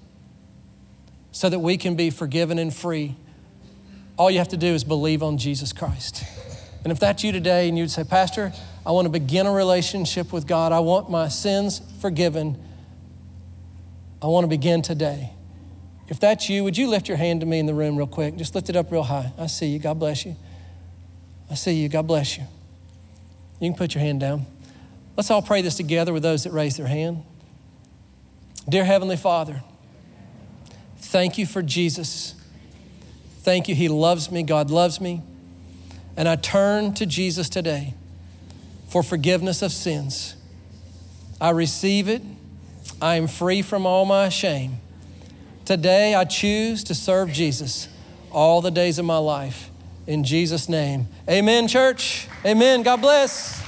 so 1.32 1.50
that 1.50 1.60
we 1.60 1.78
can 1.78 1.96
be 1.96 2.10
forgiven 2.10 2.60
and 2.60 2.74
free. 2.74 3.16
All 4.18 4.30
you 4.30 4.38
have 4.38 4.50
to 4.50 4.58
do 4.58 4.68
is 4.68 4.84
believe 4.84 5.24
on 5.24 5.38
Jesus 5.38 5.74
Christ. 5.74 6.24
And 6.84 6.92
if 6.92 7.00
that's 7.00 7.24
you 7.24 7.32
today 7.32 7.68
and 7.68 7.78
you'd 7.78 7.90
say, 7.90 8.04
Pastor, 8.04 8.54
I 8.86 8.92
want 8.92 9.06
to 9.06 9.10
begin 9.10 9.48
a 9.48 9.52
relationship 9.52 10.32
with 10.32 10.46
God, 10.46 10.72
I 10.72 10.80
want 10.80 11.10
my 11.10 11.30
sins 11.30 11.82
forgiven, 12.02 12.62
I 14.22 14.28
want 14.28 14.44
to 14.44 14.50
begin 14.50 14.82
today. 14.82 15.32
If 16.10 16.20
that's 16.20 16.50
you, 16.50 16.64
would 16.64 16.78
you 16.78 16.88
lift 16.88 17.08
your 17.08 17.18
hand 17.18 17.42
to 17.42 17.46
me 17.46 17.60
in 17.60 17.66
the 17.66 17.74
room 17.74 17.96
real 17.96 18.08
quick? 18.08 18.36
Just 18.36 18.56
lift 18.56 18.70
it 18.70 18.76
up 18.76 18.92
real 18.92 19.04
high. 19.04 19.32
I 19.38 19.48
see 19.48 19.68
you. 19.68 19.80
God 19.80 20.00
bless 20.00 20.26
you. 20.26 20.36
I 21.50 21.56
see 21.56 21.74
you. 21.74 21.90
God 21.90 22.08
bless 22.08 22.38
you. 22.38 22.44
You 23.60 23.70
can 23.70 23.78
put 23.78 23.96
your 23.96 24.04
hand 24.04 24.20
down. 24.20 24.46
Let's 25.16 25.32
all 25.32 25.42
pray 25.42 25.62
this 25.62 25.76
together 25.76 26.12
with 26.12 26.24
those 26.24 26.44
that 26.44 26.52
raise 26.52 26.76
their 26.76 26.88
hand. 26.88 27.24
Dear 28.68 28.84
Heavenly 28.84 29.18
Father, 29.18 29.62
thank 30.98 31.38
you 31.38 31.46
for 31.46 31.62
Jesus. 31.62 32.36
Thank 33.42 33.68
you. 33.68 33.76
He 33.76 33.88
loves 33.88 34.32
me. 34.32 34.44
God 34.44 34.72
loves 34.72 35.00
me. 35.00 35.22
And 36.18 36.28
I 36.28 36.36
turn 36.36 36.94
to 36.96 37.06
Jesus 37.06 37.50
today 37.50 37.94
for 38.90 39.04
forgiveness 39.04 39.62
of 39.62 39.72
sins. 39.72 40.36
I 41.42 41.50
receive 41.50 42.08
it. 42.08 42.22
I 43.02 43.16
am 43.16 43.28
free 43.28 43.62
from 43.62 43.86
all 43.86 44.06
my 44.06 44.30
shame. 44.30 44.78
Today, 45.66 46.14
I 46.14 46.26
choose 46.26 46.84
to 46.86 46.96
serve 46.96 47.32
Jesus 47.32 47.88
all 48.32 48.62
the 48.62 48.72
days 48.72 49.00
of 49.00 49.06
my 49.06 49.18
life. 49.18 49.70
In 50.06 50.26
Jesus' 50.26 50.68
name. 50.68 51.08
Amen, 51.30 51.70
church. 51.70 52.28
Amen. 52.46 52.84
God 52.84 53.00
bless. 53.00 53.63